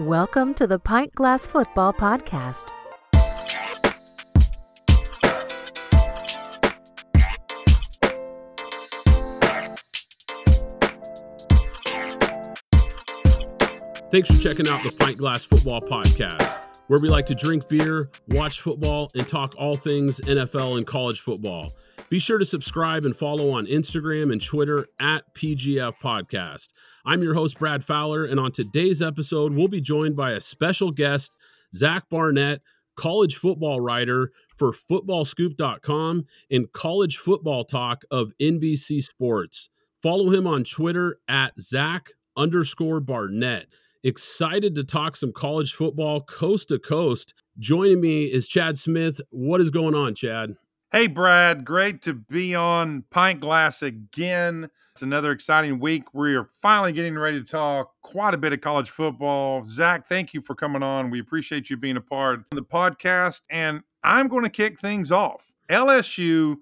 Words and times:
Welcome 0.00 0.54
to 0.54 0.68
the 0.68 0.78
Pint 0.78 1.12
Glass 1.16 1.44
Football 1.44 1.92
Podcast. 1.92 2.68
Thanks 14.12 14.28
for 14.28 14.40
checking 14.40 14.68
out 14.68 14.84
the 14.84 14.94
Pint 14.96 15.16
Glass 15.16 15.42
Football 15.42 15.80
Podcast, 15.80 16.80
where 16.86 17.00
we 17.00 17.08
like 17.08 17.26
to 17.26 17.34
drink 17.34 17.68
beer, 17.68 18.08
watch 18.28 18.60
football, 18.60 19.10
and 19.16 19.26
talk 19.26 19.56
all 19.58 19.74
things 19.74 20.20
NFL 20.20 20.76
and 20.76 20.86
college 20.86 21.22
football. 21.22 21.72
Be 22.10 22.18
sure 22.18 22.38
to 22.38 22.44
subscribe 22.44 23.04
and 23.04 23.14
follow 23.14 23.50
on 23.50 23.66
Instagram 23.66 24.32
and 24.32 24.42
Twitter 24.42 24.86
at 24.98 25.34
PGF 25.34 26.00
Podcast. 26.00 26.68
I'm 27.04 27.20
your 27.20 27.34
host, 27.34 27.58
Brad 27.58 27.84
Fowler, 27.84 28.24
and 28.24 28.40
on 28.40 28.50
today's 28.50 29.02
episode, 29.02 29.52
we'll 29.52 29.68
be 29.68 29.82
joined 29.82 30.16
by 30.16 30.32
a 30.32 30.40
special 30.40 30.90
guest, 30.90 31.36
Zach 31.74 32.08
Barnett, 32.08 32.62
college 32.96 33.36
football 33.36 33.82
writer 33.82 34.30
for 34.56 34.72
footballscoop.com 34.72 36.24
and 36.50 36.72
college 36.72 37.18
football 37.18 37.64
talk 37.64 38.04
of 38.10 38.32
NBC 38.40 39.02
Sports. 39.02 39.68
Follow 40.02 40.30
him 40.30 40.46
on 40.46 40.64
Twitter 40.64 41.18
at 41.28 41.60
Zach 41.60 42.12
underscore 42.38 43.00
Barnett. 43.00 43.66
Excited 44.02 44.74
to 44.76 44.84
talk 44.84 45.14
some 45.14 45.32
college 45.32 45.74
football 45.74 46.22
coast 46.22 46.68
to 46.68 46.78
coast. 46.78 47.34
Joining 47.58 48.00
me 48.00 48.24
is 48.24 48.48
Chad 48.48 48.78
Smith. 48.78 49.20
What 49.28 49.60
is 49.60 49.70
going 49.70 49.94
on, 49.94 50.14
Chad? 50.14 50.56
Hey, 50.90 51.06
Brad, 51.06 51.66
great 51.66 52.00
to 52.02 52.14
be 52.14 52.54
on 52.54 53.04
Pint 53.10 53.40
Glass 53.40 53.82
again. 53.82 54.70
It's 54.92 55.02
another 55.02 55.32
exciting 55.32 55.80
week. 55.80 56.14
We 56.14 56.34
are 56.34 56.46
finally 56.46 56.94
getting 56.94 57.18
ready 57.18 57.38
to 57.38 57.44
talk 57.44 57.92
quite 58.00 58.32
a 58.32 58.38
bit 58.38 58.54
of 58.54 58.62
college 58.62 58.88
football. 58.88 59.66
Zach, 59.68 60.08
thank 60.08 60.32
you 60.32 60.40
for 60.40 60.54
coming 60.54 60.82
on. 60.82 61.10
We 61.10 61.20
appreciate 61.20 61.68
you 61.68 61.76
being 61.76 61.98
a 61.98 62.00
part 62.00 62.38
of 62.38 62.44
the 62.52 62.62
podcast. 62.62 63.42
And 63.50 63.82
I'm 64.02 64.28
going 64.28 64.44
to 64.44 64.50
kick 64.50 64.80
things 64.80 65.12
off. 65.12 65.52
LSU 65.68 66.56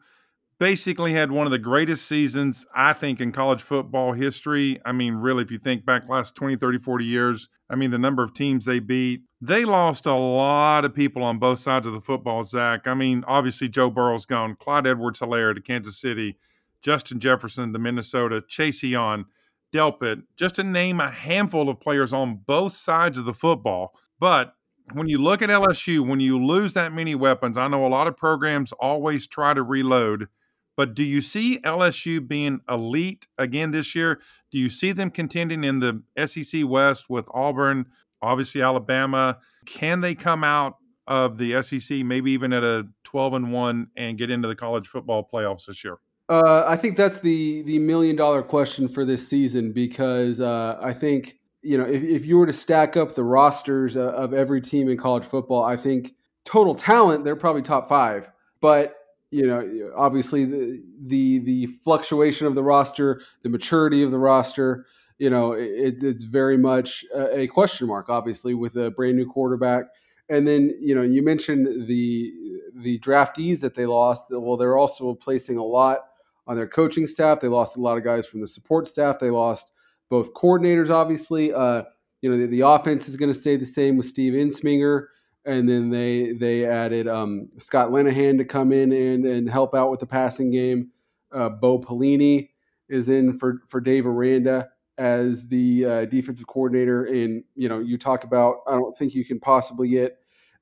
basically 0.58 1.12
had 1.12 1.30
one 1.30 1.46
of 1.46 1.50
the 1.50 1.58
greatest 1.58 2.06
seasons, 2.06 2.66
I 2.74 2.92
think, 2.92 3.20
in 3.20 3.32
college 3.32 3.62
football 3.62 4.12
history. 4.12 4.80
I 4.84 4.92
mean, 4.92 5.14
really, 5.14 5.42
if 5.42 5.50
you 5.50 5.58
think 5.58 5.84
back 5.84 6.08
last 6.08 6.34
20, 6.34 6.56
30, 6.56 6.78
40 6.78 7.04
years, 7.04 7.48
I 7.68 7.76
mean, 7.76 7.90
the 7.90 7.98
number 7.98 8.22
of 8.22 8.32
teams 8.32 8.64
they 8.64 8.78
beat, 8.78 9.22
they 9.40 9.64
lost 9.64 10.06
a 10.06 10.14
lot 10.14 10.84
of 10.84 10.94
people 10.94 11.22
on 11.22 11.38
both 11.38 11.58
sides 11.58 11.86
of 11.86 11.92
the 11.92 12.00
football, 12.00 12.44
Zach. 12.44 12.86
I 12.86 12.94
mean, 12.94 13.24
obviously, 13.26 13.68
Joe 13.68 13.90
Burrow's 13.90 14.24
gone, 14.24 14.56
Clyde 14.56 14.86
Edwards 14.86 15.20
Helaire 15.20 15.54
to 15.54 15.60
Kansas 15.60 16.00
City, 16.00 16.38
Justin 16.82 17.20
Jefferson 17.20 17.72
to 17.72 17.78
Minnesota, 17.78 18.42
Chase 18.46 18.82
Young, 18.82 19.26
Delpit, 19.74 20.22
just 20.36 20.54
to 20.54 20.64
name 20.64 21.00
a 21.00 21.10
handful 21.10 21.68
of 21.68 21.80
players 21.80 22.12
on 22.12 22.40
both 22.46 22.72
sides 22.72 23.18
of 23.18 23.24
the 23.24 23.34
football. 23.34 23.92
But 24.18 24.54
when 24.92 25.08
you 25.08 25.18
look 25.18 25.42
at 25.42 25.50
LSU, 25.50 26.06
when 26.06 26.20
you 26.20 26.42
lose 26.42 26.72
that 26.74 26.92
many 26.92 27.14
weapons, 27.14 27.58
I 27.58 27.68
know 27.68 27.84
a 27.84 27.88
lot 27.88 28.06
of 28.06 28.16
programs 28.16 28.72
always 28.72 29.26
try 29.26 29.52
to 29.52 29.62
reload 29.62 30.28
but 30.76 30.94
do 30.94 31.02
you 31.02 31.20
see 31.20 31.58
LSU 31.60 32.26
being 32.26 32.60
elite 32.68 33.26
again 33.38 33.70
this 33.70 33.94
year? 33.94 34.20
Do 34.50 34.58
you 34.58 34.68
see 34.68 34.92
them 34.92 35.10
contending 35.10 35.64
in 35.64 35.80
the 35.80 36.02
SEC 36.26 36.64
West 36.66 37.08
with 37.08 37.28
Auburn, 37.32 37.86
obviously 38.20 38.62
Alabama? 38.62 39.38
Can 39.64 40.02
they 40.02 40.14
come 40.14 40.44
out 40.44 40.76
of 41.06 41.38
the 41.38 41.62
SEC 41.62 42.04
maybe 42.04 42.32
even 42.32 42.52
at 42.52 42.62
a 42.62 42.86
12 43.04 43.34
and 43.34 43.52
1 43.52 43.88
and 43.96 44.18
get 44.18 44.30
into 44.30 44.48
the 44.48 44.54
college 44.54 44.86
football 44.86 45.28
playoffs 45.32 45.66
this 45.66 45.82
year? 45.82 45.98
Uh, 46.28 46.64
I 46.66 46.76
think 46.76 46.96
that's 46.96 47.20
the 47.20 47.62
the 47.62 47.78
million 47.78 48.16
dollar 48.16 48.42
question 48.42 48.88
for 48.88 49.04
this 49.04 49.26
season 49.26 49.72
because 49.72 50.40
uh, 50.40 50.76
I 50.82 50.92
think 50.92 51.38
you 51.62 51.78
know 51.78 51.84
if, 51.84 52.02
if 52.02 52.26
you 52.26 52.36
were 52.36 52.46
to 52.46 52.52
stack 52.52 52.96
up 52.96 53.14
the 53.14 53.22
rosters 53.22 53.96
uh, 53.96 54.12
of 54.12 54.34
every 54.34 54.60
team 54.60 54.88
in 54.88 54.96
college 54.96 55.24
football, 55.24 55.62
I 55.62 55.76
think 55.76 56.14
total 56.44 56.74
talent 56.74 57.22
they're 57.22 57.36
probably 57.36 57.62
top 57.62 57.88
five. 57.88 58.28
But 58.60 58.95
you 59.30 59.46
know, 59.46 59.90
obviously 59.96 60.44
the 60.44 60.82
the 61.06 61.38
the 61.40 61.66
fluctuation 61.84 62.46
of 62.46 62.54
the 62.54 62.62
roster, 62.62 63.22
the 63.42 63.48
maturity 63.48 64.02
of 64.02 64.10
the 64.10 64.18
roster, 64.18 64.86
you 65.18 65.30
know, 65.30 65.52
it, 65.52 66.02
it's 66.02 66.24
very 66.24 66.56
much 66.56 67.04
a, 67.14 67.46
question 67.48 67.88
mark. 67.88 68.08
Obviously, 68.08 68.54
with 68.54 68.76
a 68.76 68.90
brand 68.90 69.16
new 69.16 69.26
quarterback, 69.26 69.86
and 70.28 70.46
then 70.46 70.74
you 70.80 70.94
know, 70.94 71.02
you 71.02 71.22
mentioned 71.22 71.88
the 71.88 72.32
the 72.76 72.98
draftees 73.00 73.60
that 73.60 73.74
they 73.74 73.86
lost. 73.86 74.26
Well, 74.30 74.56
they're 74.56 74.76
also 74.76 75.14
placing 75.14 75.56
a 75.56 75.64
lot 75.64 75.98
on 76.46 76.56
their 76.56 76.68
coaching 76.68 77.06
staff. 77.06 77.40
They 77.40 77.48
lost 77.48 77.76
a 77.76 77.80
lot 77.80 77.96
of 77.96 78.04
guys 78.04 78.26
from 78.26 78.40
the 78.40 78.46
support 78.46 78.86
staff. 78.86 79.18
They 79.18 79.30
lost 79.30 79.72
both 80.08 80.34
coordinators, 80.34 80.90
obviously. 80.90 81.52
Uh, 81.52 81.82
you 82.20 82.30
know, 82.30 82.36
the, 82.36 82.46
the 82.46 82.60
offense 82.60 83.08
is 83.08 83.16
going 83.16 83.32
to 83.32 83.38
stay 83.38 83.56
the 83.56 83.66
same 83.66 83.96
with 83.96 84.06
Steve 84.06 84.34
Ensminger 84.34 85.06
and 85.46 85.68
then 85.68 85.90
they 85.90 86.32
they 86.32 86.66
added 86.66 87.08
um, 87.08 87.48
Scott 87.56 87.90
Linehan 87.90 88.36
to 88.38 88.44
come 88.44 88.72
in 88.72 88.92
and, 88.92 89.24
and 89.24 89.48
help 89.48 89.74
out 89.74 89.90
with 89.90 90.00
the 90.00 90.06
passing 90.06 90.50
game. 90.50 90.90
Uh, 91.32 91.48
Bo 91.48 91.78
Pelini 91.78 92.50
is 92.88 93.08
in 93.08 93.38
for 93.38 93.62
for 93.68 93.80
Dave 93.80 94.06
Aranda 94.06 94.68
as 94.98 95.46
the 95.48 95.84
uh, 95.84 96.04
defensive 96.06 96.46
coordinator. 96.46 97.04
And 97.04 97.44
you 97.54 97.68
know, 97.68 97.78
you 97.78 97.96
talk 97.96 98.24
about 98.24 98.56
I 98.66 98.72
don't 98.72 98.96
think 98.96 99.14
you 99.14 99.24
can 99.24 99.38
possibly 99.38 99.88
get 99.88 100.18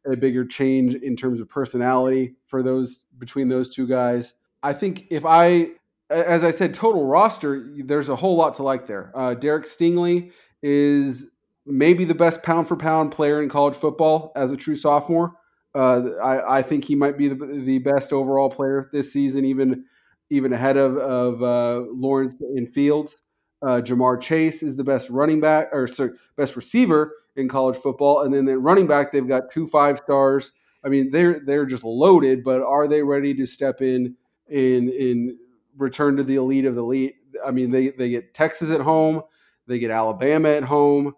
a 0.07 0.17
bigger 0.17 0.45
change 0.45 0.95
in 0.95 1.17
terms 1.17 1.41
of 1.41 1.49
personality 1.49 2.35
for 2.47 2.63
those 2.63 3.05
between 3.19 3.49
those 3.49 3.69
two 3.69 3.87
guys. 3.87 4.35
I 4.63 4.73
think 4.73 5.07
if 5.11 5.25
I, 5.25 5.71
as 6.11 6.45
I 6.45 6.51
said, 6.51 6.75
total 6.75 7.07
roster, 7.07 7.71
there's 7.85 8.09
a 8.09 8.17
whole 8.17 8.37
lot 8.37 8.55
to 8.55 8.63
like 8.63 8.87
there. 8.87 9.13
Uh, 9.15 9.35
Derek 9.35 9.65
Stingley 9.65 10.31
is 10.63 11.29
maybe 11.67 12.05
the 12.05 12.15
best 12.15 12.43
pound 12.43 12.69
for 12.69 12.77
pound 12.77 13.13
player 13.13 13.43
in 13.43 13.49
college 13.49 13.77
football 13.77 14.33
as 14.37 14.53
a 14.53 14.57
true 14.57 14.77
sophomore. 14.77 15.35
Uh, 15.75 16.11
I, 16.23 16.59
I, 16.59 16.63
think 16.63 16.85
he 16.85 16.95
might 16.95 17.19
be 17.19 17.27
the, 17.27 17.35
the, 17.35 17.79
best 17.79 18.13
overall 18.13 18.49
player 18.49 18.89
this 18.93 19.13
season, 19.13 19.45
even 19.45 19.85
even 20.31 20.53
ahead 20.53 20.77
of, 20.77 20.97
of 20.99 21.43
uh, 21.43 21.85
Lawrence 21.91 22.37
in 22.55 22.67
Fields. 22.69 23.21
Uh, 23.61 23.81
Ja'Marr 23.81 24.21
Chase 24.21 24.63
is 24.63 24.77
the 24.77 24.85
best 24.85 25.11
running 25.11 25.41
back 25.41 25.69
or 25.73 25.87
sorry, 25.87 26.11
best 26.37 26.55
receiver 26.55 27.13
in 27.37 27.49
college 27.49 27.77
football, 27.77 28.23
and 28.23 28.33
then 28.33 28.45
the 28.45 28.57
running 28.57 28.87
back 28.87 29.11
they've 29.11 29.27
got 29.27 29.51
two 29.51 29.67
five 29.67 29.97
stars. 29.99 30.53
I 30.85 30.89
mean, 30.89 31.11
they're 31.11 31.41
they're 31.41 31.67
just 31.67 31.83
loaded, 31.83 32.45
but 32.45 32.63
are 32.63 32.87
they 32.87 33.03
ready 33.03 33.35
to 33.35 33.47
step 33.47 33.81
in 33.81 34.15
in 34.49 34.91
in 34.91 35.39
return 35.77 36.17
to 36.19 36.23
the 36.23 36.37
elite 36.37 36.67
of 36.67 36.77
the 36.77 36.83
elite? 36.83 37.17
I 37.45 37.51
mean, 37.51 37.73
they 37.73 37.89
they 37.89 38.11
get 38.11 38.33
Texas 38.33 38.71
at 38.71 38.81
home, 38.81 39.23
they 39.67 39.81
get 39.81 39.91
Alabama 39.91 40.51
at 40.51 40.63
home. 40.63 41.15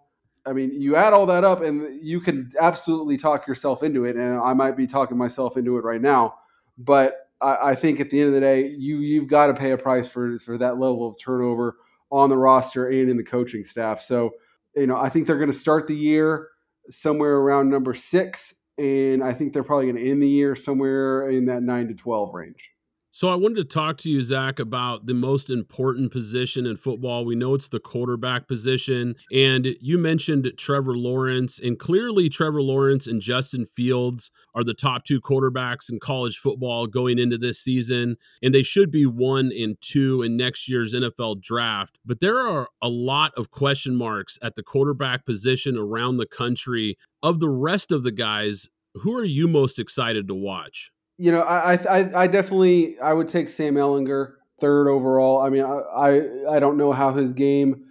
I 0.47 0.53
mean, 0.53 0.71
you 0.79 0.95
add 0.95 1.13
all 1.13 1.25
that 1.25 1.43
up, 1.43 1.61
and 1.61 1.99
you 2.01 2.19
can 2.19 2.49
absolutely 2.59 3.17
talk 3.17 3.45
yourself 3.47 3.83
into 3.83 4.05
it. 4.05 4.15
And 4.15 4.39
I 4.39 4.53
might 4.53 4.77
be 4.77 4.87
talking 4.87 5.17
myself 5.17 5.57
into 5.57 5.77
it 5.77 5.83
right 5.83 6.01
now, 6.01 6.35
but 6.77 7.29
I, 7.41 7.57
I 7.71 7.75
think 7.75 7.99
at 7.99 8.09
the 8.09 8.19
end 8.19 8.29
of 8.29 8.33
the 8.33 8.39
day, 8.39 8.67
you 8.67 8.97
you've 8.97 9.27
got 9.27 9.47
to 9.47 9.53
pay 9.53 9.71
a 9.71 9.77
price 9.77 10.07
for 10.07 10.37
for 10.39 10.57
that 10.57 10.79
level 10.79 11.07
of 11.07 11.19
turnover 11.19 11.75
on 12.11 12.29
the 12.29 12.37
roster 12.37 12.87
and 12.87 13.09
in 13.09 13.17
the 13.17 13.23
coaching 13.23 13.63
staff. 13.63 14.01
So, 14.01 14.31
you 14.75 14.87
know, 14.87 14.97
I 14.97 15.09
think 15.09 15.27
they're 15.27 15.35
going 15.35 15.51
to 15.51 15.57
start 15.57 15.87
the 15.87 15.95
year 15.95 16.49
somewhere 16.89 17.35
around 17.35 17.69
number 17.69 17.93
six, 17.93 18.55
and 18.77 19.21
I 19.23 19.33
think 19.33 19.51
they're 19.51 19.63
probably 19.63 19.91
going 19.91 20.03
to 20.03 20.09
end 20.09 20.21
the 20.21 20.29
year 20.29 20.55
somewhere 20.55 21.29
in 21.29 21.45
that 21.45 21.63
nine 21.63 21.89
to 21.89 21.93
twelve 21.93 22.33
range. 22.33 22.71
So 23.17 23.29
I 23.29 23.35
wanted 23.35 23.55
to 23.55 23.63
talk 23.63 23.97
to 24.01 24.11
you, 24.11 24.21
Zach, 24.21 24.59
about 24.59 25.07
the 25.07 25.15
most 25.15 25.49
important 25.49 26.11
position 26.11 26.67
in 26.67 26.77
football. 26.77 27.25
We 27.25 27.33
know 27.33 27.55
it's 27.55 27.67
the 27.67 27.79
quarterback 27.79 28.47
position. 28.47 29.15
And 29.33 29.69
you 29.81 29.97
mentioned 29.97 30.53
Trevor 30.55 30.95
Lawrence, 30.95 31.57
and 31.57 31.79
clearly 31.79 32.29
Trevor 32.29 32.61
Lawrence 32.61 33.07
and 33.07 33.19
Justin 33.19 33.65
Fields 33.75 34.29
are 34.53 34.63
the 34.63 34.75
top 34.75 35.03
two 35.03 35.19
quarterbacks 35.19 35.89
in 35.89 35.99
college 35.99 36.37
football 36.37 36.85
going 36.85 37.17
into 37.17 37.39
this 37.39 37.59
season. 37.59 38.17
And 38.43 38.53
they 38.53 38.61
should 38.61 38.91
be 38.91 39.07
one 39.07 39.51
and 39.51 39.81
two 39.81 40.21
in 40.21 40.37
next 40.37 40.69
year's 40.69 40.93
NFL 40.93 41.41
draft. 41.41 41.97
But 42.05 42.19
there 42.19 42.37
are 42.37 42.67
a 42.83 42.87
lot 42.87 43.31
of 43.35 43.49
question 43.49 43.95
marks 43.95 44.37
at 44.43 44.53
the 44.53 44.61
quarterback 44.61 45.25
position 45.25 45.75
around 45.75 46.17
the 46.17 46.27
country. 46.27 46.99
Of 47.23 47.39
the 47.39 47.49
rest 47.49 47.91
of 47.91 48.03
the 48.03 48.11
guys, 48.11 48.69
who 48.93 49.17
are 49.17 49.25
you 49.25 49.47
most 49.47 49.79
excited 49.79 50.27
to 50.27 50.35
watch? 50.35 50.91
You 51.17 51.31
know, 51.31 51.41
I, 51.41 51.73
I, 51.73 52.23
I 52.23 52.27
definitely, 52.27 52.99
I 52.99 53.13
would 53.13 53.27
take 53.27 53.49
Sam 53.49 53.75
Ehlinger 53.75 54.33
third 54.59 54.87
overall. 54.87 55.41
I 55.41 55.49
mean, 55.49 55.63
I, 55.63 55.77
I, 55.77 56.55
I 56.55 56.59
don't 56.59 56.77
know 56.77 56.91
how 56.91 57.13
his 57.13 57.33
game 57.33 57.85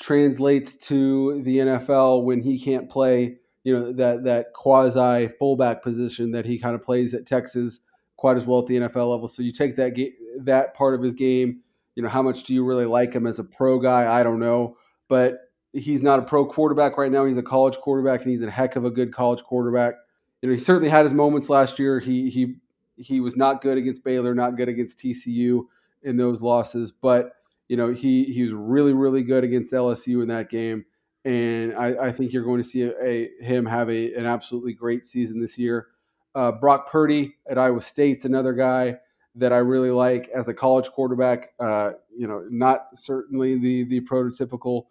translates 0.00 0.74
to 0.74 1.40
the 1.42 1.58
NFL 1.58 2.24
when 2.24 2.40
he 2.40 2.58
can't 2.58 2.90
play, 2.90 3.36
you 3.64 3.78
know, 3.78 3.92
that 3.92 4.24
that 4.24 4.52
quasi 4.52 5.28
fullback 5.38 5.82
position 5.82 6.32
that 6.32 6.44
he 6.44 6.58
kind 6.58 6.74
of 6.74 6.80
plays 6.80 7.14
at 7.14 7.26
Texas 7.26 7.78
quite 8.16 8.36
as 8.36 8.44
well 8.44 8.60
at 8.60 8.66
the 8.66 8.76
NFL 8.76 9.10
level. 9.10 9.28
So 9.28 9.42
you 9.42 9.52
take 9.52 9.76
that 9.76 9.94
that 10.40 10.74
part 10.74 10.94
of 10.94 11.02
his 11.02 11.14
game. 11.14 11.60
You 11.94 12.02
know, 12.02 12.08
how 12.08 12.22
much 12.22 12.44
do 12.44 12.54
you 12.54 12.64
really 12.64 12.86
like 12.86 13.12
him 13.12 13.26
as 13.26 13.38
a 13.38 13.44
pro 13.44 13.78
guy? 13.78 14.12
I 14.12 14.22
don't 14.22 14.40
know, 14.40 14.76
but 15.08 15.34
he's 15.72 16.02
not 16.02 16.18
a 16.18 16.22
pro 16.22 16.46
quarterback 16.46 16.96
right 16.96 17.12
now. 17.12 17.24
He's 17.26 17.36
a 17.36 17.42
college 17.42 17.76
quarterback, 17.78 18.22
and 18.22 18.30
he's 18.30 18.42
a 18.42 18.50
heck 18.50 18.76
of 18.76 18.84
a 18.84 18.90
good 18.90 19.12
college 19.12 19.42
quarterback. 19.42 19.94
You 20.40 20.48
know, 20.48 20.54
he 20.54 20.60
certainly 20.60 20.88
had 20.88 21.04
his 21.04 21.12
moments 21.12 21.48
last 21.48 21.78
year. 21.78 22.00
He 22.00 22.30
he 22.30 22.56
he 22.96 23.20
was 23.20 23.36
not 23.36 23.62
good 23.62 23.78
against 23.78 24.04
Baylor, 24.04 24.34
not 24.34 24.56
good 24.56 24.68
against 24.68 24.98
TCU 24.98 25.66
in 26.02 26.16
those 26.16 26.42
losses, 26.42 26.92
but 26.92 27.32
you 27.68 27.76
know 27.76 27.92
he 27.92 28.24
he 28.24 28.42
was 28.42 28.52
really 28.52 28.92
really 28.92 29.22
good 29.22 29.44
against 29.44 29.72
LSU 29.72 30.22
in 30.22 30.28
that 30.28 30.50
game, 30.50 30.84
and 31.24 31.74
I, 31.74 32.06
I 32.06 32.12
think 32.12 32.32
you're 32.32 32.44
going 32.44 32.62
to 32.62 32.68
see 32.68 32.82
a, 32.82 32.92
a 33.02 33.30
him 33.40 33.66
have 33.66 33.88
a, 33.88 34.14
an 34.14 34.26
absolutely 34.26 34.72
great 34.72 35.06
season 35.06 35.40
this 35.40 35.58
year. 35.58 35.88
Uh, 36.34 36.52
Brock 36.52 36.90
Purdy 36.90 37.34
at 37.48 37.58
Iowa 37.58 37.80
State's 37.80 38.24
another 38.24 38.52
guy 38.52 38.98
that 39.34 39.52
I 39.52 39.58
really 39.58 39.90
like 39.90 40.28
as 40.34 40.48
a 40.48 40.54
college 40.54 40.90
quarterback. 40.90 41.52
Uh, 41.58 41.92
you 42.14 42.26
know, 42.26 42.44
not 42.50 42.88
certainly 42.94 43.58
the 43.58 43.84
the 43.84 44.00
prototypical 44.02 44.84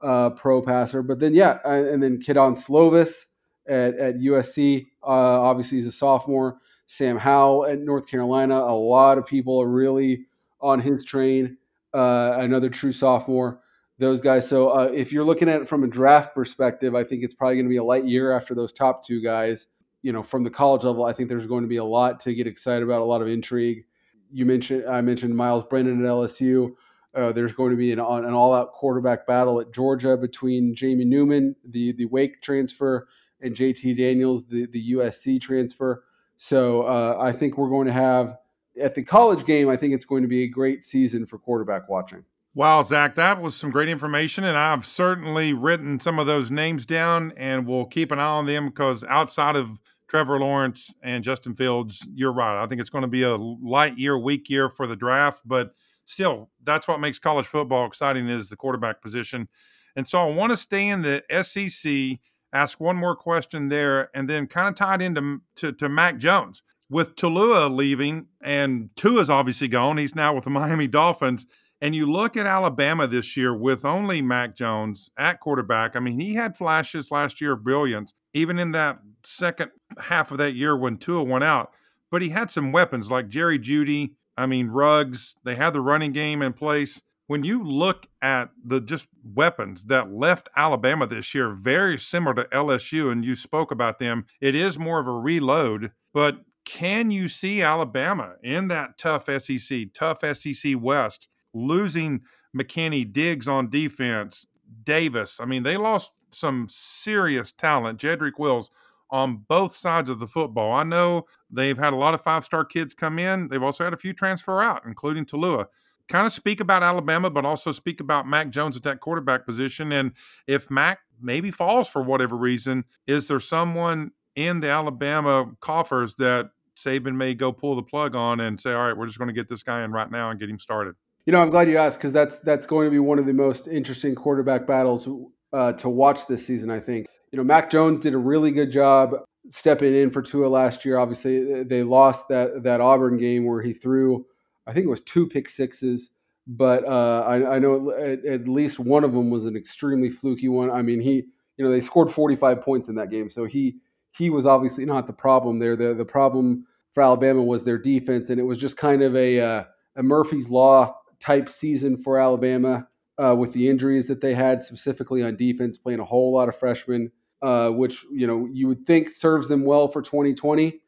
uh, 0.00 0.30
pro 0.30 0.62
passer, 0.62 1.02
but 1.02 1.18
then 1.18 1.34
yeah, 1.34 1.58
and 1.64 2.02
then 2.02 2.20
Kedon 2.20 2.54
Slovis 2.54 3.26
at, 3.68 3.94
at 3.96 4.16
USC. 4.16 4.86
Uh, 5.02 5.06
obviously, 5.06 5.78
he's 5.78 5.86
a 5.86 5.92
sophomore. 5.92 6.58
Sam 6.88 7.18
Howell 7.18 7.66
at 7.66 7.80
North 7.80 8.06
Carolina. 8.06 8.56
A 8.56 8.72
lot 8.72 9.18
of 9.18 9.26
people 9.26 9.60
are 9.60 9.68
really 9.68 10.24
on 10.62 10.80
his 10.80 11.04
train. 11.04 11.58
Uh, 11.92 12.38
another 12.38 12.70
true 12.70 12.92
sophomore. 12.92 13.60
Those 13.98 14.22
guys. 14.22 14.48
So 14.48 14.70
uh, 14.70 14.84
if 14.94 15.12
you're 15.12 15.24
looking 15.24 15.50
at 15.50 15.60
it 15.60 15.68
from 15.68 15.84
a 15.84 15.86
draft 15.86 16.34
perspective, 16.34 16.94
I 16.94 17.04
think 17.04 17.22
it's 17.22 17.34
probably 17.34 17.56
going 17.56 17.66
to 17.66 17.70
be 17.70 17.76
a 17.76 17.84
light 17.84 18.04
year 18.04 18.32
after 18.32 18.54
those 18.54 18.72
top 18.72 19.04
two 19.04 19.20
guys. 19.20 19.66
You 20.00 20.12
know, 20.12 20.22
from 20.22 20.44
the 20.44 20.50
college 20.50 20.84
level, 20.84 21.04
I 21.04 21.12
think 21.12 21.28
there's 21.28 21.46
going 21.46 21.62
to 21.62 21.68
be 21.68 21.76
a 21.76 21.84
lot 21.84 22.20
to 22.20 22.34
get 22.34 22.46
excited 22.46 22.82
about, 22.82 23.02
a 23.02 23.04
lot 23.04 23.20
of 23.20 23.28
intrigue. 23.28 23.84
You 24.32 24.46
mentioned 24.46 24.86
I 24.88 25.02
mentioned 25.02 25.36
Myles 25.36 25.64
Brennan 25.64 26.02
at 26.02 26.08
LSU. 26.10 26.70
Uh, 27.14 27.32
there's 27.32 27.52
going 27.52 27.70
to 27.70 27.76
be 27.76 27.92
an, 27.92 27.98
an 27.98 28.32
all-out 28.32 28.72
quarterback 28.72 29.26
battle 29.26 29.60
at 29.60 29.72
Georgia 29.74 30.16
between 30.16 30.74
Jamie 30.74 31.04
Newman, 31.04 31.54
the 31.68 31.92
the 31.92 32.06
Wake 32.06 32.40
transfer, 32.40 33.08
and 33.42 33.54
JT 33.54 33.96
Daniels, 33.98 34.46
the 34.46 34.66
the 34.66 34.92
USC 34.92 35.38
transfer. 35.38 36.04
So 36.38 36.82
uh, 36.82 37.18
I 37.20 37.32
think 37.32 37.58
we're 37.58 37.68
going 37.68 37.88
to 37.88 37.92
have 37.92 38.38
at 38.80 38.94
the 38.94 39.02
college 39.02 39.44
game. 39.44 39.68
I 39.68 39.76
think 39.76 39.92
it's 39.92 40.04
going 40.04 40.22
to 40.22 40.28
be 40.28 40.44
a 40.44 40.48
great 40.48 40.82
season 40.82 41.26
for 41.26 41.36
quarterback 41.36 41.88
watching. 41.88 42.24
Wow, 42.54 42.82
Zach, 42.82 43.14
that 43.16 43.42
was 43.42 43.54
some 43.54 43.70
great 43.70 43.88
information, 43.88 44.42
and 44.42 44.56
I've 44.56 44.86
certainly 44.86 45.52
written 45.52 46.00
some 46.00 46.18
of 46.18 46.26
those 46.26 46.50
names 46.50 46.86
down, 46.86 47.32
and 47.36 47.66
we'll 47.66 47.84
keep 47.84 48.10
an 48.10 48.18
eye 48.18 48.24
on 48.24 48.46
them 48.46 48.68
because 48.68 49.04
outside 49.04 49.54
of 49.54 49.80
Trevor 50.08 50.40
Lawrence 50.40 50.94
and 51.02 51.22
Justin 51.22 51.54
Fields, 51.54 52.08
you're 52.14 52.32
right. 52.32 52.60
I 52.60 52.66
think 52.66 52.80
it's 52.80 52.90
going 52.90 53.02
to 53.02 53.08
be 53.08 53.22
a 53.22 53.36
light 53.36 53.98
year, 53.98 54.18
weak 54.18 54.48
year 54.48 54.70
for 54.70 54.86
the 54.86 54.96
draft, 54.96 55.42
but 55.44 55.74
still, 56.04 56.50
that's 56.64 56.88
what 56.88 57.00
makes 57.00 57.18
college 57.18 57.46
football 57.46 57.86
exciting 57.86 58.28
is 58.28 58.48
the 58.48 58.56
quarterback 58.56 59.02
position. 59.02 59.48
And 59.94 60.08
so 60.08 60.18
I 60.18 60.32
want 60.32 60.50
to 60.52 60.56
stay 60.56 60.88
in 60.88 61.02
the 61.02 61.22
SEC, 61.42 62.18
ask 62.52 62.80
one 62.80 62.96
more 62.96 63.16
question 63.16 63.68
there, 63.68 64.10
and 64.14 64.28
then 64.28 64.46
kind 64.46 64.68
of 64.68 64.74
tied 64.74 65.02
into 65.02 65.40
to, 65.56 65.72
to 65.72 65.88
Mac 65.88 66.18
Jones. 66.18 66.62
With 66.90 67.16
Taulia 67.16 67.74
leaving 67.74 68.28
and 68.40 68.88
Tua's 68.96 69.28
obviously 69.28 69.68
gone, 69.68 69.98
he's 69.98 70.14
now 70.14 70.34
with 70.34 70.44
the 70.44 70.50
Miami 70.58 70.86
Dolphins. 70.86 71.46
And 71.80 71.94
you 71.94 72.10
look 72.10 72.36
at 72.36 72.46
Alabama 72.46 73.06
this 73.06 73.36
year 73.36 73.54
with 73.54 73.84
only 73.84 74.20
Mac 74.20 74.56
Jones 74.56 75.10
at 75.16 75.38
quarterback. 75.38 75.94
I 75.94 76.00
mean, 76.00 76.18
he 76.18 76.34
had 76.34 76.56
flashes 76.56 77.10
last 77.12 77.40
year 77.40 77.52
of 77.52 77.62
brilliance, 77.62 78.14
even 78.34 78.58
in 78.58 78.72
that 78.72 78.98
second 79.22 79.70
half 80.00 80.32
of 80.32 80.38
that 80.38 80.54
year 80.54 80.76
when 80.76 80.96
Tua 80.96 81.22
went 81.22 81.44
out. 81.44 81.72
But 82.10 82.22
he 82.22 82.30
had 82.30 82.50
some 82.50 82.72
weapons 82.72 83.10
like 83.10 83.28
Jerry 83.28 83.58
Jeudy, 83.58 84.14
I 84.36 84.46
mean, 84.46 84.68
Ruggs. 84.68 85.36
They 85.44 85.56
had 85.56 85.72
the 85.72 85.80
running 85.80 86.12
game 86.12 86.42
in 86.42 86.52
place. 86.52 87.02
When 87.28 87.44
you 87.44 87.62
look 87.62 88.08
at 88.20 88.50
the 88.64 88.80
just 88.80 89.06
weapons 89.22 89.84
that 89.84 90.12
left 90.12 90.48
Alabama 90.56 91.06
this 91.06 91.34
year, 91.34 91.52
very 91.52 91.96
similar 91.96 92.34
to 92.34 92.44
LSU, 92.44 93.12
and 93.12 93.24
you 93.24 93.36
spoke 93.36 93.70
about 93.70 94.00
them, 94.00 94.26
it 94.40 94.56
is 94.56 94.78
more 94.78 94.98
of 94.98 95.06
a 95.06 95.12
reload. 95.12 95.92
But 96.12 96.40
can 96.64 97.12
you 97.12 97.28
see 97.28 97.62
Alabama 97.62 98.34
in 98.42 98.68
that 98.68 98.98
tough 98.98 99.26
SEC, 99.26 99.92
tough 99.94 100.20
SEC 100.20 100.74
West? 100.76 101.28
losing 101.54 102.22
McKinney, 102.56 103.10
Diggs 103.10 103.48
on 103.48 103.70
defense, 103.70 104.46
Davis. 104.84 105.40
I 105.40 105.44
mean, 105.44 105.62
they 105.62 105.76
lost 105.76 106.10
some 106.30 106.66
serious 106.68 107.52
talent. 107.52 108.00
Jedrick 108.00 108.38
Wills 108.38 108.70
on 109.10 109.44
both 109.48 109.74
sides 109.74 110.10
of 110.10 110.18
the 110.18 110.26
football. 110.26 110.72
I 110.72 110.82
know 110.82 111.26
they've 111.50 111.78
had 111.78 111.92
a 111.92 111.96
lot 111.96 112.14
of 112.14 112.20
five 112.20 112.44
star 112.44 112.64
kids 112.64 112.94
come 112.94 113.18
in. 113.18 113.48
They've 113.48 113.62
also 113.62 113.84
had 113.84 113.94
a 113.94 113.98
few 113.98 114.12
transfer 114.12 114.62
out, 114.62 114.84
including 114.84 115.24
Taulia. 115.24 115.66
Kind 116.08 116.26
of 116.26 116.32
speak 116.32 116.60
about 116.60 116.82
Alabama, 116.82 117.30
but 117.30 117.44
also 117.44 117.70
speak 117.70 118.00
about 118.00 118.26
Mac 118.26 118.50
Jones 118.50 118.76
at 118.76 118.82
that 118.84 119.00
quarterback 119.00 119.44
position. 119.44 119.92
And 119.92 120.12
if 120.46 120.70
Mac 120.70 121.00
maybe 121.20 121.50
falls 121.50 121.88
for 121.88 122.02
whatever 122.02 122.36
reason, 122.36 122.84
is 123.06 123.28
there 123.28 123.40
someone 123.40 124.12
in 124.34 124.60
the 124.60 124.68
Alabama 124.68 125.50
coffers 125.60 126.14
that 126.16 126.50
Saban 126.76 127.16
may 127.16 127.34
go 127.34 127.52
pull 127.52 127.76
the 127.76 127.82
plug 127.82 128.14
on 128.14 128.40
and 128.40 128.60
say, 128.60 128.72
all 128.72 128.86
right, 128.86 128.96
we're 128.96 129.06
just 129.06 129.18
going 129.18 129.28
to 129.28 129.34
get 129.34 129.48
this 129.48 129.62
guy 129.62 129.82
in 129.84 129.90
right 129.90 130.10
now 130.10 130.30
and 130.30 130.38
get 130.38 130.48
him 130.48 130.58
started? 130.58 130.94
You 131.26 131.32
know, 131.32 131.40
I'm 131.40 131.50
glad 131.50 131.68
you 131.68 131.76
asked 131.76 131.98
because 131.98 132.12
that's 132.12 132.38
that's 132.38 132.64
going 132.64 132.86
to 132.86 132.90
be 132.90 133.00
one 133.00 133.18
of 133.18 133.26
the 133.26 133.34
most 133.34 133.68
interesting 133.68 134.14
quarterback 134.14 134.66
battles 134.66 135.06
uh, 135.52 135.72
to 135.72 135.88
watch 135.88 136.26
this 136.26 136.46
season. 136.46 136.70
I 136.70 136.80
think. 136.80 137.06
You 137.32 137.36
know, 137.36 137.44
Mac 137.44 137.68
Jones 137.68 138.00
did 138.00 138.14
a 138.14 138.18
really 138.18 138.50
good 138.50 138.72
job 138.72 139.10
stepping 139.50 139.94
in 139.94 140.08
for 140.08 140.22
Tua 140.22 140.46
last 140.46 140.84
year. 140.84 140.96
Obviously, 140.98 141.64
they 141.64 141.82
lost 141.82 142.28
that 142.28 142.62
that 142.62 142.80
Auburn 142.80 143.18
game 143.18 143.44
where 143.44 143.60
he 143.60 143.74
threw, 143.74 144.24
I 144.68 144.72
think 144.72 144.84
it 144.84 144.90
was 144.90 145.00
two 145.00 145.26
pick 145.26 145.48
sixes, 145.48 146.10
but 146.46 146.84
uh, 146.84 147.24
I, 147.26 147.56
I, 147.56 147.58
know 147.58 147.90
at, 147.92 148.24
at, 148.26 148.46
least 148.46 148.78
one 148.78 149.02
of 149.02 149.12
them 149.12 149.30
was 149.30 149.46
an 149.46 149.56
extremely 149.56 150.10
fluky 150.10 150.48
one. 150.48 150.70
I 150.70 150.82
mean, 150.82 151.00
he, 151.00 151.24
you 151.56 151.64
know, 151.64 151.70
they 151.70 151.80
scored 151.80 152.12
45 152.12 152.60
points 152.60 152.88
in 152.88 152.94
that 152.96 153.10
game, 153.10 153.30
so 153.30 153.46
he 153.46 153.76
he 154.12 154.30
was 154.30 154.46
obviously 154.46 154.84
not 154.84 155.06
the 155.06 155.12
problem 155.12 155.58
there. 155.58 155.74
The 155.74 155.94
the 155.94 156.04
problem 156.04 156.66
for 156.92 157.02
Alabama 157.02 157.42
was 157.42 157.64
their 157.64 157.78
defense, 157.78 158.28
and 158.28 158.38
it 158.38 158.44
was 158.44 158.58
just 158.58 158.76
kind 158.76 159.02
of 159.02 159.16
a 159.16 159.40
uh, 159.40 159.64
a 159.96 160.02
Murphy's 160.02 160.50
law 160.50 160.94
type 161.18 161.48
season 161.48 161.96
for 161.96 162.18
Alabama 162.18 162.86
uh, 163.22 163.34
with 163.34 163.52
the 163.52 163.68
injuries 163.68 164.06
that 164.06 164.20
they 164.20 164.34
had, 164.34 164.62
specifically 164.62 165.22
on 165.22 165.36
defense, 165.36 165.78
playing 165.78 166.00
a 166.00 166.04
whole 166.04 166.32
lot 166.32 166.48
of 166.48 166.56
freshmen, 166.56 167.10
uh, 167.42 167.70
which 167.70 168.04
you 168.12 168.26
know 168.26 168.46
you 168.52 168.68
would 168.68 168.84
think 168.84 169.08
serves 169.08 169.48
them 169.48 169.64
well 169.64 169.88
for 169.88 170.02
2020. 170.02 170.80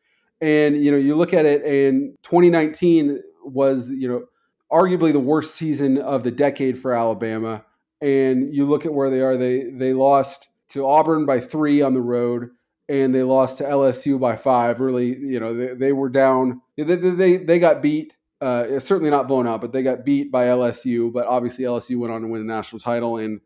And 0.43 0.83
you 0.83 0.91
know, 0.91 0.97
you 0.97 1.17
look 1.17 1.35
at 1.35 1.47
it, 1.47 1.65
and 1.65 2.17
2019 2.23 3.21
was 3.45 3.91
you 3.91 4.09
know 4.09 4.25
arguably 4.73 5.13
the 5.13 5.21
worst 5.21 5.55
season 5.55 5.99
of 5.99 6.23
the 6.23 6.31
decade 6.31 6.79
for 6.79 6.95
Alabama. 6.95 7.65
And 8.03 8.55
you 8.55 8.65
look 8.65 8.87
at 8.87 8.95
where 8.95 9.11
they 9.11 9.21
are; 9.21 9.37
they 9.37 9.71
they 9.71 9.93
lost 9.93 10.49
to 10.71 10.87
Auburn 10.87 11.27
by 11.27 11.41
three 11.41 11.83
on 11.83 11.95
the 11.95 12.01
road, 12.01 12.51
and 12.89 13.15
they 13.15 13.23
lost 13.23 13.59
to 13.59 13.65
LSU 13.65 14.19
by 14.19 14.37
five. 14.37 14.81
Really, 14.81 15.09
you 15.09 15.39
know, 15.39 15.55
they, 15.55 15.75
they 15.75 15.93
were 15.93 16.09
down. 16.09 16.63
They, 16.77 16.97
they 16.97 17.37
they 17.37 17.59
got 17.59 17.83
beat 17.83 18.17
uh, 18.41 18.81
certainly 18.81 19.11
not 19.11 19.29
blown 19.29 19.47
out, 19.47 19.61
but 19.61 19.73
they 19.73 19.83
got 19.83 20.05
beat 20.05 20.33
by 20.33 20.47
LSU. 20.47 21.13
But 21.13 21.27
obviously, 21.27 21.65
LSU 21.65 21.99
went 21.99 22.13
on 22.13 22.23
to 22.23 22.29
win 22.29 22.41
a 22.41 22.45
national 22.45 22.81
title, 22.81 23.19
and 23.19 23.41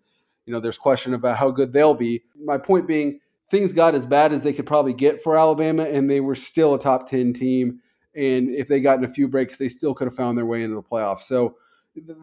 you 0.46 0.52
know 0.52 0.61
there's 0.61 0.79
question 0.79 1.14
about 1.14 1.37
how 1.37 1.50
good 1.50 1.73
they'll 1.73 1.94
be. 1.94 2.23
My 2.44 2.58
point 2.58 2.87
being, 2.87 3.19
things 3.50 3.73
got 3.73 3.94
as 3.94 4.06
bad 4.06 4.32
as 4.32 4.43
they 4.43 4.52
could 4.52 4.67
probably 4.67 4.93
get 4.93 5.22
for 5.22 5.36
Alabama, 5.36 5.84
and 5.84 6.08
they 6.08 6.20
were 6.20 6.36
still 6.36 6.74
a 6.74 6.79
top 6.79 7.08
ten 7.08 7.32
team. 7.32 7.81
And 8.17 8.51
if 8.51 8.69
they 8.69 8.81
gotten 8.81 9.05
a 9.05 9.09
few 9.09 9.29
breaks, 9.29 9.56
they 9.56 9.69
still 9.69 9.94
could 9.94 10.06
have 10.06 10.15
found 10.15 10.39
their 10.39 10.47
way 10.47 10.63
into 10.63 10.77
the 10.77 10.83
playoffs. 10.83 11.23
So 11.23 11.56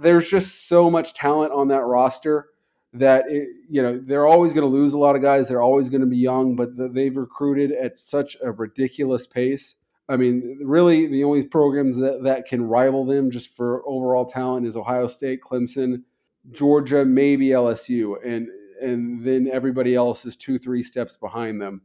there's 0.01 0.29
just 0.29 0.67
so 0.67 0.89
much 0.89 1.13
talent 1.13 1.53
on 1.53 1.67
that 1.69 1.83
roster 1.83 2.49
that 2.93 3.23
it, 3.29 3.47
you 3.69 3.81
know 3.81 3.97
they're 3.97 4.27
always 4.27 4.51
going 4.51 4.69
to 4.69 4.77
lose 4.77 4.93
a 4.93 4.97
lot 4.99 5.15
of 5.15 5.21
guys. 5.21 5.47
They're 5.47 5.61
always 5.61 5.87
going 5.89 6.01
to 6.01 6.07
be 6.07 6.17
young, 6.17 6.55
but 6.55 6.69
they've 6.93 7.15
recruited 7.15 7.71
at 7.71 7.97
such 7.97 8.35
a 8.43 8.51
ridiculous 8.51 9.27
pace 9.27 9.75
I 10.11 10.17
mean, 10.17 10.59
really, 10.61 11.07
the 11.07 11.23
only 11.23 11.45
programs 11.45 11.95
that, 11.95 12.23
that 12.23 12.45
can 12.45 12.63
rival 12.63 13.05
them 13.05 13.31
just 13.31 13.55
for 13.55 13.81
overall 13.87 14.25
talent 14.25 14.67
is 14.67 14.75
Ohio 14.75 15.07
State, 15.07 15.39
Clemson, 15.41 16.03
Georgia, 16.51 17.05
maybe 17.05 17.47
LSU, 17.47 18.15
and 18.25 18.49
and 18.81 19.23
then 19.23 19.47
everybody 19.49 19.95
else 19.95 20.25
is 20.25 20.35
two, 20.35 20.57
three 20.57 20.83
steps 20.83 21.15
behind 21.15 21.61
them. 21.61 21.81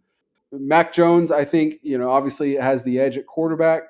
Mac 0.51 0.93
Jones, 0.95 1.31
I 1.31 1.45
think, 1.45 1.75
you 1.83 1.99
know, 1.99 2.11
obviously 2.11 2.57
has 2.57 2.83
the 2.83 2.99
edge 2.99 3.19
at 3.19 3.27
quarterback. 3.27 3.83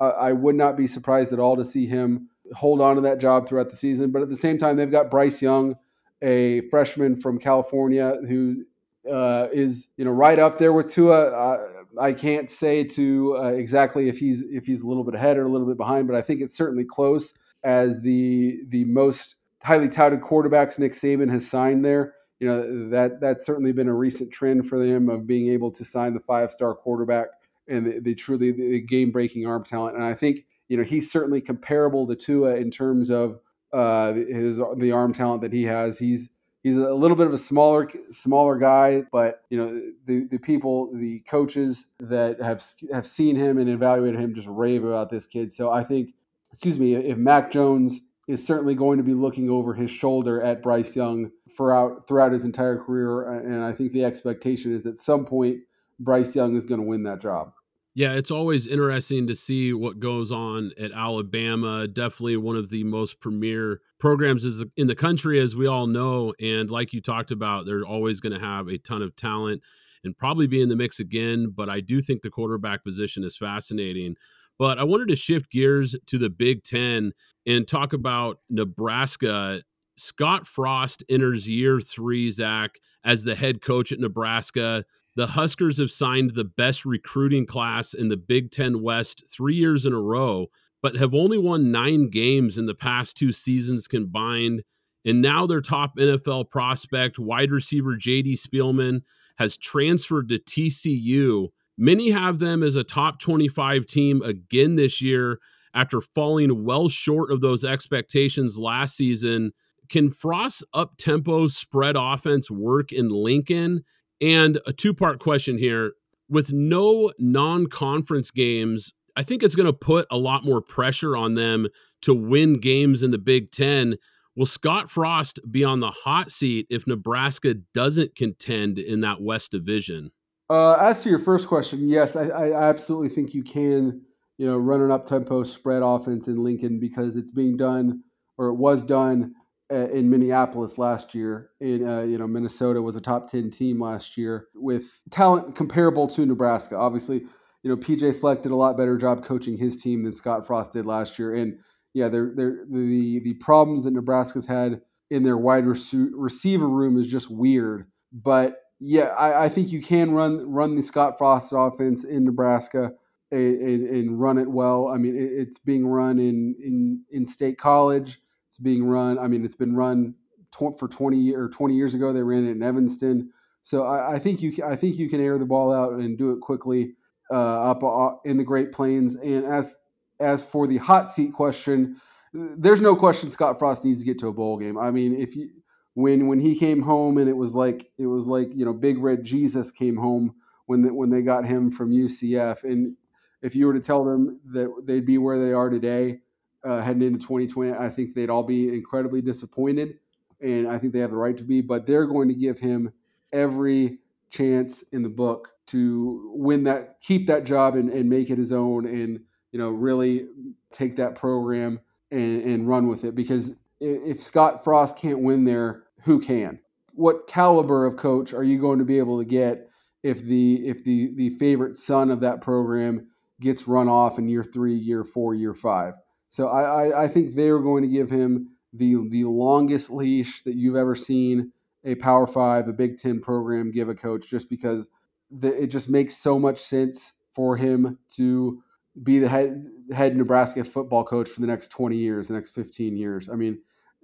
Uh, 0.00 0.10
I 0.18 0.32
would 0.32 0.54
not 0.54 0.76
be 0.76 0.86
surprised 0.86 1.32
at 1.32 1.38
all 1.38 1.56
to 1.56 1.64
see 1.64 1.86
him 1.86 2.28
hold 2.54 2.80
on 2.80 2.96
to 2.96 3.02
that 3.02 3.18
job 3.18 3.48
throughout 3.48 3.70
the 3.70 3.76
season. 3.76 4.10
But 4.10 4.22
at 4.22 4.28
the 4.28 4.36
same 4.36 4.58
time, 4.58 4.76
they've 4.76 4.90
got 4.90 5.10
Bryce 5.10 5.42
Young, 5.42 5.76
a 6.22 6.62
freshman 6.70 7.20
from 7.20 7.38
California, 7.38 8.16
who 8.28 8.64
uh, 9.10 9.48
is 9.52 9.88
you 9.96 10.04
know 10.04 10.10
right 10.10 10.38
up 10.38 10.58
there 10.58 10.72
with 10.72 10.92
Tua. 10.92 11.30
Uh, 11.30 11.68
I 12.00 12.12
can't 12.12 12.50
say 12.50 12.84
to 12.84 13.36
uh, 13.38 13.48
exactly 13.48 14.08
if 14.08 14.18
he's 14.18 14.42
if 14.50 14.66
he's 14.66 14.82
a 14.82 14.86
little 14.86 15.04
bit 15.04 15.14
ahead 15.14 15.36
or 15.36 15.46
a 15.46 15.48
little 15.48 15.66
bit 15.66 15.76
behind, 15.76 16.06
but 16.06 16.16
I 16.16 16.22
think 16.22 16.40
it's 16.40 16.56
certainly 16.56 16.84
close 16.84 17.32
as 17.64 18.00
the 18.00 18.60
the 18.68 18.84
most 18.84 19.36
highly 19.62 19.88
touted 19.88 20.20
quarterbacks 20.20 20.78
Nick 20.78 20.92
Saban 20.92 21.30
has 21.30 21.48
signed 21.48 21.84
there. 21.84 22.14
You 22.40 22.48
know 22.48 22.88
that 22.90 23.20
that's 23.20 23.44
certainly 23.44 23.72
been 23.72 23.88
a 23.88 23.94
recent 23.94 24.32
trend 24.32 24.68
for 24.68 24.78
them 24.78 25.08
of 25.08 25.26
being 25.26 25.52
able 25.52 25.70
to 25.72 25.84
sign 25.84 26.14
the 26.14 26.20
five 26.20 26.50
star 26.50 26.74
quarterback 26.74 27.28
and 27.68 27.86
the, 27.86 28.00
the 28.00 28.14
truly 28.14 28.52
the 28.52 28.80
game 28.80 29.10
breaking 29.10 29.46
arm 29.46 29.64
talent. 29.64 29.96
And 29.96 30.04
I 30.04 30.14
think 30.14 30.44
you 30.68 30.76
know 30.76 30.82
he's 30.82 31.10
certainly 31.10 31.40
comparable 31.40 32.06
to 32.06 32.14
Tua 32.14 32.56
in 32.56 32.70
terms 32.70 33.10
of 33.10 33.40
uh, 33.72 34.12
his 34.12 34.58
the 34.76 34.92
arm 34.92 35.12
talent 35.12 35.42
that 35.42 35.52
he 35.52 35.64
has. 35.64 35.98
He's 35.98 36.30
he's 36.62 36.76
a 36.76 36.94
little 36.94 37.16
bit 37.16 37.26
of 37.26 37.32
a 37.32 37.38
smaller 37.38 37.88
smaller 38.10 38.56
guy, 38.56 39.02
but 39.12 39.42
you 39.50 39.58
know 39.58 39.80
the 40.06 40.26
the 40.30 40.38
people, 40.38 40.90
the 40.94 41.20
coaches 41.20 41.86
that 42.00 42.40
have 42.40 42.62
have 42.92 43.06
seen 43.06 43.36
him 43.36 43.58
and 43.58 43.68
evaluated 43.68 44.20
him 44.20 44.34
just 44.34 44.48
rave 44.48 44.84
about 44.84 45.10
this 45.10 45.26
kid. 45.26 45.50
So 45.52 45.70
I 45.70 45.84
think, 45.84 46.14
excuse 46.52 46.78
me, 46.78 46.94
if 46.94 47.18
Mac 47.18 47.50
Jones 47.50 48.00
is 48.26 48.46
certainly 48.46 48.74
going 48.74 48.98
to 48.98 49.04
be 49.04 49.14
looking 49.14 49.48
over 49.48 49.72
his 49.74 49.90
shoulder 49.90 50.42
at 50.42 50.62
Bryce 50.62 50.94
Young 50.94 51.30
throughout 51.56 52.06
throughout 52.06 52.32
his 52.32 52.44
entire 52.44 52.78
career, 52.78 53.32
and 53.32 53.64
I 53.64 53.72
think 53.72 53.92
the 53.92 54.04
expectation 54.04 54.74
is 54.74 54.86
at 54.86 54.96
some 54.96 55.24
point 55.24 55.60
Bryce 55.98 56.36
Young 56.36 56.56
is 56.56 56.64
going 56.64 56.80
to 56.80 56.86
win 56.86 57.02
that 57.04 57.20
job. 57.20 57.52
Yeah, 57.98 58.12
it's 58.12 58.30
always 58.30 58.68
interesting 58.68 59.26
to 59.26 59.34
see 59.34 59.72
what 59.72 59.98
goes 59.98 60.30
on 60.30 60.70
at 60.78 60.92
Alabama. 60.92 61.88
Definitely 61.88 62.36
one 62.36 62.54
of 62.54 62.70
the 62.70 62.84
most 62.84 63.18
premier 63.18 63.80
programs 63.98 64.44
in 64.76 64.86
the 64.86 64.94
country, 64.94 65.40
as 65.40 65.56
we 65.56 65.66
all 65.66 65.88
know. 65.88 66.32
And 66.40 66.70
like 66.70 66.92
you 66.92 67.00
talked 67.00 67.32
about, 67.32 67.66
they're 67.66 67.82
always 67.82 68.20
going 68.20 68.34
to 68.34 68.38
have 68.38 68.68
a 68.68 68.78
ton 68.78 69.02
of 69.02 69.16
talent 69.16 69.62
and 70.04 70.16
probably 70.16 70.46
be 70.46 70.62
in 70.62 70.68
the 70.68 70.76
mix 70.76 71.00
again. 71.00 71.52
But 71.52 71.68
I 71.68 71.80
do 71.80 72.00
think 72.00 72.22
the 72.22 72.30
quarterback 72.30 72.84
position 72.84 73.24
is 73.24 73.36
fascinating. 73.36 74.14
But 74.60 74.78
I 74.78 74.84
wanted 74.84 75.08
to 75.08 75.16
shift 75.16 75.50
gears 75.50 75.96
to 76.06 76.18
the 76.18 76.30
Big 76.30 76.62
Ten 76.62 77.12
and 77.48 77.66
talk 77.66 77.94
about 77.94 78.38
Nebraska. 78.48 79.60
Scott 79.96 80.46
Frost 80.46 81.02
enters 81.08 81.48
year 81.48 81.80
three, 81.80 82.30
Zach, 82.30 82.76
as 83.04 83.24
the 83.24 83.34
head 83.34 83.60
coach 83.60 83.90
at 83.90 83.98
Nebraska. 83.98 84.84
The 85.18 85.26
Huskers 85.26 85.78
have 85.80 85.90
signed 85.90 86.36
the 86.36 86.44
best 86.44 86.84
recruiting 86.84 87.44
class 87.44 87.92
in 87.92 88.06
the 88.06 88.16
Big 88.16 88.52
Ten 88.52 88.80
West 88.80 89.24
three 89.28 89.56
years 89.56 89.84
in 89.84 89.92
a 89.92 90.00
row, 90.00 90.46
but 90.80 90.94
have 90.94 91.12
only 91.12 91.36
won 91.36 91.72
nine 91.72 92.08
games 92.08 92.56
in 92.56 92.66
the 92.66 92.74
past 92.76 93.16
two 93.16 93.32
seasons 93.32 93.88
combined. 93.88 94.62
And 95.04 95.20
now 95.20 95.44
their 95.44 95.60
top 95.60 95.96
NFL 95.96 96.50
prospect, 96.50 97.18
wide 97.18 97.50
receiver 97.50 97.96
JD 97.96 98.34
Spielman, 98.34 99.00
has 99.38 99.56
transferred 99.56 100.28
to 100.28 100.38
TCU. 100.38 101.48
Many 101.76 102.10
have 102.10 102.38
them 102.38 102.62
as 102.62 102.76
a 102.76 102.84
top 102.84 103.18
25 103.18 103.86
team 103.86 104.22
again 104.22 104.76
this 104.76 105.02
year 105.02 105.40
after 105.74 106.00
falling 106.00 106.64
well 106.64 106.88
short 106.88 107.32
of 107.32 107.40
those 107.40 107.64
expectations 107.64 108.56
last 108.56 108.96
season. 108.96 109.50
Can 109.88 110.12
Frost's 110.12 110.62
up 110.74 110.96
tempo 110.96 111.48
spread 111.48 111.96
offense 111.98 112.52
work 112.52 112.92
in 112.92 113.08
Lincoln? 113.08 113.82
And 114.20 114.60
a 114.66 114.72
two 114.72 114.94
part 114.94 115.20
question 115.20 115.58
here 115.58 115.92
with 116.28 116.52
no 116.52 117.10
non 117.18 117.66
conference 117.66 118.30
games, 118.30 118.92
I 119.16 119.22
think 119.22 119.42
it's 119.42 119.54
going 119.54 119.66
to 119.66 119.72
put 119.72 120.06
a 120.10 120.16
lot 120.16 120.44
more 120.44 120.60
pressure 120.60 121.16
on 121.16 121.34
them 121.34 121.68
to 122.02 122.14
win 122.14 122.60
games 122.60 123.02
in 123.02 123.10
the 123.10 123.18
Big 123.18 123.50
Ten. 123.50 123.96
Will 124.36 124.46
Scott 124.46 124.90
Frost 124.90 125.40
be 125.50 125.64
on 125.64 125.80
the 125.80 125.90
hot 125.90 126.30
seat 126.30 126.66
if 126.70 126.86
Nebraska 126.86 127.54
doesn't 127.74 128.14
contend 128.14 128.78
in 128.78 129.00
that 129.00 129.20
West 129.20 129.50
Division? 129.50 130.12
Uh, 130.48 130.74
as 130.74 131.02
to 131.02 131.10
your 131.10 131.18
first 131.18 131.48
question, 131.48 131.88
yes, 131.88 132.14
I, 132.14 132.28
I 132.28 132.68
absolutely 132.68 133.08
think 133.08 133.34
you 133.34 133.42
can, 133.42 134.00
you 134.38 134.46
know, 134.46 134.56
run 134.56 134.80
an 134.80 134.90
up 134.90 135.06
tempo 135.06 135.42
spread 135.42 135.82
offense 135.82 136.28
in 136.28 136.36
Lincoln 136.36 136.78
because 136.78 137.16
it's 137.16 137.32
being 137.32 137.56
done 137.56 138.02
or 138.38 138.48
it 138.48 138.54
was 138.54 138.82
done 138.82 139.34
in 139.74 140.10
Minneapolis 140.10 140.78
last 140.78 141.14
year. 141.14 141.50
In 141.60 141.86
uh, 141.86 142.02
you 142.02 142.18
know, 142.18 142.26
Minnesota 142.26 142.80
was 142.82 142.96
a 142.96 143.00
top 143.00 143.30
ten 143.30 143.50
team 143.50 143.80
last 143.80 144.16
year 144.16 144.48
with 144.54 145.02
talent 145.10 145.54
comparable 145.54 146.06
to 146.08 146.26
Nebraska. 146.26 146.76
Obviously, 146.76 147.22
you 147.62 147.70
know, 147.70 147.76
PJ 147.76 148.16
Fleck 148.16 148.42
did 148.42 148.52
a 148.52 148.56
lot 148.56 148.76
better 148.76 148.96
job 148.96 149.24
coaching 149.24 149.56
his 149.56 149.76
team 149.76 150.04
than 150.04 150.12
Scott 150.12 150.46
Frost 150.46 150.72
did 150.72 150.86
last 150.86 151.18
year. 151.18 151.34
And 151.34 151.58
yeah, 151.94 152.08
they're, 152.08 152.32
they're, 152.34 152.64
the 152.70 153.20
the 153.24 153.34
problems 153.34 153.84
that 153.84 153.92
Nebraska's 153.92 154.46
had 154.46 154.80
in 155.10 155.22
their 155.22 155.36
wide 155.36 155.66
rec- 155.66 155.78
receiver 156.12 156.68
room 156.68 156.98
is 156.98 157.06
just 157.06 157.30
weird. 157.30 157.86
But 158.12 158.56
yeah, 158.78 159.06
I, 159.18 159.44
I, 159.44 159.48
think 159.48 159.72
you 159.72 159.82
can 159.82 160.12
run 160.12 160.50
run 160.50 160.76
the 160.76 160.82
Scott 160.82 161.18
Frost 161.18 161.52
offense 161.56 162.04
in 162.04 162.24
Nebraska 162.24 162.92
and, 163.30 163.86
and, 163.88 164.20
run 164.20 164.38
it 164.38 164.48
well. 164.48 164.88
I 164.88 164.96
mean, 164.96 165.16
it, 165.16 165.30
it's 165.32 165.58
being 165.58 165.86
run 165.86 166.18
in 166.18 166.54
in 166.62 167.04
in 167.10 167.26
State 167.26 167.58
College. 167.58 168.20
It's 168.58 168.64
being 168.64 168.84
run. 168.84 169.18
I 169.18 169.28
mean, 169.28 169.44
it's 169.44 169.56
been 169.56 169.74
run 169.74 170.14
tw- 170.52 170.78
for 170.78 170.88
20 170.88 171.34
or 171.34 171.48
20 171.48 171.74
years 171.74 171.94
ago. 171.94 172.12
They 172.12 172.22
ran 172.22 172.46
it 172.46 172.50
in 172.50 172.62
Evanston. 172.62 173.30
So 173.62 173.84
I, 173.84 174.14
I, 174.14 174.18
think 174.18 174.42
you 174.42 174.52
I 174.66 174.76
think 174.76 174.98
you 174.98 175.08
can 175.08 175.20
air 175.20 175.38
the 175.38 175.44
ball 175.44 175.72
out 175.72 175.92
and 175.94 176.16
do 176.16 176.32
it 176.32 176.40
quickly 176.40 176.94
uh, 177.30 177.70
up 177.70 177.82
uh, 177.82 178.16
in 178.24 178.36
the 178.36 178.44
Great 178.44 178.72
Plains. 178.72 179.16
And 179.16 179.44
as 179.44 179.76
as 180.20 180.44
for 180.44 180.66
the 180.66 180.78
hot 180.78 181.12
seat 181.12 181.32
question, 181.32 182.00
there's 182.32 182.80
no 182.80 182.96
question 182.96 183.30
Scott 183.30 183.58
Frost 183.58 183.84
needs 183.84 184.00
to 184.00 184.04
get 184.04 184.18
to 184.20 184.28
a 184.28 184.32
bowl 184.32 184.58
game. 184.58 184.78
I 184.78 184.90
mean, 184.90 185.14
if 185.14 185.36
you 185.36 185.50
when 185.94 186.28
when 186.28 186.40
he 186.40 186.58
came 186.58 186.82
home 186.82 187.18
and 187.18 187.28
it 187.28 187.36
was 187.36 187.54
like 187.54 187.90
it 187.98 188.06
was 188.06 188.26
like 188.26 188.50
you 188.54 188.64
know 188.64 188.72
Big 188.72 188.98
Red 188.98 189.24
Jesus 189.24 189.70
came 189.70 189.96
home 189.96 190.34
when 190.66 190.82
the, 190.82 190.92
when 190.92 191.10
they 191.10 191.22
got 191.22 191.44
him 191.44 191.70
from 191.70 191.92
UCF, 191.92 192.64
and 192.64 192.96
if 193.42 193.54
you 193.54 193.66
were 193.66 193.74
to 193.74 193.80
tell 193.80 194.04
them 194.04 194.40
that 194.52 194.72
they'd 194.84 195.06
be 195.06 195.18
where 195.18 195.44
they 195.44 195.52
are 195.52 195.70
today, 195.70 196.20
uh, 196.64 196.80
heading 196.80 197.02
into 197.02 197.18
2020. 197.18 197.72
I 197.72 197.88
think 197.88 198.14
they'd 198.14 198.30
all 198.30 198.42
be 198.42 198.68
incredibly 198.68 199.20
disappointed, 199.20 199.98
and 200.40 200.68
I 200.68 200.78
think 200.78 200.92
they 200.92 201.00
have 201.00 201.10
the 201.10 201.16
right 201.16 201.36
to 201.36 201.44
be. 201.44 201.60
But 201.60 201.86
they're 201.86 202.06
going 202.06 202.28
to 202.28 202.34
give 202.34 202.58
him 202.58 202.92
every 203.32 203.98
chance 204.30 204.82
in 204.92 205.02
the 205.02 205.08
book 205.08 205.52
to 205.68 206.30
win 206.34 206.64
that, 206.64 206.98
keep 207.00 207.26
that 207.26 207.44
job, 207.44 207.74
and, 207.74 207.90
and 207.90 208.08
make 208.08 208.30
it 208.30 208.38
his 208.38 208.52
own, 208.52 208.86
and 208.86 209.20
you 209.52 209.58
know 209.58 209.70
really 209.70 210.26
take 210.70 210.96
that 210.96 211.14
program 211.14 211.80
and, 212.10 212.42
and 212.42 212.68
run 212.68 212.88
with 212.88 213.04
it. 213.04 213.14
Because 213.14 213.52
if 213.80 214.20
Scott 214.20 214.64
Frost 214.64 214.96
can't 214.96 215.20
win 215.20 215.44
there, 215.44 215.84
who 216.02 216.20
can? 216.20 216.58
What 216.92 217.26
caliber 217.26 217.86
of 217.86 217.96
coach 217.96 218.34
are 218.34 218.42
you 218.42 218.58
going 218.58 218.78
to 218.80 218.84
be 218.84 218.98
able 218.98 219.18
to 219.18 219.24
get 219.24 219.68
if 220.02 220.22
the 220.22 220.66
if 220.66 220.84
the 220.84 221.12
the 221.14 221.30
favorite 221.30 221.76
son 221.76 222.10
of 222.10 222.20
that 222.20 222.40
program 222.40 223.06
gets 223.40 223.68
run 223.68 223.88
off 223.88 224.18
in 224.18 224.28
year 224.28 224.42
three, 224.42 224.74
year 224.74 225.04
four, 225.04 225.34
year 225.34 225.54
five? 225.54 225.94
So 226.28 226.48
I, 226.48 226.62
I, 226.62 227.04
I 227.04 227.08
think 227.08 227.34
they're 227.34 227.58
going 227.58 227.82
to 227.82 227.88
give 227.88 228.10
him 228.10 228.50
the 228.72 228.96
the 229.08 229.24
longest 229.24 229.90
leash 229.90 230.42
that 230.42 230.54
you've 230.54 230.76
ever 230.76 230.94
seen 230.94 231.52
a 231.84 231.94
Power 231.94 232.26
Five, 232.26 232.68
a 232.68 232.72
Big 232.72 232.98
Ten 232.98 233.20
program 233.20 233.70
give 233.70 233.88
a 233.88 233.94
coach, 233.94 234.28
just 234.28 234.50
because 234.50 234.88
the, 235.30 235.62
it 235.62 235.68
just 235.68 235.88
makes 235.88 236.16
so 236.16 236.38
much 236.38 236.58
sense 236.58 237.12
for 237.32 237.56
him 237.56 237.98
to 238.16 238.62
be 239.02 239.18
the 239.18 239.28
head 239.28 239.66
head 239.92 240.16
Nebraska 240.16 240.64
football 240.64 241.04
coach 241.04 241.28
for 241.28 241.40
the 241.40 241.46
next 241.46 241.68
20 241.68 241.96
years, 241.96 242.28
the 242.28 242.34
next 242.34 242.50
15 242.50 242.96
years. 242.96 243.28
I 243.28 243.34
mean, 243.36 243.60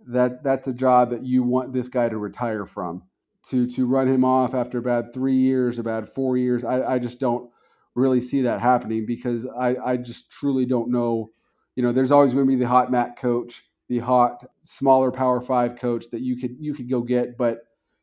that 0.06 0.42
that's 0.42 0.68
a 0.68 0.72
job 0.72 1.10
that 1.10 1.24
you 1.24 1.42
want 1.42 1.72
this 1.72 1.88
guy 1.88 2.08
to 2.08 2.16
retire 2.16 2.66
from. 2.66 3.02
To 3.48 3.66
to 3.66 3.86
run 3.86 4.08
him 4.08 4.24
off 4.24 4.54
after 4.54 4.78
about 4.78 5.12
three 5.12 5.36
years, 5.36 5.78
about 5.78 6.14
four 6.14 6.38
years, 6.38 6.64
I, 6.64 6.94
I 6.94 6.98
just 6.98 7.20
don't 7.20 7.50
really 7.94 8.20
see 8.20 8.42
that 8.42 8.60
happening 8.60 9.04
because 9.04 9.46
I, 9.46 9.76
I 9.76 9.96
just 9.98 10.30
truly 10.30 10.64
don't 10.64 10.90
know 10.90 11.30
you 11.76 11.82
know, 11.82 11.92
there's 11.92 12.12
always 12.12 12.32
going 12.32 12.46
to 12.46 12.48
be 12.48 12.56
the 12.56 12.68
hot 12.68 12.90
MAC 12.90 13.16
coach, 13.16 13.64
the 13.88 13.98
hot 13.98 14.44
smaller 14.60 15.10
Power 15.10 15.40
Five 15.40 15.76
coach 15.76 16.06
that 16.10 16.20
you 16.20 16.36
could 16.36 16.56
you 16.58 16.74
could 16.74 16.88
go 16.88 17.00
get. 17.02 17.36
But 17.36 17.58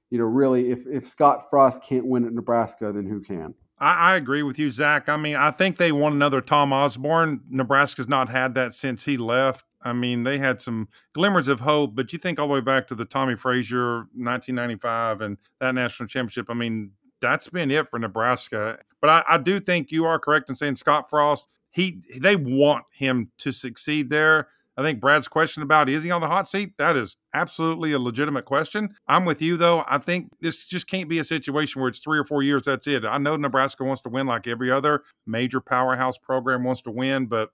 you 0.10 0.18
know, 0.18 0.26
really, 0.26 0.72
if 0.72 0.86
if 0.88 1.08
Scott 1.08 1.50
Frost 1.50 1.84
can't 1.84 2.06
win 2.06 2.26
at 2.26 2.34
Nebraska, 2.34 2.92
then 2.92 3.06
who 3.06 3.22
can? 3.22 3.54
I, 3.80 3.94
I 3.94 4.16
agree 4.16 4.44
with 4.44 4.60
you, 4.60 4.70
Zach. 4.72 5.10
I 5.10 5.18
mean, 5.18 5.36
I 5.36 5.52
think 5.52 5.78
they 5.78 5.92
want 5.92 6.16
another 6.16 6.40
Tom 6.40 6.72
Osborne. 6.72 7.42
Nebraska's 7.50 8.08
not 8.08 8.30
had 8.30 8.54
that 8.56 8.74
since 8.74 9.06
he 9.06 9.18
left. 9.18 9.66
I 9.82 9.94
mean, 9.94 10.24
they 10.24 10.38
had 10.38 10.62
some 10.62 10.88
glimmers 11.14 11.48
of 11.48 11.62
hope, 11.62 11.96
but 11.96 12.14
you 12.14 12.20
think 12.20 12.40
all 12.40 12.48
the 12.48 12.54
way 12.54 12.62
back 12.62 12.88
to 12.88 12.96
the 12.96 13.06
Tommie 13.06 13.36
Frazier 13.36 14.02
1995 14.14 15.22
and 15.22 15.38
that 15.60 15.74
national 15.74 16.08
championship. 16.08 16.48
I 16.50 16.54
mean, 16.54 16.92
that's 17.20 17.50
been 17.50 17.72
it 17.72 17.90
for 17.90 17.98
Nebraska. 17.98 18.78
But 19.00 19.10
I, 19.10 19.24
I 19.28 19.38
do 19.40 19.60
think 19.60 19.92
you 19.92 20.06
are 20.06 20.20
correct 20.20 20.52
in 20.52 20.56
saying 20.56 20.76
Scott 20.76 21.10
Frost 21.10 21.48
he 21.72 22.02
they 22.20 22.36
want 22.36 22.86
him 22.94 23.32
to 23.40 23.52
succeed 23.52 24.10
there. 24.10 24.48
I 24.78 24.84
think 24.84 25.02
Brad's 25.02 25.28
question 25.28 25.64
about 25.64 25.90
is 25.90 26.04
he 26.04 26.12
on 26.12 26.22
the 26.22 26.28
hot 26.28 26.48
seat? 26.48 26.78
That 26.78 26.96
is 26.96 27.18
absolutely 27.34 27.92
a 27.92 28.00
legitimate 28.00 28.46
question. 28.46 28.96
I'm 29.08 29.26
with 29.26 29.42
you 29.42 29.58
though. 29.58 29.84
I 29.88 29.98
think 29.98 30.30
this 30.40 30.64
just 30.64 30.88
can't 30.88 31.10
be 31.10 31.20
a 31.20 31.24
situation 31.24 31.82
where 31.82 31.90
it's 31.90 32.00
three 32.00 32.18
or 32.18 32.24
four 32.24 32.42
years. 32.42 32.64
That's 32.64 32.88
it. 32.88 33.06
I 33.06 33.18
know 33.18 33.36
Nebraska 33.36 33.84
wants 33.84 34.02
to 34.04 34.10
win 34.10 34.28
like 34.28 34.48
every 34.48 34.72
other 34.72 35.04
major 35.28 35.60
powerhouse 35.60 36.18
program 36.18 36.64
wants 36.64 36.82
to 36.84 36.92
win, 36.92 37.26
but 37.26 37.50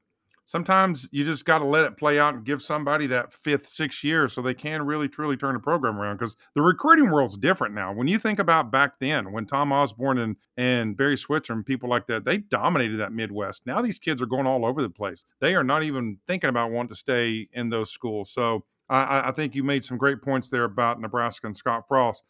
sometimes 0.47 1.07
you 1.11 1.23
just 1.23 1.45
got 1.45 1.59
to 1.59 1.65
let 1.65 1.83
it 1.83 1.97
play 1.97 2.19
out 2.19 2.33
and 2.33 2.43
give 2.43 2.61
somebody 2.61 3.05
that 3.05 3.31
fifth, 3.31 3.67
sixth 3.67 4.03
year 4.03 4.27
so 4.27 4.41
they 4.41 4.53
can 4.53 4.83
really 4.85 5.07
truly 5.07 5.37
turn 5.37 5.53
the 5.53 5.59
program 5.59 5.99
around 5.99 6.17
because 6.17 6.35
the 6.55 6.61
recruiting 6.61 7.11
world's 7.11 7.37
different 7.37 7.75
now. 7.75 7.93
When 7.93 8.07
you 8.07 8.17
think 8.17 8.39
about 8.39 8.71
back 8.71 8.93
then, 8.99 9.31
when 9.31 9.45
Tom 9.45 9.71
Osborne 9.71 10.17
and, 10.17 10.37
and 10.55 10.97
Barry 10.97 11.17
Switzer 11.17 11.53
and 11.53 11.65
people 11.65 11.89
like 11.89 12.07
that, 12.07 12.23
they 12.23 12.37
dominated 12.37 12.97
that 12.97 13.11
Midwest. 13.11 13.61
Now 13.65 13.81
these 13.81 13.99
kids 13.99 14.21
are 14.21 14.25
going 14.25 14.47
all 14.47 14.65
over 14.65 14.81
the 14.81 14.89
place. 14.89 15.25
They 15.41 15.53
are 15.53 15.63
not 15.63 15.83
even 15.83 16.17
thinking 16.25 16.49
about 16.49 16.71
wanting 16.71 16.89
to 16.89 16.95
stay 16.95 17.47
in 17.51 17.69
those 17.69 17.91
schools. 17.91 18.31
So 18.31 18.63
I, 18.89 19.29
I 19.29 19.31
think 19.33 19.53
you 19.53 19.63
made 19.63 19.83
some 19.83 19.97
great 19.97 20.21
points 20.21 20.49
there 20.49 20.63
about 20.63 21.01
Nebraska 21.01 21.47
and 21.47 21.57
Scott 21.57 21.83
Frost. 21.87 22.23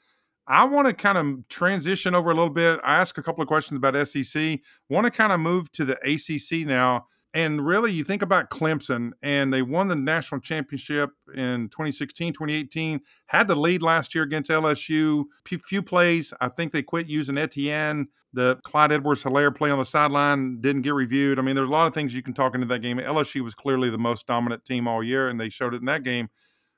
I 0.47 0.63
want 0.63 0.87
to 0.87 0.93
kind 0.93 1.17
of 1.17 1.47
transition 1.49 2.15
over 2.15 2.31
a 2.31 2.33
little 2.33 2.49
bit. 2.49 2.79
I 2.83 2.95
asked 2.95 3.17
a 3.17 3.21
couple 3.21 3.41
of 3.41 3.49
questions 3.49 3.77
about 3.77 4.07
SEC. 4.07 4.59
Want 4.89 5.05
to 5.05 5.11
kind 5.11 5.33
of 5.33 5.41
move 5.41 5.71
to 5.73 5.85
the 5.85 5.97
ACC 6.03 6.65
now 6.65 7.05
And 7.37 7.63
really, 7.63 7.91
you 7.91 8.03
think 8.03 8.23
about 8.23 8.49
Clemson, 8.49 9.11
and 9.21 9.53
they 9.53 9.61
won 9.61 9.89
the 9.89 9.95
national 9.95 10.41
championship 10.41 11.11
in 11.35 11.69
2016, 11.69 12.33
2018, 12.33 12.99
had 13.27 13.47
the 13.47 13.53
lead 13.53 13.83
last 13.83 14.15
year 14.15 14.23
against 14.23 14.49
LSU. 14.49 15.25
Few, 15.45 15.83
plays, 15.83 16.33
I 16.41 16.49
think 16.49 16.71
they 16.71 16.81
quit 16.81 17.05
using 17.05 17.37
Etienne. 17.37 18.07
The 18.33 18.57
Clyde 18.63 18.91
Edwards 18.91 19.23
Helaire 19.23 19.55
play 19.55 19.69
on 19.69 19.77
the 19.77 19.85
sideline 19.85 20.61
didn't 20.61 20.81
get 20.81 20.95
reviewed. 20.95 21.37
I 21.37 21.43
mean, 21.43 21.55
there's 21.55 21.69
a 21.69 21.71
lot 21.71 21.85
of 21.85 21.93
things 21.93 22.15
you 22.15 22.23
can 22.23 22.33
talk 22.33 22.55
into 22.55 22.65
that 22.65 22.79
game. 22.79 22.97
LSU 22.97 23.41
was 23.41 23.53
clearly 23.53 23.91
the 23.91 23.99
most 23.99 24.25
dominant 24.25 24.65
team 24.65 24.87
all 24.87 25.03
year, 25.03 25.29
and 25.29 25.39
they 25.39 25.49
showed 25.49 25.75
it 25.75 25.81
in 25.81 25.85
that 25.85 26.01
game. 26.01 26.29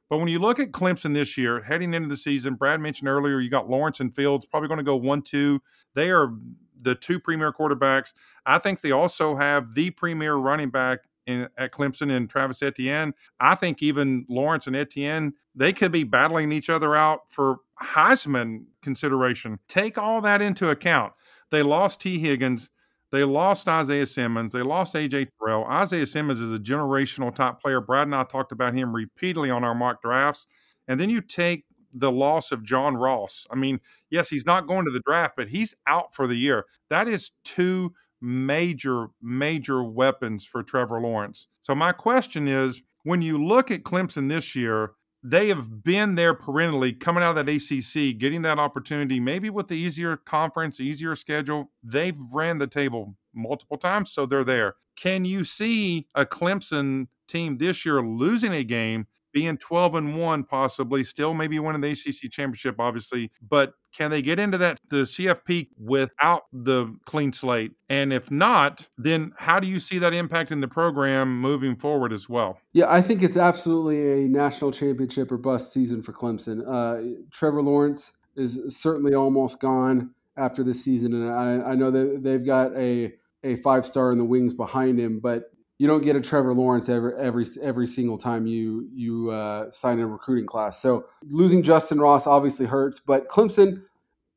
But 0.10 0.18
when 0.18 0.28
you 0.28 0.40
look 0.40 0.60
at 0.60 0.74
Clemson 0.74 1.14
this 1.14 1.38
year, 1.38 1.62
heading 1.62 1.94
into 1.94 2.10
the 2.10 2.18
season, 2.18 2.56
Brad 2.56 2.82
mentioned 2.82 3.08
earlier, 3.08 3.40
you 3.40 3.50
got 3.50 3.70
Lawrence 3.70 4.02
and 4.02 4.14
Fields 4.14 4.46
probably 4.46 4.68
going 4.68 4.80
to 4.80 4.84
go 4.84 4.98
one 4.98 5.22
two. 5.22 5.62
They 5.96 6.10
are 6.10 6.34
the 6.82 6.96
two 6.96 7.20
premier 7.20 7.52
quarterbacks. 7.52 8.14
I 8.46 8.58
think 8.58 8.82
they 8.82 8.92
also 8.92 9.36
have 9.36 9.74
the 9.74 9.92
premier 9.92 10.36
running 10.36 10.70
back 10.70 11.00
in, 11.26 11.48
at 11.58 11.72
Clemson 11.72 12.12
and 12.12 12.30
Travis 12.30 12.62
Etienne. 12.64 13.14
I 13.40 13.56
think 13.56 13.84
even 13.84 14.26
Lawrence 14.28 14.68
and 14.68 14.76
Etienne, 14.76 15.34
they 15.56 15.72
could 15.74 15.92
be 15.92 16.04
battling 16.04 16.52
each 16.52 16.70
other 16.70 16.96
out 16.96 17.30
for 17.30 17.58
Heisman 17.82 18.66
consideration. 18.82 19.60
Take 19.68 19.98
all 19.98 20.22
that 20.22 20.42
into 20.42 20.70
account. 20.70 21.14
They 21.52 21.64
lost 21.64 22.02
Tee 22.02 22.20
Higgins. 22.20 22.72
They 23.12 23.24
lost 23.24 23.68
Isaiah 23.68 24.06
Simmons. 24.06 24.54
They 24.54 24.62
lost 24.62 24.94
AJ 24.94 25.30
Terrell. 25.40 25.66
Isaiah 25.66 26.06
Simmons 26.06 26.40
is 26.40 26.52
a 26.52 26.60
generational 26.60 27.34
top 27.34 27.62
player. 27.62 27.82
Brad 27.82 28.08
and 28.08 28.16
I 28.16 28.24
talked 28.24 28.52
about 28.52 28.76
him 28.76 28.96
repeatedly 28.96 29.50
on 29.50 29.64
our 29.64 29.74
mock 29.74 30.02
drafts. 30.02 30.46
And 30.88 31.00
then 31.00 31.10
you 31.10 31.22
take 31.22 31.66
the 31.94 32.12
loss 32.12 32.52
of 32.52 32.64
John 32.64 32.96
Ross. 32.96 33.48
I 33.52 33.56
mean, 33.56 33.80
yes, 34.10 34.30
he's 34.30 34.46
not 34.46 34.68
going 34.68 34.86
to 34.86 34.92
the 34.92 35.02
draft, 35.06 35.36
but 35.36 35.50
he's 35.50 35.76
out 35.88 36.14
for 36.14 36.28
the 36.28 36.36
year. 36.36 36.66
That 36.90 37.08
is 37.08 37.32
two 37.44 37.94
major, 38.22 39.08
major 39.22 39.84
weapons 39.84 40.46
for 40.46 40.64
Trevor 40.64 41.02
Lawrence. 41.02 41.48
So, 41.62 41.76
my 41.76 41.92
question 41.92 42.48
is 42.48 42.82
when 43.04 43.22
you 43.22 43.44
look 43.44 43.72
at 43.72 43.84
Clemson 43.84 44.30
this 44.30 44.56
year, 44.56 44.92
they 45.22 45.50
have 45.50 45.84
been 45.84 46.16
there 46.16 46.34
perennially 46.34 46.94
coming 46.94 47.24
out 47.24 47.38
of 47.38 47.46
that 47.46 47.54
ACC, 47.54 48.18
getting 48.18 48.42
that 48.44 48.60
opportunity, 48.60 49.20
maybe 49.20 49.50
with 49.50 49.68
the 49.68 49.76
easier 49.76 50.16
conference, 50.16 50.80
easier 50.80 51.16
schedule. 51.16 51.72
They've 51.84 52.18
ran 52.32 52.58
the 52.58 52.68
table 52.68 53.16
multiple 53.34 53.78
times, 53.78 54.12
so 54.12 54.26
they're 54.26 54.46
there. 54.46 54.76
Can 54.96 55.26
you 55.26 55.44
see 55.44 56.08
a 56.16 56.26
Clemson 56.26 57.08
team 57.28 57.58
this 57.58 57.86
year 57.86 58.02
losing 58.02 58.54
a 58.54 58.64
game 58.64 59.08
being 59.32 59.58
12 59.58 59.96
and 59.96 60.18
1 60.18 60.44
possibly 60.44 61.04
still 61.04 61.34
maybe 61.34 61.60
winning 61.60 61.82
the 61.82 61.92
ACC 61.92 62.32
championship 62.32 62.80
obviously 62.80 63.32
but 63.48 63.74
can 63.96 64.12
they 64.12 64.22
get 64.22 64.40
into 64.40 64.58
that 64.58 64.78
the 64.90 64.98
CFP 64.98 65.70
without 65.78 66.44
the 66.54 66.96
clean 67.06 67.34
slate? 67.34 67.72
And 67.90 68.14
if 68.14 68.30
not 68.30 68.88
then 68.98 69.32
how 69.38 69.60
do 69.60 69.68
you 69.68 69.80
see 69.80 69.98
that 70.00 70.14
impacting 70.14 70.62
the 70.62 70.68
program 70.68 71.40
moving 71.40 71.76
forward 71.76 72.14
as 72.14 72.30
well? 72.30 72.60
Yeah 72.74 72.90
I 72.90 73.02
think 73.02 73.24
it's 73.24 73.38
absolutely 73.38 74.26
a 74.26 74.28
national 74.28 74.72
championship 74.72 75.32
or 75.32 75.38
bust 75.38 75.74
season 75.74 76.02
for 76.02 76.14
Clemson. 76.14 76.62
Uh, 76.68 77.20
Trevor 77.32 77.62
Lawrence 77.62 78.14
is 78.36 78.60
certainly 78.70 79.16
almost 79.16 79.60
gone 79.60 80.12
after 80.38 80.64
this 80.64 80.84
season 80.84 81.14
and 81.14 81.32
I, 81.32 81.72
I 81.72 81.76
know 81.76 81.92
that 81.92 82.22
they've 82.24 82.46
got 82.46 82.76
a 82.78 83.14
a 83.44 83.56
five 83.58 83.86
star 83.86 84.12
in 84.12 84.18
the 84.18 84.26
wings 84.26 84.54
behind 84.54 85.00
him 85.00 85.20
but 85.20 85.52
you 85.80 85.88
don't 85.88 86.04
get 86.04 86.16
a 86.16 86.22
Trevor 86.22 86.54
Lawrence 86.54 86.90
every 86.90 87.14
every 87.18 87.46
every 87.62 87.88
single 87.88 88.18
time 88.18 88.46
you 88.46 88.88
you 88.94 89.32
uh, 89.32 89.72
sign 89.72 90.00
a 90.00 90.06
recruiting 90.06 90.46
class. 90.46 90.82
So 90.82 91.06
losing 91.24 91.64
Justin 91.64 92.00
Ross 92.00 92.28
obviously 92.28 92.66
hurts, 92.66 93.00
but 93.00 93.28
Clemson 93.30 93.84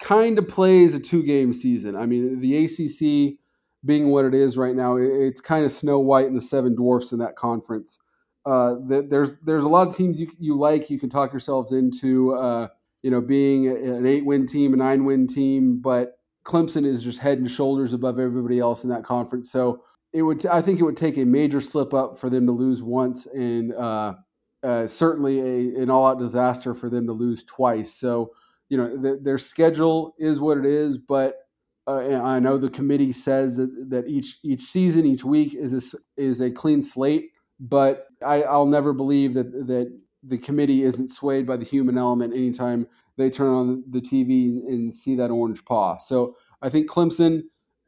kind 0.01 0.39
of 0.39 0.49
plays 0.49 0.95
a 0.95 1.01
two 1.01 1.23
game 1.23 1.53
season. 1.53 1.97
I 1.97 2.07
mean, 2.07 2.41
the 2.41 2.65
ACC 2.65 3.39
being 3.85 4.09
what 4.09 4.25
it 4.25 4.35
is 4.35 4.57
right 4.57 4.77
now, 4.77 4.97
it's 4.97 5.41
kind 5.41 5.65
of 5.65 5.73
Snow 5.73 5.99
White 5.99 6.27
and 6.27 6.37
the 6.37 6.41
Seven 6.41 6.77
Dwarfs 6.77 7.11
in 7.11 7.19
that 7.19 7.35
conference. 7.35 7.99
Uh, 8.47 8.75
there's 8.87 9.37
there's 9.39 9.65
a 9.65 9.69
lot 9.69 9.89
of 9.89 9.97
teams 9.97 10.21
you 10.21 10.31
you 10.39 10.57
like. 10.57 10.91
You 10.91 10.99
can 10.99 11.11
talk 11.11 11.33
yourselves 11.33 11.73
into 11.73 12.35
uh, 12.35 12.69
you 13.03 13.11
know 13.11 13.21
being 13.21 13.67
an 13.67 14.07
eight 14.07 14.25
win 14.25 14.47
team, 14.47 14.75
a 14.75 14.77
nine 14.77 15.05
win 15.05 15.27
team, 15.27 15.81
but 15.81 16.19
Clemson 16.45 16.87
is 16.87 17.03
just 17.03 17.19
head 17.19 17.39
and 17.39 17.51
shoulders 17.51 17.93
above 17.93 18.21
everybody 18.21 18.61
else 18.61 18.85
in 18.85 18.91
that 18.91 19.03
conference. 19.03 19.51
So 19.51 19.83
it 20.13 20.23
would. 20.23 20.45
I 20.47 20.61
think 20.61 20.79
it 20.79 20.85
would 20.85 20.97
take 20.97 21.17
a 21.17 21.25
major 21.25 21.61
slip 21.61 21.95
up 21.95 22.19
for 22.19 22.29
them 22.29 22.47
to 22.47 22.53
lose 22.53 22.83
once, 22.83 23.27
and 23.27 23.73
uh, 23.75 24.15
uh, 24.63 24.87
certainly 24.87 25.41
a, 25.41 25.83
an 25.83 25.91
all-out 25.91 26.19
disaster 26.19 26.75
for 26.75 26.89
them 26.89 27.07
to 27.07 27.13
lose 27.13 27.45
twice. 27.45 27.95
So, 27.95 28.33
you 28.69 28.77
know, 28.77 28.85
the, 28.85 29.19
their 29.21 29.39
schedule 29.39 30.15
is 30.19 30.41
what 30.41 30.59
it 30.59 30.67
is, 30.67 30.99
but 30.99 31.37
uh, 31.87 31.99
I 31.99 32.39
know 32.39 32.59
the 32.59 32.71
committee 32.71 33.13
says 33.13 33.57
that, 33.57 33.71
that 33.91 34.07
each 34.07 34.39
each 34.45 34.61
season, 34.61 35.05
each 35.07 35.25
week 35.25 35.55
is 35.55 35.95
a, 35.95 35.99
is 36.17 36.41
a 36.41 36.51
clean 36.51 36.83
slate. 36.83 37.31
But 37.59 38.07
I, 38.25 38.43
I'll 38.43 38.67
never 38.67 38.93
believe 38.93 39.35
that 39.35 39.51
that 39.67 39.99
the 40.23 40.39
committee 40.39 40.83
isn't 40.85 41.09
swayed 41.09 41.47
by 41.47 41.57
the 41.57 41.65
human 41.65 41.99
element 41.99 42.33
anytime 42.33 42.87
they 43.17 43.29
turn 43.29 43.51
on 43.51 43.85
the 43.91 44.01
TV 44.01 44.67
and 44.67 44.93
see 44.93 45.17
that 45.17 45.31
orange 45.31 45.65
paw. 45.65 45.97
So 45.97 46.37
I 46.61 46.69
think 46.69 46.89
Clemson 46.89 47.43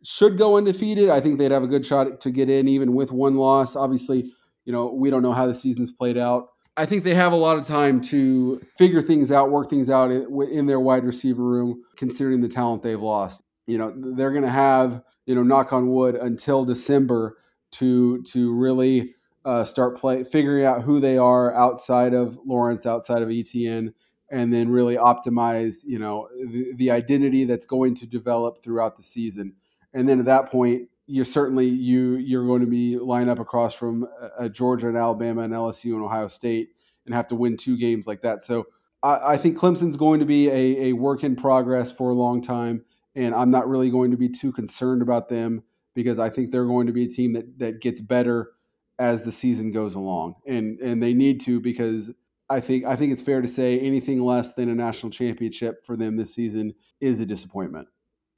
should 0.05 0.39
go 0.39 0.57
undefeated. 0.57 1.09
I 1.09 1.21
think 1.21 1.39
they'd 1.39 1.51
have 1.51 1.63
a 1.63 1.69
good 1.69 1.85
shot 1.85 2.21
to 2.21 2.31
get 2.31 2.51
in, 2.51 2.69
even 2.69 2.95
with 2.95 3.11
one 3.11 3.37
loss. 3.37 3.75
Obviously, 3.75 4.33
you 4.65 4.73
know, 4.73 4.93
we 4.93 5.11
don't 5.11 5.23
know 5.23 5.33
how 5.33 5.47
the 5.47 5.55
season's 5.55 5.91
played 5.91 6.19
out. 6.19 6.49
I 6.77 6.87
think 6.87 7.05
they 7.05 7.15
have 7.15 7.33
a 7.33 7.37
lot 7.37 7.57
of 7.57 7.67
time 7.67 8.01
to 8.03 8.61
figure 8.77 9.01
things 9.01 9.31
out, 9.31 9.51
work 9.51 9.71
things 9.71 9.89
out 9.89 10.11
in 10.11 10.67
their 10.67 10.81
wide 10.81 11.05
receiver 11.05 11.43
room, 11.43 11.83
considering 11.97 12.41
the 12.41 12.49
talent 12.49 12.83
they've 12.83 13.01
lost. 13.01 13.43
You 13.67 13.79
know, 13.79 13.95
they're 14.17 14.33
going 14.33 14.45
to 14.45 14.51
have, 14.51 15.03
you 15.27 15.35
know, 15.35 15.43
knock 15.43 15.73
on 15.73 15.89
wood 15.89 16.17
until 16.17 16.65
December 16.65 17.39
to 17.73 18.23
to 18.23 18.53
really 18.53 19.15
uh, 19.45 19.65
start 19.65 19.97
play 19.97 20.25
figuring 20.25 20.65
out 20.65 20.83
who 20.83 21.01
they 21.01 21.17
are 21.17 21.55
outside 21.55 22.13
of 22.13 22.39
Lawrence, 22.45 22.87
outside 22.87 23.23
of 23.23 23.31
Etienne, 23.31 23.95
and 24.31 24.53
then 24.53 24.69
really 24.71 24.97
optimize, 24.97 25.85
you 25.85 25.99
know, 25.99 26.29
the, 26.51 26.73
the 26.77 26.91
identity 26.91 27.45
that's 27.45 27.67
going 27.67 27.95
to 27.97 28.07
develop 28.07 28.63
throughout 28.63 28.97
the 28.97 29.03
season 29.03 29.55
and 29.95 30.09
then 30.09 30.19
at 30.19 30.27
that 30.27 30.51
point 30.51 30.89
you're 31.07 31.25
certainly 31.25 31.67
you 31.67 32.17
you're 32.17 32.47
going 32.47 32.61
to 32.61 32.67
be 32.67 32.99
lined 32.99 33.31
up 33.31 33.39
across 33.39 33.75
from 33.75 34.07
Georgia 34.53 34.89
and 34.89 34.97
Alabama 34.97 35.43
and 35.43 35.53
LSU 35.53 35.95
and 35.95 36.03
Ohio 36.03 36.29
State 36.29 36.71
and 37.07 37.15
have 37.15 37.27
to 37.29 37.35
win 37.35 37.57
two 37.57 37.77
games 37.77 38.07
like 38.07 38.23
that. 38.23 38.43
So 38.43 38.67
I, 39.03 39.33
I, 39.33 39.37
think 39.37 39.59
Clemson's 39.59 39.97
going 39.97 40.21
to 40.21 40.27
be 40.27 40.49
a, 40.49 40.89
a 40.89 40.93
work 40.95 41.23
in 41.23 41.37
progress 41.37 41.93
for 41.93 42.11
a 42.11 42.15
long 42.15 42.41
time, 42.41 42.85
and 43.15 43.35
I'm 43.35 43.51
not 43.51 43.69
really 43.69 43.91
going 43.91 44.11
to 44.13 44.17
be 44.17 44.29
too 44.29 44.53
concerned 44.53 45.03
about 45.03 45.29
them 45.29 45.63
because 45.95 46.19
I 46.19 46.31
think 46.31 46.51
they're 46.51 46.67
going 46.67 46.87
to 46.87 46.93
be 46.93 47.05
a 47.05 47.09
team 47.09 47.35
that 47.35 47.59
that 47.59 47.81
gets 47.81 48.01
better 48.01 48.53
as 48.99 49.23
the 49.23 49.33
season 49.33 49.73
goes 49.73 49.95
along, 49.95 50.37
and 50.47 50.81
and 50.81 51.03
they 51.03 51.13
need 51.13 51.41
to 51.43 51.61
because 51.61 52.11
I 52.49 52.61
think 52.61 52.85
I 52.87 52.97
think 52.97 53.13
it's 53.13 53.23
fair 53.23 53.43
to 53.43 53.49
say 53.49 53.79
anything 53.79 54.21
less 54.23 54.55
than 54.55 54.69
a 54.69 54.75
national 54.75 55.11
championship 55.11 55.85
for 55.85 55.97
them 55.97 56.17
this 56.17 56.35
season 56.35 56.75
is 57.01 57.21
a 57.21 57.27
disappointment. 57.27 57.89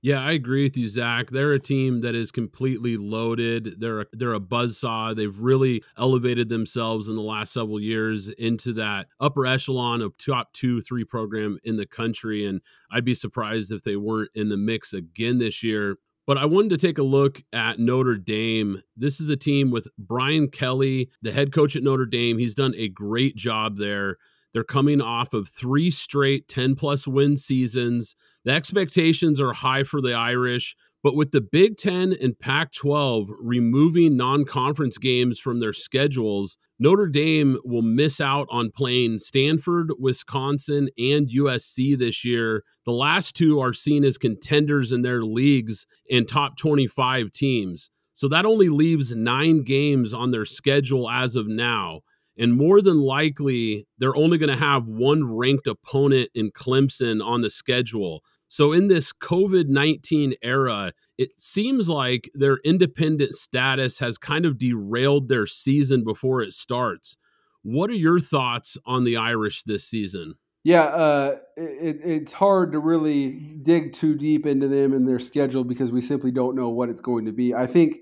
Yeah, 0.06 0.20
I 0.20 0.30
agree 0.34 0.62
with 0.62 0.76
you, 0.76 0.86
Zach. 0.86 1.30
They're 1.30 1.54
a 1.54 1.58
team 1.58 2.02
that 2.02 2.14
is 2.14 2.30
completely 2.30 2.96
loaded. 2.96 3.80
They're 3.80 4.02
a, 4.02 4.06
they're 4.12 4.34
a 4.34 4.40
buzzsaw. 4.40 5.16
They've 5.16 5.36
really 5.36 5.82
elevated 5.98 6.48
themselves 6.48 7.08
in 7.08 7.16
the 7.16 7.22
last 7.22 7.52
several 7.52 7.80
years 7.80 8.28
into 8.28 8.72
that 8.74 9.08
upper 9.18 9.46
echelon 9.46 10.02
of 10.02 10.16
top 10.16 10.52
two, 10.52 10.80
three 10.80 11.02
program 11.02 11.58
in 11.64 11.76
the 11.76 11.86
country. 11.86 12.46
And 12.46 12.60
I'd 12.92 13.04
be 13.04 13.14
surprised 13.14 13.72
if 13.72 13.82
they 13.82 13.96
weren't 13.96 14.30
in 14.36 14.48
the 14.48 14.56
mix 14.56 14.92
again 14.92 15.38
this 15.38 15.64
year. 15.64 15.96
But 16.24 16.38
I 16.38 16.44
wanted 16.44 16.70
to 16.78 16.86
take 16.86 16.98
a 16.98 17.02
look 17.02 17.42
at 17.52 17.80
Notre 17.80 18.16
Dame. 18.16 18.84
This 18.96 19.20
is 19.20 19.28
a 19.28 19.36
team 19.36 19.72
with 19.72 19.88
Brian 19.98 20.46
Kelly, 20.50 21.10
the 21.20 21.32
head 21.32 21.52
coach 21.52 21.74
at 21.74 21.82
Notre 21.82 22.06
Dame. 22.06 22.38
He's 22.38 22.54
done 22.54 22.74
a 22.76 22.88
great 22.88 23.34
job 23.34 23.76
there. 23.76 24.18
They're 24.56 24.64
coming 24.64 25.02
off 25.02 25.34
of 25.34 25.50
three 25.50 25.90
straight 25.90 26.48
10 26.48 26.76
plus 26.76 27.06
win 27.06 27.36
seasons. 27.36 28.16
The 28.46 28.52
expectations 28.52 29.38
are 29.38 29.52
high 29.52 29.82
for 29.82 30.00
the 30.00 30.14
Irish, 30.14 30.74
but 31.02 31.14
with 31.14 31.32
the 31.32 31.42
Big 31.42 31.76
Ten 31.76 32.14
and 32.22 32.38
Pac 32.38 32.72
12 32.72 33.28
removing 33.38 34.16
non 34.16 34.46
conference 34.46 34.96
games 34.96 35.38
from 35.38 35.60
their 35.60 35.74
schedules, 35.74 36.56
Notre 36.78 37.06
Dame 37.06 37.58
will 37.66 37.82
miss 37.82 38.18
out 38.18 38.48
on 38.50 38.70
playing 38.74 39.18
Stanford, 39.18 39.92
Wisconsin, 39.98 40.88
and 40.96 41.28
USC 41.28 41.98
this 41.98 42.24
year. 42.24 42.64
The 42.86 42.92
last 42.92 43.36
two 43.36 43.60
are 43.60 43.74
seen 43.74 44.06
as 44.06 44.16
contenders 44.16 44.90
in 44.90 45.02
their 45.02 45.22
leagues 45.22 45.86
and 46.10 46.26
top 46.26 46.56
25 46.56 47.30
teams. 47.30 47.90
So 48.14 48.26
that 48.28 48.46
only 48.46 48.70
leaves 48.70 49.14
nine 49.14 49.64
games 49.64 50.14
on 50.14 50.30
their 50.30 50.46
schedule 50.46 51.10
as 51.10 51.36
of 51.36 51.46
now. 51.46 52.00
And 52.38 52.54
more 52.54 52.82
than 52.82 53.00
likely, 53.00 53.86
they're 53.98 54.16
only 54.16 54.38
going 54.38 54.50
to 54.50 54.56
have 54.56 54.86
one 54.86 55.36
ranked 55.36 55.66
opponent 55.66 56.30
in 56.34 56.50
Clemson 56.50 57.24
on 57.24 57.40
the 57.40 57.50
schedule. 57.50 58.22
So, 58.48 58.72
in 58.72 58.88
this 58.88 59.12
COVID 59.12 59.68
19 59.68 60.34
era, 60.42 60.92
it 61.18 61.38
seems 61.38 61.88
like 61.88 62.30
their 62.34 62.58
independent 62.64 63.34
status 63.34 63.98
has 63.98 64.18
kind 64.18 64.44
of 64.44 64.58
derailed 64.58 65.28
their 65.28 65.46
season 65.46 66.04
before 66.04 66.42
it 66.42 66.52
starts. 66.52 67.16
What 67.62 67.90
are 67.90 67.94
your 67.94 68.20
thoughts 68.20 68.78
on 68.86 69.04
the 69.04 69.16
Irish 69.16 69.64
this 69.64 69.84
season? 69.84 70.34
Yeah, 70.62 70.82
uh, 70.82 71.36
it, 71.56 72.00
it's 72.04 72.32
hard 72.32 72.72
to 72.72 72.80
really 72.80 73.30
dig 73.62 73.92
too 73.92 74.14
deep 74.16 74.46
into 74.46 74.68
them 74.68 74.92
and 74.92 75.08
their 75.08 75.18
schedule 75.20 75.64
because 75.64 75.92
we 75.92 76.00
simply 76.00 76.30
don't 76.30 76.56
know 76.56 76.68
what 76.68 76.88
it's 76.88 77.00
going 77.00 77.24
to 77.26 77.32
be. 77.32 77.54
I 77.54 77.66
think 77.66 77.98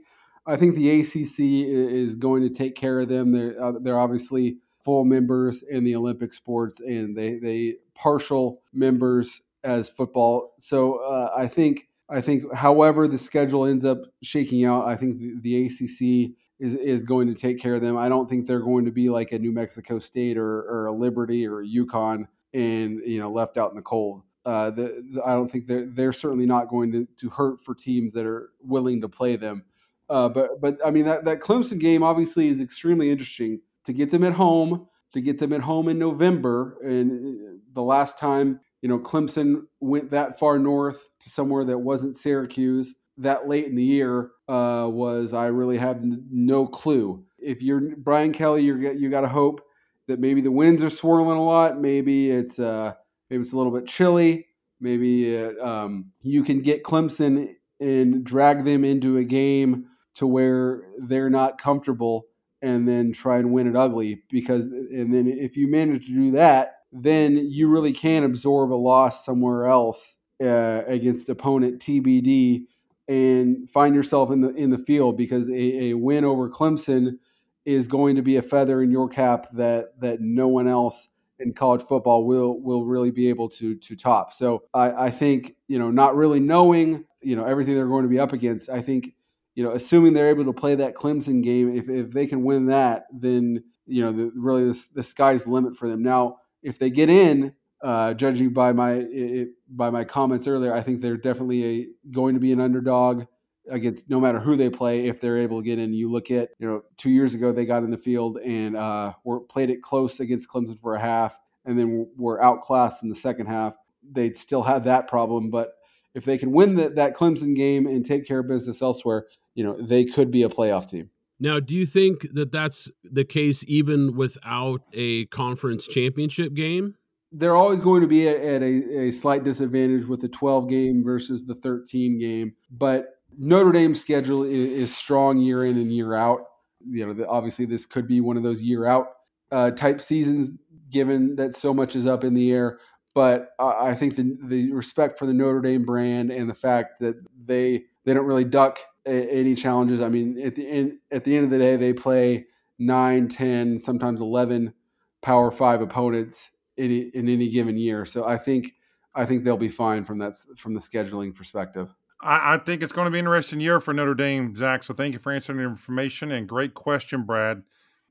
I 0.46 0.56
think 0.56 0.74
the 0.74 1.00
ACC 1.00 1.40
is 1.40 2.14
going 2.16 2.46
to 2.46 2.54
take 2.54 2.74
care 2.74 3.00
of 3.00 3.08
them. 3.08 3.32
They're 3.32 3.62
uh, 3.62 3.72
they're 3.80 3.98
obviously 3.98 4.58
full 4.84 5.04
members 5.04 5.62
in 5.62 5.84
the 5.84 5.96
Olympic 5.96 6.32
sports, 6.32 6.80
and 6.80 7.16
they 7.16 7.38
they 7.38 7.76
partial 7.94 8.62
members 8.72 9.40
as 9.62 9.88
football. 9.88 10.54
So 10.58 10.96
uh, 10.96 11.30
I 11.36 11.46
think 11.46 11.88
I 12.10 12.20
think, 12.20 12.52
however, 12.52 13.08
the 13.08 13.18
schedule 13.18 13.64
ends 13.64 13.84
up 13.84 13.98
shaking 14.22 14.64
out, 14.64 14.86
I 14.86 14.96
think 14.96 15.18
the, 15.18 15.34
the 15.40 15.66
ACC 15.66 16.36
is 16.60 16.74
is 16.74 17.02
going 17.02 17.28
to 17.28 17.34
take 17.34 17.58
care 17.58 17.74
of 17.74 17.80
them. 17.80 17.96
I 17.96 18.08
don't 18.08 18.28
think 18.28 18.46
they're 18.46 18.60
going 18.60 18.84
to 18.84 18.92
be 18.92 19.08
like 19.08 19.32
a 19.32 19.38
New 19.38 19.52
Mexico 19.52 19.98
State 19.98 20.36
or, 20.36 20.62
or 20.62 20.86
a 20.86 20.92
Liberty 20.92 21.46
or 21.46 21.62
a 21.62 21.66
UConn 21.66 22.26
and 22.52 23.00
you 23.04 23.18
know 23.18 23.32
left 23.32 23.56
out 23.56 23.70
in 23.70 23.76
the 23.76 23.82
cold. 23.82 24.22
Uh, 24.44 24.70
the, 24.70 25.02
the, 25.14 25.22
I 25.24 25.32
don't 25.32 25.48
think 25.48 25.66
they're 25.66 25.86
they're 25.86 26.12
certainly 26.12 26.46
not 26.46 26.68
going 26.68 26.92
to, 26.92 27.08
to 27.16 27.30
hurt 27.30 27.60
for 27.60 27.74
teams 27.74 28.12
that 28.12 28.26
are 28.26 28.50
willing 28.60 29.00
to 29.00 29.08
play 29.08 29.36
them. 29.36 29.64
Uh, 30.08 30.28
but 30.28 30.60
but 30.60 30.78
I 30.84 30.90
mean 30.90 31.04
that 31.06 31.24
that 31.24 31.40
Clemson 31.40 31.78
game 31.78 32.02
obviously 32.02 32.48
is 32.48 32.60
extremely 32.60 33.10
interesting 33.10 33.60
to 33.84 33.92
get 33.92 34.10
them 34.10 34.24
at 34.24 34.32
home 34.32 34.86
to 35.12 35.20
get 35.20 35.38
them 35.38 35.52
at 35.52 35.60
home 35.60 35.88
in 35.88 35.98
November 35.98 36.76
and 36.82 37.60
the 37.72 37.82
last 37.82 38.18
time 38.18 38.60
you 38.82 38.88
know 38.88 38.98
Clemson 38.98 39.62
went 39.80 40.10
that 40.10 40.38
far 40.38 40.58
north 40.58 41.08
to 41.20 41.30
somewhere 41.30 41.64
that 41.64 41.78
wasn't 41.78 42.16
Syracuse 42.16 42.94
that 43.18 43.48
late 43.48 43.66
in 43.66 43.74
the 43.74 43.82
year 43.82 44.30
uh, 44.48 44.88
was 44.90 45.34
I 45.34 45.46
really 45.46 45.78
have 45.78 46.00
no 46.02 46.66
clue. 46.66 47.24
If 47.38 47.62
you're 47.62 47.96
Brian 47.96 48.32
Kelly, 48.32 48.64
you're 48.64 48.92
you 48.92 49.10
got 49.10 49.22
to 49.22 49.28
hope 49.28 49.62
that 50.08 50.20
maybe 50.20 50.40
the 50.40 50.50
winds 50.50 50.82
are 50.82 50.90
swirling 50.90 51.38
a 51.38 51.42
lot. 51.42 51.80
Maybe 51.80 52.30
it's 52.30 52.58
uh, 52.58 52.94
maybe 53.30 53.40
it's 53.40 53.52
a 53.52 53.56
little 53.56 53.72
bit 53.72 53.86
chilly. 53.86 54.48
Maybe 54.80 55.34
it, 55.34 55.58
um, 55.60 56.10
you 56.22 56.42
can 56.42 56.60
get 56.60 56.82
Clemson 56.82 57.54
and 57.80 58.24
drag 58.24 58.64
them 58.64 58.84
into 58.84 59.18
a 59.18 59.24
game 59.24 59.86
to 60.14 60.26
where 60.26 60.82
they're 60.98 61.30
not 61.30 61.58
comfortable, 61.58 62.26
and 62.62 62.88
then 62.88 63.12
try 63.12 63.38
and 63.38 63.52
win 63.52 63.66
it 63.66 63.76
ugly. 63.76 64.22
Because 64.30 64.64
and 64.64 65.12
then 65.12 65.26
if 65.26 65.56
you 65.56 65.68
manage 65.68 66.06
to 66.06 66.14
do 66.14 66.30
that, 66.32 66.76
then 66.92 67.36
you 67.36 67.68
really 67.68 67.92
can 67.92 68.24
absorb 68.24 68.72
a 68.72 68.74
loss 68.74 69.24
somewhere 69.24 69.66
else 69.66 70.16
uh, 70.42 70.82
against 70.86 71.28
opponent 71.28 71.80
TBD 71.80 72.64
and 73.08 73.68
find 73.68 73.94
yourself 73.94 74.30
in 74.30 74.40
the 74.40 74.50
in 74.54 74.70
the 74.70 74.78
field 74.78 75.16
because 75.16 75.48
a, 75.50 75.90
a, 75.90 75.94
win 75.94 76.24
over 76.24 76.48
Clemson 76.48 77.18
is 77.64 77.86
going 77.86 78.16
to 78.16 78.22
be 78.22 78.36
a 78.36 78.42
feather 78.42 78.82
in 78.82 78.90
your 78.90 79.08
cap 79.08 79.48
that 79.52 80.00
that 80.00 80.20
no 80.20 80.48
one 80.48 80.68
else 80.68 81.08
in 81.38 81.52
college 81.52 81.82
football 81.82 82.24
will 82.24 82.60
will 82.60 82.84
really 82.84 83.10
be 83.10 83.28
able 83.28 83.48
to 83.48 83.74
to 83.76 83.96
top. 83.96 84.32
So 84.32 84.62
I, 84.72 85.06
I 85.06 85.10
think 85.10 85.56
you 85.68 85.78
know 85.78 85.90
not 85.90 86.16
really 86.16 86.40
knowing 86.40 87.04
you 87.20 87.36
know 87.36 87.44
everything 87.44 87.74
they're 87.74 87.88
going 87.88 88.04
to 88.04 88.08
be 88.08 88.20
up 88.20 88.32
against. 88.32 88.70
I 88.70 88.80
think 88.80 89.14
you 89.54 89.64
know 89.64 89.72
assuming 89.72 90.12
they're 90.12 90.30
able 90.30 90.44
to 90.44 90.52
play 90.52 90.74
that 90.74 90.94
Clemson 90.94 91.42
game, 91.42 91.76
if 91.76 91.88
if 91.88 92.10
they 92.10 92.26
can 92.26 92.42
win 92.42 92.66
that, 92.66 93.06
then 93.12 93.62
you 93.86 94.02
know 94.02 94.12
the, 94.12 94.32
really 94.34 94.64
the, 94.64 94.86
the 94.94 95.02
sky's 95.02 95.44
the 95.44 95.50
limit 95.50 95.76
for 95.76 95.88
them. 95.88 96.02
Now 96.02 96.38
if 96.62 96.78
they 96.78 96.90
get 96.90 97.10
in, 97.10 97.54
uh, 97.82 98.14
judging 98.14 98.52
by 98.52 98.72
my 98.72 98.94
it, 99.10 99.48
by 99.68 99.90
my 99.90 100.04
comments 100.04 100.48
earlier, 100.48 100.74
I 100.74 100.80
think 100.80 101.00
they're 101.00 101.16
definitely 101.16 101.64
a, 101.64 101.86
going 102.10 102.34
to 102.34 102.40
be 102.40 102.52
an 102.52 102.60
underdog 102.60 103.24
against 103.70 104.10
no 104.10 104.20
matter 104.20 104.40
who 104.40 104.56
they 104.56 104.70
play 104.70 105.06
if 105.06 105.20
they're 105.20 105.38
able 105.38 105.60
to 105.60 105.64
get 105.64 105.78
in. 105.78 105.92
You 105.92 106.10
look 106.10 106.30
at 106.30 106.50
you 106.58 106.66
know 106.66 106.82
two 106.96 107.10
years 107.10 107.34
ago 107.34 107.52
they 107.52 107.66
got 107.66 107.84
in 107.84 107.90
the 107.90 107.98
field 107.98 108.38
and 108.38 108.76
uh, 108.76 109.12
were 109.24 109.40
played 109.40 109.70
it 109.70 109.82
close 109.82 110.20
against 110.20 110.48
Clemson 110.48 110.80
for 110.80 110.94
a 110.94 111.00
half, 111.00 111.38
and 111.66 111.78
then 111.78 112.08
were 112.16 112.42
outclassed 112.42 113.02
in 113.02 113.08
the 113.08 113.14
second 113.14 113.46
half. 113.46 113.74
They'd 114.12 114.36
still 114.36 114.62
have 114.62 114.84
that 114.84 115.06
problem, 115.06 115.50
but 115.50 115.74
if 116.14 116.24
they 116.24 116.38
can 116.38 116.52
win 116.52 116.76
the, 116.76 116.90
that 116.90 117.14
Clemson 117.14 117.54
game 117.54 117.86
and 117.86 118.04
take 118.04 118.26
care 118.26 118.38
of 118.38 118.48
business 118.48 118.80
elsewhere, 118.80 119.26
you 119.54 119.64
know 119.64 119.76
they 119.80 120.04
could 120.04 120.30
be 120.30 120.42
a 120.42 120.48
playoff 120.48 120.88
team. 120.88 121.10
Now, 121.40 121.60
do 121.60 121.74
you 121.74 121.84
think 121.84 122.26
that 122.32 122.52
that's 122.52 122.90
the 123.02 123.24
case 123.24 123.64
even 123.66 124.16
without 124.16 124.82
a 124.92 125.26
conference 125.26 125.86
championship 125.86 126.54
game? 126.54 126.94
They're 127.32 127.56
always 127.56 127.80
going 127.80 128.00
to 128.02 128.06
be 128.06 128.28
at 128.28 128.62
a, 128.62 129.06
a 129.06 129.10
slight 129.10 129.42
disadvantage 129.42 130.04
with 130.04 130.20
the 130.20 130.28
12 130.28 130.68
game 130.68 131.02
versus 131.02 131.46
the 131.46 131.54
13 131.54 132.20
game. 132.20 132.54
But 132.70 133.16
Notre 133.36 133.72
Dame's 133.72 134.00
schedule 134.00 134.44
is, 134.44 134.70
is 134.70 134.96
strong 134.96 135.38
year 135.38 135.64
in 135.64 135.76
and 135.76 135.92
year 135.92 136.14
out. 136.14 136.42
You 136.88 137.12
know, 137.12 137.26
obviously, 137.28 137.64
this 137.66 137.86
could 137.86 138.06
be 138.06 138.20
one 138.20 138.36
of 138.36 138.44
those 138.44 138.62
year 138.62 138.86
out 138.86 139.08
uh, 139.50 139.70
type 139.72 140.00
seasons, 140.00 140.52
given 140.90 141.34
that 141.36 141.56
so 141.56 141.74
much 141.74 141.96
is 141.96 142.06
up 142.06 142.22
in 142.22 142.34
the 142.34 142.52
air. 142.52 142.78
But 143.14 143.50
uh, 143.58 143.74
I 143.80 143.94
think 143.94 144.16
the, 144.16 144.36
the 144.44 144.72
respect 144.72 145.18
for 145.18 145.26
the 145.26 145.32
Notre 145.32 145.60
Dame 145.60 145.82
brand 145.82 146.30
and 146.30 146.48
the 146.48 146.54
fact 146.54 147.00
that 147.00 147.16
they 147.44 147.84
they 148.04 148.14
don't 148.14 148.26
really 148.26 148.44
duck 148.44 148.78
any 149.06 149.54
challenges. 149.54 150.00
I 150.00 150.08
mean, 150.08 150.40
at 150.40 150.54
the 150.54 150.66
end 150.68 150.92
at 151.10 151.24
the 151.24 151.36
end 151.36 151.44
of 151.44 151.50
the 151.50 151.58
day, 151.58 151.76
they 151.76 151.92
play 151.92 152.46
nine, 152.78 153.28
ten, 153.28 153.78
sometimes 153.78 154.20
eleven 154.20 154.74
Power 155.22 155.50
Five 155.50 155.80
opponents 155.80 156.50
in, 156.76 157.10
in 157.14 157.28
any 157.28 157.48
given 157.48 157.78
year. 157.78 158.04
So 158.04 158.24
I 158.24 158.36
think 158.36 158.72
I 159.14 159.24
think 159.24 159.44
they'll 159.44 159.56
be 159.56 159.68
fine 159.68 160.04
from 160.04 160.18
that 160.18 160.34
from 160.56 160.74
the 160.74 160.80
scheduling 160.80 161.34
perspective. 161.34 161.94
I, 162.22 162.54
I 162.54 162.58
think 162.58 162.82
it's 162.82 162.92
going 162.92 163.06
to 163.06 163.10
be 163.10 163.18
an 163.18 163.26
interesting 163.26 163.60
year 163.60 163.80
for 163.80 163.92
Notre 163.92 164.14
Dame, 164.14 164.54
Zach. 164.56 164.82
So 164.82 164.94
thank 164.94 165.12
you 165.12 165.18
for 165.18 165.32
answering 165.32 165.58
the 165.58 165.64
information 165.64 166.32
and 166.32 166.48
great 166.48 166.74
question, 166.74 167.24
Brad. 167.24 167.62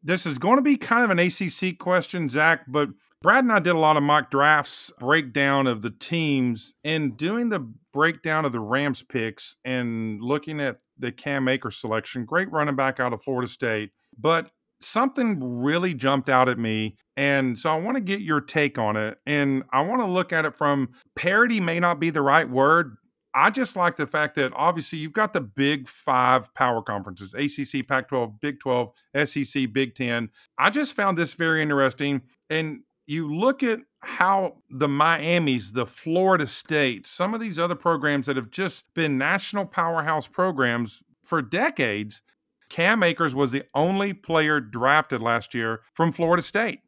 This 0.04 0.26
is 0.26 0.38
going 0.38 0.58
to 0.58 0.63
be 0.63 0.76
kind 0.76 1.04
of 1.04 1.10
an 1.10 1.20
ACC 1.20 1.78
question, 1.78 2.28
Zach, 2.28 2.66
but 2.68 2.89
Brad 3.22 3.46
and 3.46 3.54
I 3.54 3.60
did 3.60 3.74
a 3.74 3.80
lot 3.80 3.96
of 3.96 4.04
mock 4.04 4.30
drafts 4.30 4.92
breakdown 5.00 5.66
of 5.66 5.82
the 5.82 5.92
teams 5.92 6.76
and 6.84 7.16
doing 7.16 7.48
the 7.48 7.72
breakdown 7.94 8.44
of 8.44 8.52
the 8.52 8.60
Rams 8.60 9.02
picks 9.02 9.56
and 9.63 10.22
looking 10.22 10.60
at 10.60 10.82
the 11.00 11.13
Cam 11.13 11.48
Akers 11.48 11.78
selection. 11.78 12.26
Great 12.26 12.52
running 12.52 12.76
back 12.76 13.00
out 13.00 13.13
of 13.13 13.24
Florida 13.24 13.48
State, 13.50 13.92
but 14.20 14.52
something 14.82 15.39
really 15.42 15.94
jumped 15.94 16.28
out 16.28 16.50
at 16.50 16.60
me. 16.60 16.98
And 17.16 17.58
so 17.58 17.70
I 17.70 17.76
want 17.78 17.96
to 17.96 18.04
get 18.04 18.20
your 18.20 18.42
take 18.42 18.78
on 18.78 18.98
it. 18.98 19.18
And 19.26 19.63
I 19.72 19.82
want 19.82 20.02
to 20.02 20.08
look 20.08 20.34
at 20.34 20.44
it 20.44 20.54
from 20.54 20.89
parity, 21.16 21.62
may 21.62 21.80
not 21.80 22.02
be 22.02 22.10
the 22.10 22.22
right 22.22 22.50
word. 22.50 22.98
I 23.36 23.50
just 23.50 23.76
like 23.76 23.96
the 23.96 24.08
fact 24.08 24.36
that 24.36 24.52
obviously 24.56 25.00
you've 25.00 25.13
got 25.13 25.34
the 25.34 25.41
big 25.41 25.88
five 25.88 26.54
power 26.54 26.82
conferences 26.82 27.34
ACC, 27.34 27.88
Pac 27.88 28.08
12, 28.08 28.39
Big 28.39 28.60
12, 28.60 28.91
SEC, 29.26 29.74
Big 29.74 29.96
10. 29.96 30.30
I 30.58 30.69
just 30.69 30.93
found 30.93 31.17
this 31.17 31.34
very 31.34 31.62
interesting. 31.62 32.22
And 32.50 32.82
you 33.08 33.34
look 33.34 33.63
at 33.63 33.80
how 34.02 34.58
the 34.69 34.88
Miamis, 34.88 35.72
the 35.72 35.86
Florida 35.86 36.46
State, 36.46 37.08
some 37.08 37.34
of 37.34 37.41
these 37.41 37.58
other 37.58 37.76
programs 37.76 38.28
that 38.28 38.36
have 38.36 38.52
just 38.52 38.86
been 38.93 39.17
national 39.17 39.65
powerhouse 39.65 40.28
programs 40.28 41.02
for 41.24 41.41
decades, 41.41 42.22
Cam 42.69 43.04
Akers 43.04 43.36
was 43.36 43.52
the 43.52 43.63
only 43.74 44.13
player 44.13 44.60
drafted 44.60 45.22
last 45.22 45.54
year 45.54 45.82
from 45.93 46.12
Florida 46.12 46.43
State. 46.43 46.80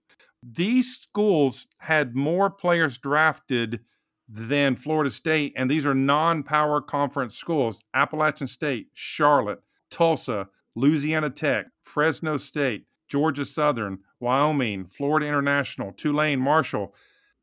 These 0.41 0.97
schools 0.97 1.67
had 1.79 2.15
more 2.15 2.49
players 2.49 2.97
drafted 2.97 3.79
than 4.27 4.75
Florida 4.75 5.09
State, 5.09 5.53
and 5.55 5.69
these 5.69 5.85
are 5.85 5.95
non 5.95 6.43
power 6.43 6.81
conference 6.81 7.35
schools 7.35 7.81
Appalachian 7.93 8.47
State, 8.47 8.87
Charlotte, 8.93 9.61
Tulsa, 9.89 10.47
Louisiana 10.75 11.29
Tech, 11.29 11.67
Fresno 11.83 12.37
State, 12.37 12.85
Georgia 13.07 13.45
Southern, 13.45 13.99
Wyoming, 14.19 14.85
Florida 14.85 15.27
International, 15.27 15.91
Tulane, 15.93 16.39
Marshall. 16.39 16.93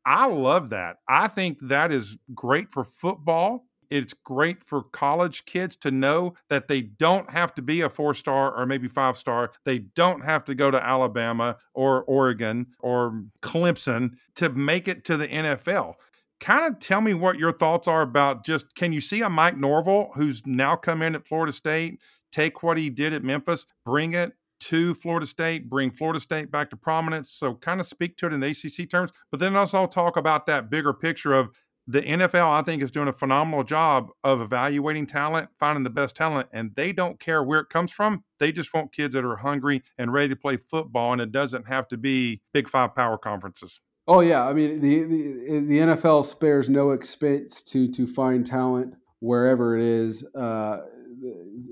I 0.05 0.27
love 0.27 0.69
that. 0.71 0.97
I 1.07 1.27
think 1.27 1.59
that 1.61 1.91
is 1.91 2.17
great 2.35 2.71
for 2.71 2.83
football. 2.83 3.65
It's 3.89 4.13
great 4.13 4.63
for 4.63 4.81
college 4.81 5.45
kids 5.45 5.75
to 5.77 5.91
know 5.91 6.33
that 6.49 6.67
they 6.67 6.81
don't 6.81 7.29
have 7.29 7.53
to 7.55 7.61
be 7.61 7.81
a 7.81 7.89
four 7.89 8.13
star 8.13 8.51
or 8.51 8.65
maybe 8.65 8.87
five 8.87 9.17
star. 9.17 9.51
They 9.65 9.79
don't 9.79 10.25
have 10.25 10.43
to 10.45 10.55
go 10.55 10.71
to 10.71 10.83
Alabama 10.83 11.57
or 11.73 12.03
Oregon 12.03 12.67
or 12.79 13.23
Clemson 13.41 14.15
to 14.35 14.49
make 14.49 14.87
it 14.87 15.05
to 15.05 15.17
the 15.17 15.27
NFL. 15.27 15.95
Kind 16.43 16.73
of 16.73 16.79
tell 16.81 16.99
me 16.99 17.13
what 17.13 17.39
your 17.39 17.53
thoughts 17.53 17.87
are 17.87 18.01
about 18.01 18.43
just 18.43 18.75
can 18.75 18.91
you 18.91 18.99
see 18.99 19.21
a 19.21 19.29
Mike 19.29 19.55
Norvell 19.55 20.11
who's 20.15 20.45
now 20.45 20.75
come 20.75 21.01
in 21.01 21.15
at 21.15 21.25
Florida 21.25 21.53
State, 21.53 22.01
take 22.33 22.61
what 22.61 22.77
he 22.77 22.89
did 22.89 23.13
at 23.13 23.23
Memphis, 23.23 23.65
bring 23.85 24.13
it 24.13 24.33
to 24.59 24.93
Florida 24.93 25.25
State, 25.25 25.69
bring 25.69 25.89
Florida 25.89 26.19
State 26.19 26.51
back 26.51 26.69
to 26.71 26.75
prominence. 26.75 27.31
So, 27.31 27.53
kind 27.53 27.79
of 27.79 27.87
speak 27.87 28.17
to 28.17 28.25
it 28.25 28.33
in 28.33 28.41
the 28.41 28.47
ACC 28.47 28.89
terms, 28.89 29.13
but 29.31 29.39
then 29.39 29.55
also 29.55 29.87
talk 29.87 30.17
about 30.17 30.45
that 30.47 30.69
bigger 30.69 30.91
picture 30.91 31.33
of 31.33 31.49
the 31.87 32.01
NFL. 32.01 32.49
I 32.49 32.61
think 32.61 32.83
is 32.83 32.91
doing 32.91 33.07
a 33.07 33.13
phenomenal 33.13 33.63
job 33.63 34.09
of 34.21 34.41
evaluating 34.41 35.05
talent, 35.05 35.47
finding 35.57 35.85
the 35.85 35.89
best 35.89 36.13
talent, 36.13 36.49
and 36.51 36.75
they 36.75 36.91
don't 36.91 37.21
care 37.21 37.41
where 37.41 37.61
it 37.61 37.69
comes 37.69 37.93
from. 37.93 38.25
They 38.39 38.51
just 38.51 38.73
want 38.73 38.91
kids 38.91 39.13
that 39.13 39.23
are 39.23 39.37
hungry 39.37 39.81
and 39.97 40.11
ready 40.11 40.27
to 40.27 40.35
play 40.35 40.57
football, 40.57 41.13
and 41.13 41.21
it 41.21 41.31
doesn't 41.31 41.69
have 41.69 41.87
to 41.87 41.95
be 41.95 42.41
Big 42.53 42.67
Five 42.67 42.93
power 42.93 43.17
conferences. 43.17 43.79
Oh 44.07 44.19
yeah, 44.19 44.45
I 44.45 44.53
mean 44.53 44.81
the 44.81 45.03
the, 45.03 45.59
the 45.59 45.79
NFL 45.79 46.25
spares 46.25 46.69
no 46.69 46.91
expense 46.91 47.63
to 47.63 47.89
to 47.91 48.05
find 48.05 48.45
talent 48.45 48.95
wherever 49.19 49.77
it 49.77 49.83
is. 49.83 50.25
Uh, 50.35 50.79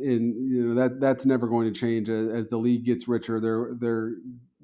in 0.02 0.48
you 0.48 0.66
know 0.66 0.82
that 0.82 1.00
that's 1.00 1.26
never 1.26 1.48
going 1.48 1.72
to 1.72 1.78
change 1.78 2.10
as, 2.10 2.48
the 2.48 2.58
league 2.58 2.86
gets 2.86 3.08
richer. 3.08 3.40
They're 3.40 3.72
they're 3.74 4.14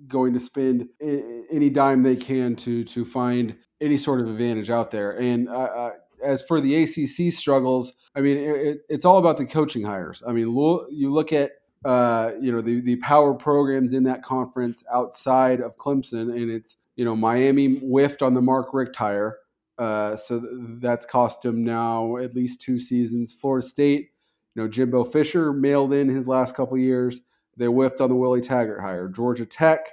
going 0.08 0.34
to 0.34 0.40
spend 0.40 0.88
any 1.02 1.70
dime 1.70 2.04
they 2.04 2.16
can 2.16 2.56
to 2.58 2.84
to 2.86 3.06
find 3.06 3.56
any 3.82 3.98
sort 3.98 4.22
of 4.22 4.28
advantage 4.28 4.70
out 4.70 4.92
there. 4.92 5.12
And 5.12 5.50
I, 5.50 5.54
I, 5.54 5.92
as 6.24 6.42
for 6.42 6.62
the 6.62 6.84
ACC 6.84 7.32
struggles, 7.32 7.94
I 8.16 8.22
mean, 8.22 8.38
it, 8.38 8.80
it's 8.90 9.06
all 9.06 9.18
about 9.18 9.38
the 9.38 9.46
coaching 9.46 9.84
hires. 9.84 10.24
I 10.28 10.32
mean, 10.32 10.54
you 10.90 11.12
look 11.12 11.34
at 11.34 11.52
uh, 11.86 12.32
you 12.40 12.52
know 12.52 12.62
the 12.62 12.82
the 12.82 12.96
power 12.98 13.34
programs 13.34 13.94
in 13.94 14.04
that 14.04 14.24
conference 14.24 14.84
outside 14.92 15.62
of 15.62 15.76
Clemson, 15.76 16.32
and 16.32 16.50
it's 16.50 16.78
you 16.98 17.06
know 17.06 17.16
Miami 17.16 17.76
whiffed 17.78 18.22
on 18.22 18.34
the 18.34 18.42
Mark 18.42 18.74
Richt 18.74 18.98
hire, 18.98 19.38
uh, 19.78 20.18
so 20.18 20.42
th- 20.42 20.52
that's 20.82 21.06
cost 21.06 21.46
him 21.46 21.64
now 21.64 22.18
at 22.18 22.36
least 22.36 22.60
two 22.60 22.78
seasons. 22.78 23.32
Florida 23.32 23.66
State, 23.66 24.10
you 24.56 24.62
know 24.62 24.68
Jimbo 24.68 25.06
Fisher 25.06 25.54
mailed 25.54 25.94
in 25.94 26.10
his 26.10 26.28
last 26.28 26.56
couple 26.56 26.78
years. 26.78 27.22
They 27.56 27.68
whiffed 27.68 28.02
on 28.02 28.10
the 28.10 28.16
Willie 28.16 28.42
Taggart 28.42 28.82
hire. 28.82 29.08
Georgia 29.08 29.46
Tech 29.46 29.90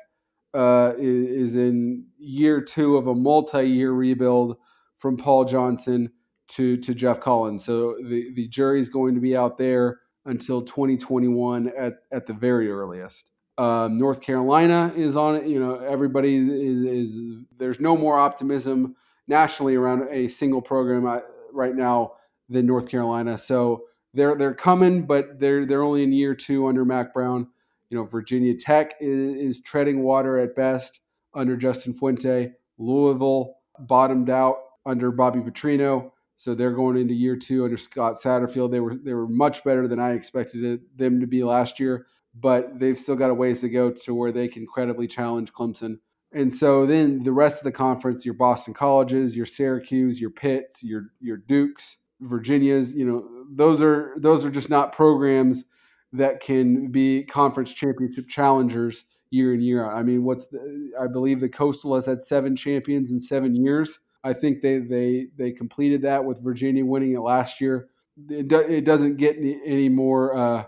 uh, 0.54 0.94
is, 0.98 1.50
is 1.50 1.56
in 1.56 2.06
year 2.18 2.60
two 2.60 2.96
of 2.96 3.06
a 3.06 3.14
multi-year 3.14 3.92
rebuild 3.92 4.56
from 4.98 5.16
Paul 5.16 5.44
Johnson 5.44 6.10
to 6.48 6.76
to 6.78 6.94
Geoff 6.94 7.20
Collins. 7.20 7.64
So 7.64 7.96
the 8.02 8.32
the 8.34 8.48
jury's 8.48 8.88
going 8.88 9.14
to 9.14 9.20
be 9.20 9.36
out 9.36 9.58
there 9.58 10.00
until 10.24 10.62
2021 10.62 11.70
at 11.76 11.94
at 12.12 12.26
the 12.26 12.32
very 12.32 12.70
earliest. 12.70 13.30
Um, 13.56 13.98
North 13.98 14.20
Carolina 14.20 14.92
is 14.96 15.16
on 15.16 15.36
it. 15.36 15.46
You 15.46 15.60
know, 15.60 15.76
everybody 15.76 16.36
is, 16.36 17.14
is, 17.14 17.38
there's 17.56 17.80
no 17.80 17.96
more 17.96 18.18
optimism 18.18 18.96
nationally 19.28 19.74
around 19.76 20.08
a 20.10 20.28
single 20.28 20.60
program 20.60 21.06
uh, 21.06 21.20
right 21.52 21.74
now 21.74 22.14
than 22.48 22.66
North 22.66 22.88
Carolina. 22.88 23.38
So 23.38 23.84
they're 24.12 24.36
they're 24.36 24.54
coming, 24.54 25.06
but 25.06 25.38
they're 25.38 25.66
they're 25.66 25.82
only 25.82 26.02
in 26.02 26.12
year 26.12 26.34
two 26.34 26.66
under 26.66 26.84
Mack 26.84 27.12
Brown. 27.12 27.48
You 27.90 27.98
know, 27.98 28.04
Virginia 28.04 28.54
Tech 28.56 28.94
is, 29.00 29.34
is 29.34 29.60
treading 29.60 30.02
water 30.02 30.38
at 30.38 30.54
best 30.54 31.00
under 31.34 31.56
Justin 31.56 31.94
Fuente. 31.94 32.52
Louisville 32.78 33.54
bottomed 33.80 34.30
out 34.30 34.56
under 34.86 35.10
Bobby 35.10 35.40
Petrino. 35.40 36.10
So 36.36 36.54
they're 36.54 36.72
going 36.72 36.96
into 36.96 37.14
year 37.14 37.36
two 37.36 37.64
under 37.64 37.76
Scott 37.76 38.14
Satterfield. 38.14 38.70
They 38.70 38.80
were 38.80 38.94
they 38.94 39.14
were 39.14 39.28
much 39.28 39.62
better 39.64 39.86
than 39.86 40.00
I 40.00 40.12
expected 40.12 40.80
them 40.96 41.20
to 41.20 41.26
be 41.26 41.44
last 41.44 41.78
year, 41.78 42.06
but 42.40 42.78
they've 42.78 42.98
still 42.98 43.16
got 43.16 43.30
a 43.30 43.34
ways 43.34 43.60
to 43.60 43.68
go 43.68 43.90
to 43.90 44.14
where 44.14 44.32
they 44.32 44.48
can 44.48 44.66
credibly 44.66 45.06
challenge 45.06 45.52
Clemson. 45.52 45.98
And 46.32 46.52
so 46.52 46.84
then 46.84 47.22
the 47.22 47.32
rest 47.32 47.58
of 47.58 47.64
the 47.64 47.72
conference, 47.72 48.24
your 48.24 48.34
Boston 48.34 48.74
colleges, 48.74 49.36
your 49.36 49.46
Syracuse, 49.46 50.20
your 50.20 50.30
Pitts, 50.30 50.82
your 50.82 51.06
your 51.20 51.36
Dukes, 51.36 51.96
Virginias, 52.20 52.92
you 52.94 53.04
know, 53.04 53.28
those 53.52 53.80
are 53.80 54.14
those 54.18 54.44
are 54.44 54.50
just 54.50 54.68
not 54.68 54.92
programs 54.92 55.64
that 56.12 56.40
can 56.40 56.90
be 56.90 57.24
conference 57.24 57.72
championship 57.72 58.28
challengers 58.28 59.04
year 59.30 59.54
in 59.54 59.60
year 59.60 59.84
out. 59.84 59.96
I 59.96 60.02
mean, 60.02 60.24
what's 60.24 60.46
the, 60.48 60.92
I 61.00 61.06
believe 61.06 61.40
the 61.40 61.48
Coastal 61.48 61.94
has 61.94 62.06
had 62.06 62.22
seven 62.22 62.56
champions 62.56 63.10
in 63.10 63.18
seven 63.18 63.54
years. 63.54 63.98
I 64.24 64.32
think 64.32 64.60
they 64.60 64.78
they 64.78 65.28
they 65.36 65.52
completed 65.52 66.02
that 66.02 66.24
with 66.24 66.42
Virginia 66.42 66.84
winning 66.84 67.14
it 67.14 67.20
last 67.20 67.60
year. 67.60 67.88
It, 68.28 68.48
do, 68.48 68.60
it 68.60 68.84
doesn't 68.84 69.16
get 69.16 69.36
any, 69.36 69.60
any 69.66 69.88
more 69.88 70.36
uh, 70.36 70.64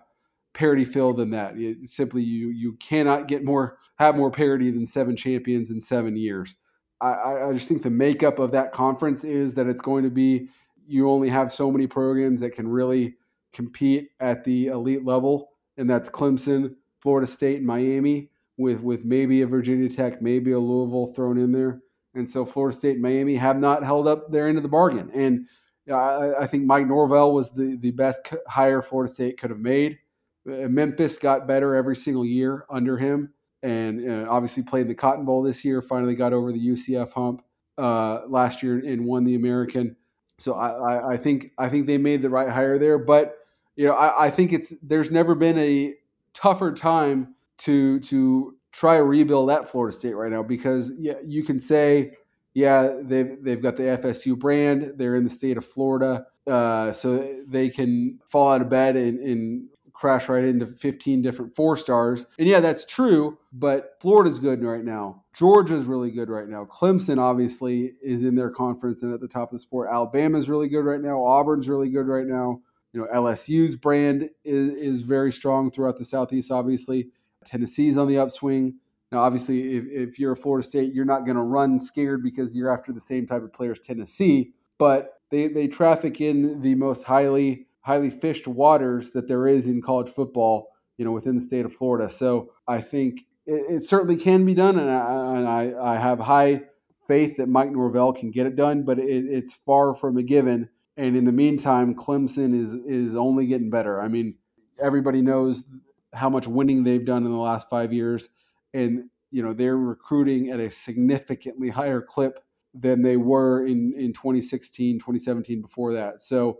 parity 0.57 0.85
filled 0.85 1.19
than 1.19 1.31
that. 1.31 1.57
It, 1.57 1.88
simply, 1.88 2.23
you 2.23 2.49
you 2.49 2.73
cannot 2.75 3.29
get 3.29 3.45
more 3.45 3.79
have 3.99 4.16
more 4.16 4.31
parity 4.31 4.71
than 4.71 4.87
seven 4.87 5.14
champions 5.14 5.71
in 5.71 5.81
seven 5.81 6.16
years. 6.16 6.57
I, 7.01 7.49
I 7.49 7.53
just 7.53 7.69
think 7.69 7.83
the 7.83 7.90
makeup 7.90 8.38
of 8.38 8.51
that 8.53 8.73
conference 8.73 9.23
is 9.23 9.53
that 9.55 9.66
it's 9.66 9.83
going 9.83 10.03
to 10.05 10.11
be 10.11 10.49
you 10.87 11.11
only 11.11 11.29
have 11.29 11.53
so 11.53 11.71
many 11.71 11.87
programs 11.87 12.40
that 12.40 12.53
can 12.53 12.66
really 12.66 13.16
compete 13.53 14.09
at 14.21 14.45
the 14.45 14.69
elite 14.69 15.05
level, 15.05 15.51
and 15.77 15.88
that's 15.88 16.09
Clemson, 16.09 16.75
Florida 17.01 17.27
State, 17.27 17.59
and 17.59 17.66
Miami, 17.66 18.31
with 18.57 18.81
with 18.81 19.05
maybe 19.05 19.42
a 19.42 19.47
Virginia 19.47 19.90
Tech, 19.90 20.23
maybe 20.23 20.53
a 20.53 20.59
Louisville 20.59 21.12
thrown 21.14 21.38
in 21.38 21.53
there. 21.53 21.83
And 22.14 22.29
so 22.29 22.47
Florida 22.47 22.75
State 22.75 22.95
and 22.95 23.03
Miami 23.03 23.37
have 23.37 23.59
not 23.59 23.85
held 23.85 24.09
up 24.09 24.33
their 24.33 24.49
end 24.49 24.57
of 24.57 24.62
the 24.62 24.71
bargain. 24.71 25.11
And 25.12 25.47
I, 25.92 26.33
I 26.40 26.47
think 26.47 26.64
Mike 26.64 26.87
Norvell 26.87 27.35
was 27.35 27.53
the, 27.53 27.77
the 27.77 27.90
best 27.90 28.33
hire 28.49 28.81
Florida 28.81 29.12
State 29.12 29.38
could 29.38 29.51
have 29.51 29.61
made. 29.61 29.99
Uh, 30.48 30.68
Memphis 30.68 31.18
got 31.18 31.46
better 31.46 31.74
every 31.74 31.96
single 31.96 32.24
year 32.24 32.64
under 32.70 32.96
him, 32.96 33.32
and 33.62 34.09
uh, 34.09 34.30
obviously 34.30 34.62
played 34.62 34.82
in 34.82 34.88
the 34.88 34.94
Cotton 34.94 35.24
Bowl 35.24 35.42
this 35.42 35.64
year. 35.64 35.82
Finally 35.82 36.14
got 36.14 36.32
over 36.32 36.52
the 36.52 36.68
UCF 36.68 37.12
hump 37.12 37.42
uh, 37.78 38.20
last 38.28 38.62
year 38.62 38.78
and 38.78 39.04
won 39.04 39.24
the 39.24 39.35
American. 39.35 39.96
So 40.38 40.54
I, 40.54 41.14
I, 41.14 41.16
think 41.16 41.52
I 41.59 41.68
think 41.68 41.87
they 41.87 41.98
made 41.98 42.20
the 42.20 42.28
right 42.28 42.48
hire 42.48 42.78
there. 42.78 42.98
But 42.98 43.38
you 43.76 43.87
know 43.87 43.94
I, 43.94 44.26
I 44.26 44.30
think 44.30 44.52
it's 44.52 44.74
there's 44.82 45.11
never 45.11 45.35
been 45.35 45.59
a 45.59 45.94
tougher 46.35 46.72
time 46.72 47.35
to 47.59 47.98
to 48.00 48.56
try 48.72 48.98
to 48.98 49.04
rebuild 49.04 49.50
at 49.50 49.68
Florida 49.68 49.96
State 49.96 50.14
right 50.14 50.30
now 50.30 50.42
because 50.42 50.92
yeah, 50.98 51.14
you 51.24 51.42
can 51.42 51.59
say, 51.59 52.12
yeah, 52.52 52.92
they've 53.02 53.42
they've 53.42 53.62
got 53.62 53.76
the 53.76 53.85
FSU 53.85 54.38
brand. 54.38 54.92
They're 54.96 55.16
in 55.16 55.24
the 55.24 55.30
state 55.30 55.56
of 55.56 55.64
Florida, 55.64 56.26
uh, 56.46 56.92
so 56.92 57.37
they 57.46 57.70
can 57.70 58.18
fall 58.26 58.52
out 58.52 58.61
of 58.61 58.68
bed 58.68 58.96
and, 58.96 59.18
and 59.20 59.68
crash 59.96 60.28
right 60.28 60.44
into 60.44 60.66
15 60.66 61.22
different 61.22 61.56
four 61.56 61.76
stars. 61.76 62.26
And 62.38 62.46
yeah, 62.46 62.61
that's 62.61 62.85
true, 62.85 63.38
but 63.52 63.96
Florida's 64.00 64.38
good 64.38 64.62
right 64.62 64.85
now. 64.85 65.24
Georgia's 65.35 65.87
really 65.87 66.11
good 66.11 66.28
right 66.28 66.48
now. 66.48 66.66
Clemson 66.66 67.18
obviously 67.18 67.94
is 68.02 68.22
in 68.22 68.35
their 68.35 68.50
conference 68.50 69.02
and 69.02 69.14
at 69.14 69.20
the 69.20 69.28
top 69.28 69.48
of 69.48 69.52
the 69.52 69.59
sport. 69.59 69.88
Alabama's 69.90 70.50
really 70.50 70.68
good 70.68 70.85
right 70.85 71.00
now. 71.00 71.22
Auburn's 71.22 71.68
really 71.68 71.88
good 71.88 72.06
right 72.06 72.26
now. 72.26 72.61
You 72.92 73.00
know, 73.00 73.06
LSU's 73.14 73.76
brand 73.76 74.28
is, 74.44 74.70
is 74.70 75.02
very 75.02 75.32
strong 75.32 75.70
throughout 75.70 75.96
the 75.96 76.04
Southeast, 76.04 76.50
obviously. 76.50 77.09
Tennessee's 77.44 77.96
on 77.96 78.06
the 78.06 78.18
upswing. 78.18 78.74
Now, 79.12 79.20
obviously, 79.20 79.76
if, 79.76 79.85
if 79.88 80.18
you're 80.18 80.32
a 80.32 80.37
Florida 80.37 80.66
State, 80.66 80.92
you're 80.92 81.04
not 81.06 81.24
going 81.24 81.37
to 81.37 81.42
run 81.42 81.80
scared 81.80 82.22
because 82.22 82.54
you're 82.54 82.72
after 82.72 82.92
the 82.92 83.00
same 83.00 83.26
type 83.26 83.42
of 83.42 83.52
players 83.52 83.78
Tennessee, 83.78 84.52
but 84.78 85.20
they, 85.30 85.48
they 85.48 85.68
traffic 85.68 86.20
in 86.20 86.61
the 86.61 86.74
most 86.74 87.02
highly 87.02 87.66
highly 87.87 88.11
fished 88.11 88.49
waters 88.49 89.12
that 89.12 89.29
there 89.29 89.46
is 89.46 89.68
in 89.68 89.81
college 89.81 90.09
football, 90.09 90.70
you 90.99 91.05
know, 91.05 91.12
within 91.12 91.37
the 91.37 91.40
state 91.40 91.64
of 91.64 91.72
Florida. 91.72 92.09
So 92.09 92.51
I 92.66 92.81
think 92.81 93.20
it, 93.46 93.77
it 93.77 93.85
certainly 93.85 94.16
can 94.16 94.44
be 94.44 94.55
done, 94.55 94.77
and 94.77 94.90
I, 94.90 95.37
and 95.37 95.49
I, 95.49 95.94
I 95.94 95.96
have 95.96 96.18
high 96.18 96.62
faith 97.07 97.37
that 97.37 97.49
Mike 97.49 97.70
Norvell 97.70 98.12
can 98.12 98.33
get 98.33 98.44
it 98.44 98.57
done, 98.57 98.83
but 98.83 98.99
it, 98.99 99.27
it's 99.27 99.55
far 99.55 99.94
from 99.94 100.16
a 100.16 100.25
given. 100.25 100.68
And 100.96 101.16
in 101.16 101.25
the 101.25 101.33
meantime, 101.33 101.94
Clemson 101.94 102.61
is 102.61 102.75
is 102.75 103.14
only 103.14 103.46
getting 103.46 103.70
better. 103.70 104.01
I 104.01 104.09
mean, 104.09 104.35
everybody 104.83 105.22
knows 105.22 105.64
how 106.12 106.29
much 106.29 106.49
winning 106.49 106.83
they've 106.83 107.05
done 107.05 107.25
in 107.25 107.31
the 107.31 107.38
last 107.38 107.70
five 107.70 107.92
years, 107.92 108.31
and 108.75 109.05
you 109.31 109.44
know 109.44 109.53
they're 109.53 109.77
recruiting 109.77 110.51
at 110.51 110.59
a 110.59 110.72
significantly 110.72 111.68
higher 111.68 112.03
clip 112.03 112.40
than 112.75 113.03
they 113.03 113.16
were 113.16 113.64
in 113.64 113.94
in 113.96 114.12
2016, 114.12 114.99
2017 114.99 115.62
before 115.62 115.92
that. 115.92 116.20
So, 116.20 116.59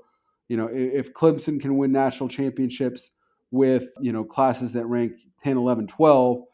you 0.49 0.57
know, 0.57 0.69
if 0.73 1.13
Clemson 1.13 1.61
can 1.61 1.77
win 1.77 1.93
national 1.93 2.29
championships 2.29 3.11
with 3.51 3.89
you 4.01 4.13
know 4.13 4.25
classes 4.25 4.73
that 4.75 4.87
rank 4.87 5.13
10, 5.43 5.57
11, 5.57 5.87
12, 5.87 6.45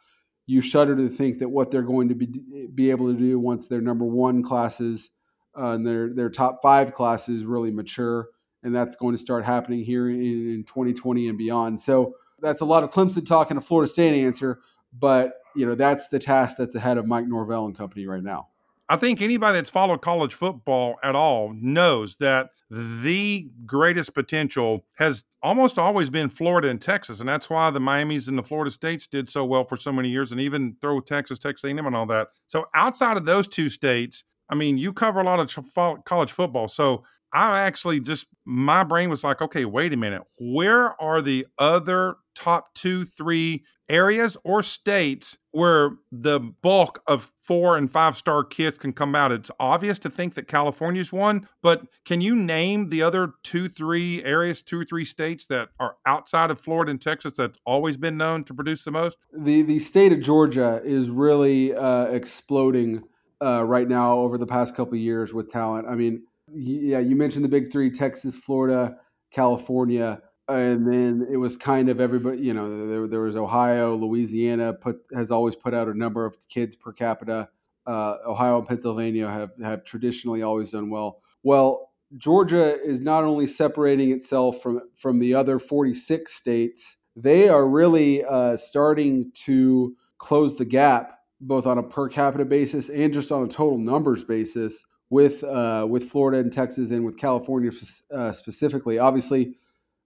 you 0.46 0.60
shudder 0.60 0.96
to 0.96 1.08
think 1.08 1.38
that 1.38 1.48
what 1.48 1.70
they're 1.70 1.82
going 1.82 2.08
to 2.08 2.14
be 2.14 2.68
be 2.74 2.90
able 2.90 3.12
to 3.12 3.18
do 3.18 3.38
once 3.38 3.68
their 3.68 3.80
number 3.80 4.04
one 4.04 4.42
classes 4.42 5.10
uh, 5.58 5.70
and 5.70 5.86
their 5.86 6.12
their 6.12 6.30
top 6.30 6.60
five 6.62 6.92
classes 6.92 7.44
really 7.44 7.70
mature, 7.70 8.28
and 8.62 8.74
that's 8.74 8.96
going 8.96 9.14
to 9.14 9.20
start 9.20 9.44
happening 9.44 9.84
here 9.84 10.08
in, 10.08 10.20
in 10.20 10.64
2020 10.66 11.28
and 11.28 11.38
beyond. 11.38 11.78
So 11.78 12.14
that's 12.40 12.60
a 12.60 12.66
lot 12.66 12.82
of 12.84 12.90
Clemson 12.90 13.24
talk 13.24 13.50
and 13.50 13.58
a 13.58 13.62
Florida 13.62 13.90
State 13.90 14.14
answer, 14.24 14.60
but 14.98 15.34
you 15.54 15.66
know 15.66 15.74
that's 15.74 16.08
the 16.08 16.18
task 16.18 16.56
that's 16.56 16.74
ahead 16.74 16.98
of 16.98 17.06
Mike 17.06 17.26
Norvell 17.26 17.66
and 17.66 17.76
company 17.76 18.06
right 18.06 18.22
now. 18.22 18.48
I 18.92 18.96
think 18.96 19.22
anybody 19.22 19.54
that's 19.54 19.70
followed 19.70 20.02
college 20.02 20.34
football 20.34 20.96
at 21.02 21.16
all 21.16 21.54
knows 21.54 22.16
that 22.16 22.50
the 22.68 23.50
greatest 23.64 24.12
potential 24.12 24.84
has 24.96 25.24
almost 25.42 25.78
always 25.78 26.10
been 26.10 26.28
Florida 26.28 26.68
and 26.68 26.78
Texas, 26.78 27.18
and 27.18 27.26
that's 27.26 27.48
why 27.48 27.70
the 27.70 27.80
Miami's 27.80 28.28
and 28.28 28.36
the 28.36 28.42
Florida 28.42 28.70
States 28.70 29.06
did 29.06 29.30
so 29.30 29.46
well 29.46 29.64
for 29.64 29.78
so 29.78 29.92
many 29.92 30.10
years, 30.10 30.30
and 30.30 30.42
even 30.42 30.76
throw 30.82 31.00
Texas, 31.00 31.38
Texas 31.38 31.64
A&M, 31.64 31.86
and 31.86 31.96
all 31.96 32.04
that. 32.04 32.28
So 32.48 32.66
outside 32.74 33.16
of 33.16 33.24
those 33.24 33.48
two 33.48 33.70
states, 33.70 34.24
I 34.50 34.56
mean, 34.56 34.76
you 34.76 34.92
cover 34.92 35.20
a 35.20 35.24
lot 35.24 35.40
of 35.40 36.04
college 36.04 36.32
football, 36.32 36.68
so 36.68 37.02
I 37.32 37.60
actually 37.60 37.98
just 37.98 38.26
my 38.44 38.84
brain 38.84 39.08
was 39.08 39.24
like, 39.24 39.40
okay, 39.40 39.64
wait 39.64 39.94
a 39.94 39.96
minute. 39.96 40.20
Where 40.38 41.00
are 41.00 41.22
the 41.22 41.46
other 41.58 42.16
top 42.34 42.74
two, 42.74 43.06
three 43.06 43.64
areas 43.92 44.36
or 44.42 44.62
states 44.62 45.38
where 45.52 45.90
the 46.10 46.40
bulk 46.40 47.00
of 47.06 47.32
four 47.44 47.76
and 47.76 47.90
five 47.90 48.16
star 48.16 48.42
kids 48.42 48.78
can 48.78 48.92
come 48.92 49.14
out? 49.14 49.30
It's 49.30 49.50
obvious 49.60 49.98
to 50.00 50.10
think 50.10 50.34
that 50.34 50.48
California's 50.48 51.12
one, 51.12 51.46
but 51.62 51.82
can 52.04 52.20
you 52.20 52.34
name 52.34 52.88
the 52.88 53.02
other 53.02 53.34
two, 53.44 53.68
three 53.68 54.24
areas, 54.24 54.62
two 54.62 54.80
or 54.80 54.84
three 54.84 55.04
states 55.04 55.46
that 55.46 55.68
are 55.78 55.96
outside 56.06 56.50
of 56.50 56.58
Florida 56.58 56.90
and 56.90 57.00
Texas 57.00 57.34
that's 57.36 57.58
always 57.64 57.96
been 57.96 58.16
known 58.16 58.42
to 58.44 58.54
produce 58.54 58.82
the 58.82 58.90
most? 58.90 59.16
The 59.32 59.62
the 59.62 59.78
state 59.78 60.12
of 60.12 60.20
Georgia 60.20 60.80
is 60.84 61.10
really 61.10 61.74
uh, 61.74 62.06
exploding 62.06 63.04
uh, 63.40 63.62
right 63.64 63.88
now 63.88 64.18
over 64.18 64.38
the 64.38 64.46
past 64.46 64.74
couple 64.74 64.96
years 64.96 65.32
with 65.32 65.48
talent. 65.48 65.86
I 65.88 65.94
mean 65.94 66.22
yeah, 66.54 66.98
you 66.98 67.16
mentioned 67.16 67.44
the 67.44 67.48
big 67.48 67.70
three: 67.70 67.90
Texas, 67.90 68.36
Florida, 68.36 68.96
California, 69.30 70.20
and 70.48 70.86
then 70.86 71.26
it 71.30 71.36
was 71.36 71.56
kind 71.56 71.88
of 71.88 72.00
everybody. 72.00 72.38
You 72.38 72.54
know, 72.54 72.88
there, 72.88 73.06
there 73.06 73.20
was 73.20 73.36
Ohio, 73.36 73.96
Louisiana. 73.96 74.72
Put 74.72 75.00
has 75.14 75.30
always 75.30 75.56
put 75.56 75.74
out 75.74 75.88
a 75.88 75.94
number 75.94 76.24
of 76.24 76.36
kids 76.48 76.76
per 76.76 76.92
capita. 76.92 77.48
Uh, 77.86 78.16
Ohio 78.26 78.58
and 78.58 78.66
Pennsylvania 78.66 79.28
have 79.28 79.50
have 79.62 79.84
traditionally 79.84 80.42
always 80.42 80.70
done 80.70 80.90
well. 80.90 81.20
Well, 81.42 81.92
Georgia 82.16 82.80
is 82.82 83.00
not 83.00 83.24
only 83.24 83.46
separating 83.46 84.10
itself 84.10 84.60
from 84.60 84.80
from 84.96 85.18
the 85.18 85.34
other 85.34 85.58
46 85.58 86.32
states, 86.32 86.96
they 87.16 87.48
are 87.48 87.66
really 87.66 88.24
uh, 88.24 88.56
starting 88.56 89.32
to 89.44 89.96
close 90.18 90.56
the 90.56 90.64
gap 90.64 91.18
both 91.40 91.66
on 91.66 91.78
a 91.78 91.82
per 91.82 92.08
capita 92.08 92.44
basis 92.44 92.88
and 92.88 93.12
just 93.12 93.32
on 93.32 93.42
a 93.42 93.48
total 93.48 93.78
numbers 93.78 94.22
basis 94.22 94.84
with 95.10 95.44
uh, 95.44 95.86
with 95.88 96.08
Florida 96.08 96.38
and 96.38 96.52
Texas 96.52 96.90
and 96.90 97.04
with 97.04 97.18
California 97.18 97.70
uh, 98.14 98.32
specifically. 98.32 98.98
Obviously, 98.98 99.56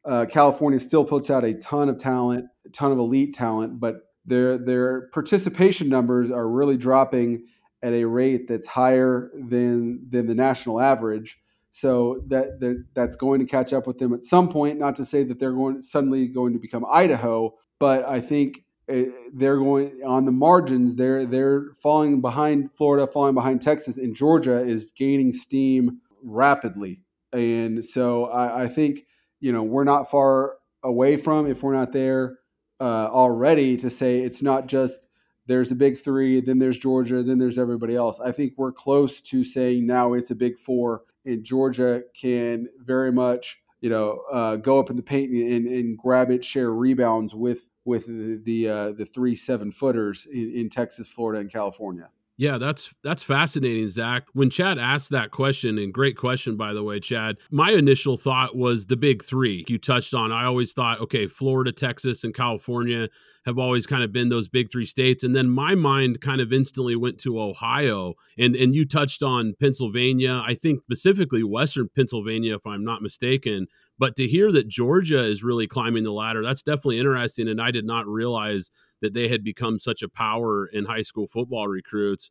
uh, 0.07 0.27
California 0.27 0.79
still 0.79 1.05
puts 1.05 1.31
out 1.31 1.45
a 1.45 1.55
ton 1.55 1.88
of 1.88 1.99
talent, 1.99 2.47
a 2.64 2.69
ton 2.71 2.92
of 2.92 2.99
elite 2.99 3.35
talent, 3.35 3.81
but 3.81 4.03
their 4.25 4.59
their 4.59 5.09
participation 5.09 5.88
numbers 5.88 6.31
are 6.31 6.49
really 6.49 6.77
dropping 6.77 7.45
at 7.83 7.92
a 7.92 8.05
rate 8.05 8.49
that's 8.49 8.66
higher 8.66 9.31
than 9.35 10.09
than 10.09 10.27
the 10.27 10.35
national 10.35 10.81
average. 10.81 11.38
So 11.71 12.23
that, 12.29 12.59
that 12.61 12.85
that's 12.95 13.16
going 13.16 13.40
to 13.40 13.47
catch 13.47 13.73
up 13.73 13.87
with 13.87 13.99
them 13.99 14.14
at 14.14 14.25
some 14.25 14.49
point. 14.49 14.79
Not 14.79 14.97
to 14.97 15.05
say 15.05 15.25
that 15.25 15.38
they're 15.38 15.53
going 15.53 15.83
suddenly 15.83 16.27
going 16.27 16.53
to 16.55 16.59
become 16.59 16.87
Idaho, 16.90 17.55
but 17.79 18.09
I 18.09 18.21
think 18.21 18.64
eh, 18.88 19.07
they're 19.35 19.59
going 19.59 20.01
on 20.05 20.25
the 20.25 20.33
margins. 20.33 20.95
They're 20.95 21.27
they're 21.27 21.66
falling 21.83 22.21
behind 22.21 22.71
Florida, 22.77 23.11
falling 23.12 23.35
behind 23.35 23.61
Texas, 23.61 23.99
and 23.99 24.14
Georgia 24.14 24.59
is 24.59 24.90
gaining 24.92 25.33
steam 25.33 26.01
rapidly. 26.23 27.01
And 27.33 27.85
so 27.85 28.27
I, 28.27 28.62
I 28.62 28.66
think 28.69 29.05
you 29.46 29.52
know 29.52 29.62
we're 29.62 29.85
not 29.85 30.11
far 30.11 30.56
away 30.82 31.16
from 31.16 31.46
if 31.46 31.62
we're 31.62 31.72
not 31.72 31.92
there 31.92 32.40
uh, 32.80 33.06
already 33.06 33.76
to 33.76 33.88
say 33.88 34.18
it's 34.18 34.42
not 34.42 34.66
just 34.66 35.06
there's 35.46 35.70
a 35.70 35.76
big 35.76 35.96
three, 35.96 36.40
then 36.40 36.59
there's 36.59 36.76
Georgia, 36.76 37.22
then 37.22 37.38
there's 37.38 37.56
everybody 37.56 37.94
else. 37.94 38.18
I 38.18 38.32
think 38.32 38.54
we're 38.56 38.72
close 38.72 39.20
to 39.20 39.44
saying 39.44 39.87
now 39.87 40.14
it's 40.14 40.32
a 40.32 40.35
big 40.35 40.59
four, 40.59 41.02
and 41.24 41.44
Georgia 41.44 42.02
can 42.20 42.66
very 42.80 43.12
much 43.12 43.61
you 43.80 43.88
know 43.88 44.22
uh, 44.32 44.56
go 44.56 44.80
up 44.80 44.90
in 44.90 44.96
the 44.96 45.02
paint 45.02 45.30
and, 45.30 45.68
and 45.68 45.96
grab 45.96 46.32
it, 46.32 46.44
share 46.44 46.72
rebounds 46.72 47.32
with 47.32 47.70
with 47.85 48.06
the 48.06 48.40
the, 48.42 48.68
uh, 48.68 48.92
the 48.98 49.06
three 49.06 49.37
seven 49.37 49.70
footers 49.70 50.26
in, 50.26 50.54
in 50.56 50.68
Texas, 50.68 51.06
Florida, 51.06 51.40
and 51.40 51.52
California. 51.52 52.09
Yeah, 52.38 52.59
that's 52.59 52.94
that's 53.03 53.22
fascinating, 53.22 53.88
Zach. 53.88 54.25
When 54.35 54.51
Chad 54.51 54.79
asked 54.79 55.11
that 55.11 55.31
question, 55.31 55.79
and 55.79 55.92
great 55.92 56.18
question 56.18 56.57
by 56.57 56.75
the 56.75 56.83
way, 56.83 57.01
Chad. 57.01 57.37
My 57.51 57.70
initial 57.70 58.18
thought 58.18 58.55
was 58.55 58.87
the 58.87 58.96
big 58.96 59.25
three 59.25 59.64
you 59.68 59.79
touched 59.79 60.12
on. 60.12 60.33
I 60.33 60.44
always 60.44 60.75
thought, 60.75 61.01
okay, 61.01 61.29
Florida, 61.29 61.72
Texas, 61.72 62.25
and 62.25 62.35
California 62.35 63.09
have 63.46 63.59
always 63.59 63.87
kind 63.87 64.02
of 64.02 64.12
been 64.12 64.28
those 64.28 64.48
big 64.48 64.70
three 64.70 64.85
states. 64.85 65.22
And 65.22 65.35
then 65.35 65.48
my 65.48 65.76
mind 65.76 66.20
kind 66.20 66.40
of 66.40 66.52
instantly 66.52 66.96
went 66.96 67.18
to 67.20 67.40
Ohio. 67.40 68.14
And 68.37 68.56
and 68.56 68.74
you 68.74 68.85
touched 68.85 69.22
on 69.22 69.54
Pennsylvania. 69.59 70.42
I 70.44 70.54
think 70.54 70.80
specifically 70.82 71.44
Western 71.44 71.88
Pennsylvania, 71.94 72.56
if 72.56 72.66
I'm 72.66 72.85
not 72.85 73.02
mistaken. 73.02 73.68
But 73.98 74.16
to 74.16 74.26
hear 74.26 74.52
that 74.52 74.68
Georgia 74.68 75.24
is 75.24 75.42
really 75.42 75.66
climbing 75.66 76.04
the 76.04 76.12
ladder, 76.12 76.42
that's 76.42 76.62
definitely 76.62 76.98
interesting. 76.98 77.48
And 77.48 77.62
I 77.62 77.70
did 77.70 77.87
not 77.87 78.06
realize 78.06 78.70
that 79.00 79.14
they 79.14 79.28
had 79.28 79.44
become 79.44 79.78
such 79.78 80.02
a 80.02 80.09
power 80.09 80.66
in 80.66 80.85
high 80.85 81.02
school 81.02 81.28
football 81.28 81.68
recruits. 81.68 82.30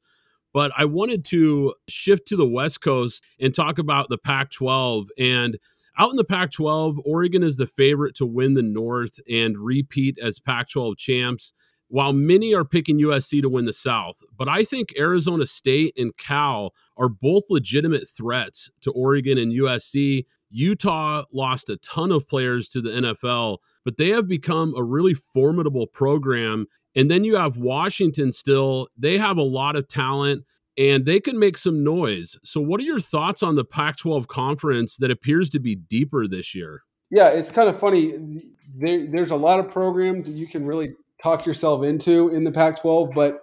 But 0.54 0.72
I 0.78 0.86
wanted 0.86 1.26
to 1.26 1.74
shift 1.88 2.28
to 2.28 2.36
the 2.36 2.48
West 2.48 2.82
Coast 2.82 3.24
and 3.40 3.54
talk 3.54 3.78
about 3.78 4.10
the 4.10 4.18
Pac 4.18 4.52
12. 4.52 5.08
And 5.18 5.58
out 5.98 6.10
in 6.10 6.18
the 6.18 6.24
Pac 6.24 6.52
12, 6.52 7.00
Oregon 7.06 7.44
is 7.44 7.58
the 7.58 7.68
favorite 7.68 8.16
to 8.16 8.26
win 8.26 8.54
the 8.54 8.62
North 8.62 9.20
and 9.30 9.58
repeat 9.58 10.20
as 10.20 10.40
Pac 10.40 10.70
12 10.70 10.98
champs, 10.98 11.54
while 11.88 12.14
many 12.14 12.54
are 12.54 12.66
picking 12.66 13.00
USC 13.00 13.42
to 13.42 13.50
win 13.50 13.66
the 13.66 13.74
South. 13.74 14.18
But 14.36 14.50
I 14.50 14.64
think 14.64 14.94
Arizona 14.98 15.46
State 15.46 15.94
and 15.98 16.16
Cal 16.18 16.74
are 16.98 17.10
both 17.10 17.44
legitimate 17.50 18.10
threats 18.10 18.70
to 18.82 18.92
Oregon 18.92 19.38
and 19.38 19.54
USC. 19.54 20.26
Utah 20.50 21.24
lost 21.32 21.70
a 21.70 21.78
ton 21.78 22.12
of 22.12 22.28
players 22.28 22.70
to 22.70 22.82
the 22.82 22.90
NFL, 22.90 23.60
but 23.84 23.98
they 23.98 24.10
have 24.10 24.28
become 24.28 24.74
a 24.76 24.84
really 24.84 25.14
formidable 25.14 25.88
program. 25.88 26.66
And 26.96 27.12
then 27.12 27.24
you 27.24 27.36
have 27.36 27.58
Washington 27.58 28.32
still, 28.32 28.88
they 28.98 29.18
have 29.18 29.38
a 29.38 29.44
lot 29.44 29.76
of 29.76 29.88
talent 29.88 30.44
and 30.78 31.06
they 31.06 31.20
can 31.20 31.40
make 31.40 31.58
some 31.58 31.84
noise. 31.84 32.38
So, 32.44 32.62
what 32.62 32.80
are 32.80 32.84
your 32.84 33.00
thoughts 33.00 33.44
on 33.44 33.56
the 33.56 33.66
Pac 33.66 33.98
12 33.98 34.28
conference 34.28 34.98
that 34.98 35.12
appears 35.12 35.50
to 35.52 35.60
be 35.60 35.76
deeper 35.76 36.28
this 36.28 36.54
year? 36.54 36.82
Yeah, 37.10 37.30
it's 37.30 37.52
kind 37.52 37.70
of 37.70 37.80
funny. 37.80 38.42
There, 38.76 39.08
there's 39.08 39.32
a 39.32 39.36
lot 39.36 39.60
of 39.60 39.72
programs 39.72 40.28
that 40.28 40.34
you 40.34 40.48
can 40.48 40.66
really 40.66 40.94
talk 41.22 41.46
yourself 41.46 41.84
into 41.84 42.30
in 42.30 42.44
the 42.44 42.52
Pac 42.52 42.82
12, 42.82 43.12
but 43.14 43.42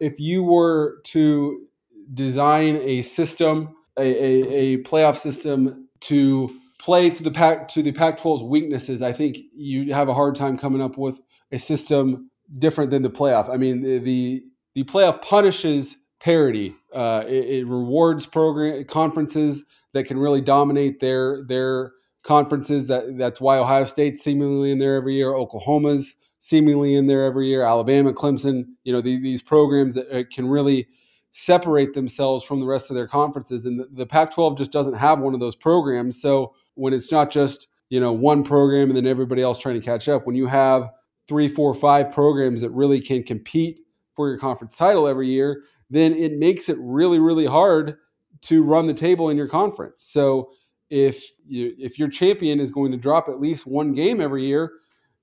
if 0.00 0.18
you 0.20 0.42
were 0.42 1.00
to 1.04 1.66
design 2.12 2.76
a 2.76 3.02
system, 3.02 3.74
a, 3.98 4.02
a, 4.02 4.48
a 4.48 4.82
playoff 4.82 5.16
system 5.16 5.88
to 6.00 6.50
play 6.78 7.08
to 7.08 7.22
the 7.22 7.30
Pac 7.30 7.68
to 7.68 7.82
the 7.82 7.92
Pac-12's 7.92 8.42
weaknesses, 8.42 9.00
I 9.00 9.12
think 9.12 9.38
you 9.54 9.94
have 9.94 10.08
a 10.08 10.14
hard 10.14 10.34
time 10.34 10.58
coming 10.58 10.82
up 10.82 10.98
with 10.98 11.24
a 11.50 11.58
system 11.58 12.30
different 12.58 12.90
than 12.90 13.02
the 13.02 13.10
playoff. 13.10 13.48
I 13.48 13.56
mean, 13.56 13.82
the 13.82 13.98
the, 13.98 14.42
the 14.74 14.84
playoff 14.84 15.22
punishes 15.22 15.96
parity. 16.24 16.74
Uh, 16.92 17.22
it, 17.26 17.48
it, 17.48 17.66
rewards 17.66 18.24
program 18.24 18.82
conferences 18.84 19.62
that 19.92 20.04
can 20.04 20.18
really 20.18 20.40
dominate 20.40 20.98
their 20.98 21.44
their 21.44 21.92
conferences. 22.22 22.86
That 22.86 23.18
that's 23.18 23.42
why 23.42 23.58
Ohio 23.58 23.84
State's 23.84 24.22
seemingly 24.22 24.72
in 24.72 24.78
there 24.78 24.96
every 24.96 25.14
year. 25.16 25.34
Oklahoma's 25.34 26.16
seemingly 26.38 26.94
in 26.94 27.06
there 27.06 27.26
every 27.26 27.48
year. 27.48 27.62
Alabama, 27.62 28.12
Clemson. 28.14 28.64
You 28.84 28.94
know 28.94 29.02
the, 29.02 29.20
these 29.20 29.42
programs 29.42 29.94
that 29.96 30.10
uh, 30.10 30.24
can 30.32 30.48
really 30.48 30.88
separate 31.30 31.92
themselves 31.92 32.42
from 32.42 32.58
the 32.58 32.66
rest 32.66 32.90
of 32.90 32.94
their 32.94 33.08
conferences. 33.08 33.66
And 33.66 33.80
the, 33.80 33.88
the 33.92 34.06
Pac-12 34.06 34.56
just 34.56 34.70
doesn't 34.70 34.94
have 34.94 35.18
one 35.18 35.34
of 35.34 35.40
those 35.40 35.56
programs. 35.56 36.22
So 36.22 36.54
when 36.74 36.94
it's 36.94 37.12
not 37.12 37.30
just 37.30 37.68
you 37.90 38.00
know 38.00 38.12
one 38.12 38.44
program 38.44 38.88
and 38.88 38.96
then 38.96 39.06
everybody 39.06 39.42
else 39.42 39.58
trying 39.58 39.78
to 39.78 39.84
catch 39.84 40.08
up, 40.08 40.26
when 40.26 40.36
you 40.36 40.46
have 40.46 40.90
three, 41.28 41.48
four, 41.48 41.74
five 41.74 42.12
programs 42.12 42.62
that 42.62 42.70
really 42.70 43.02
can 43.02 43.22
compete 43.22 43.80
for 44.14 44.28
your 44.28 44.38
conference 44.38 44.76
title 44.76 45.06
every 45.08 45.28
year, 45.28 45.64
then 45.90 46.14
it 46.14 46.32
makes 46.32 46.68
it 46.68 46.76
really, 46.80 47.18
really 47.18 47.46
hard 47.46 47.96
to 48.42 48.62
run 48.62 48.86
the 48.86 48.94
table 48.94 49.30
in 49.30 49.36
your 49.36 49.48
conference. 49.48 50.02
So 50.02 50.50
if 50.90 51.32
you 51.46 51.74
if 51.78 51.98
your 51.98 52.08
champion 52.08 52.60
is 52.60 52.70
going 52.70 52.92
to 52.92 52.98
drop 52.98 53.28
at 53.28 53.40
least 53.40 53.66
one 53.66 53.92
game 53.92 54.20
every 54.20 54.46
year, 54.46 54.72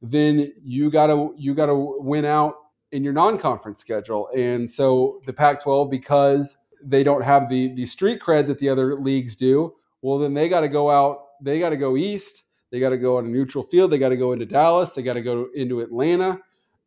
then 0.01 0.51
you 0.63 0.89
gotta 0.89 1.29
you 1.37 1.53
gotta 1.53 1.75
win 1.75 2.25
out 2.25 2.55
in 2.91 3.03
your 3.03 3.13
non-conference 3.13 3.79
schedule. 3.79 4.29
And 4.35 4.69
so 4.69 5.21
the 5.25 5.33
Pac-12, 5.33 5.89
because 5.89 6.57
they 6.83 7.03
don't 7.03 7.23
have 7.23 7.47
the 7.47 7.73
the 7.75 7.85
street 7.85 8.19
cred 8.19 8.47
that 8.47 8.59
the 8.59 8.69
other 8.69 8.99
leagues 8.99 9.35
do, 9.35 9.73
well 10.01 10.17
then 10.17 10.33
they 10.33 10.49
got 10.49 10.61
to 10.61 10.67
go 10.67 10.89
out. 10.89 11.27
They 11.41 11.59
got 11.59 11.69
to 11.69 11.77
go 11.77 11.95
east. 11.95 12.43
They 12.71 12.79
got 12.79 12.89
to 12.89 12.97
go 12.97 13.17
on 13.17 13.25
a 13.25 13.29
neutral 13.29 13.63
field. 13.63 13.91
They 13.91 13.97
got 13.97 14.09
to 14.09 14.17
go 14.17 14.31
into 14.31 14.45
Dallas. 14.45 14.91
They 14.91 15.03
got 15.03 15.13
to 15.13 15.21
go 15.21 15.49
into 15.53 15.81
Atlanta 15.81 16.39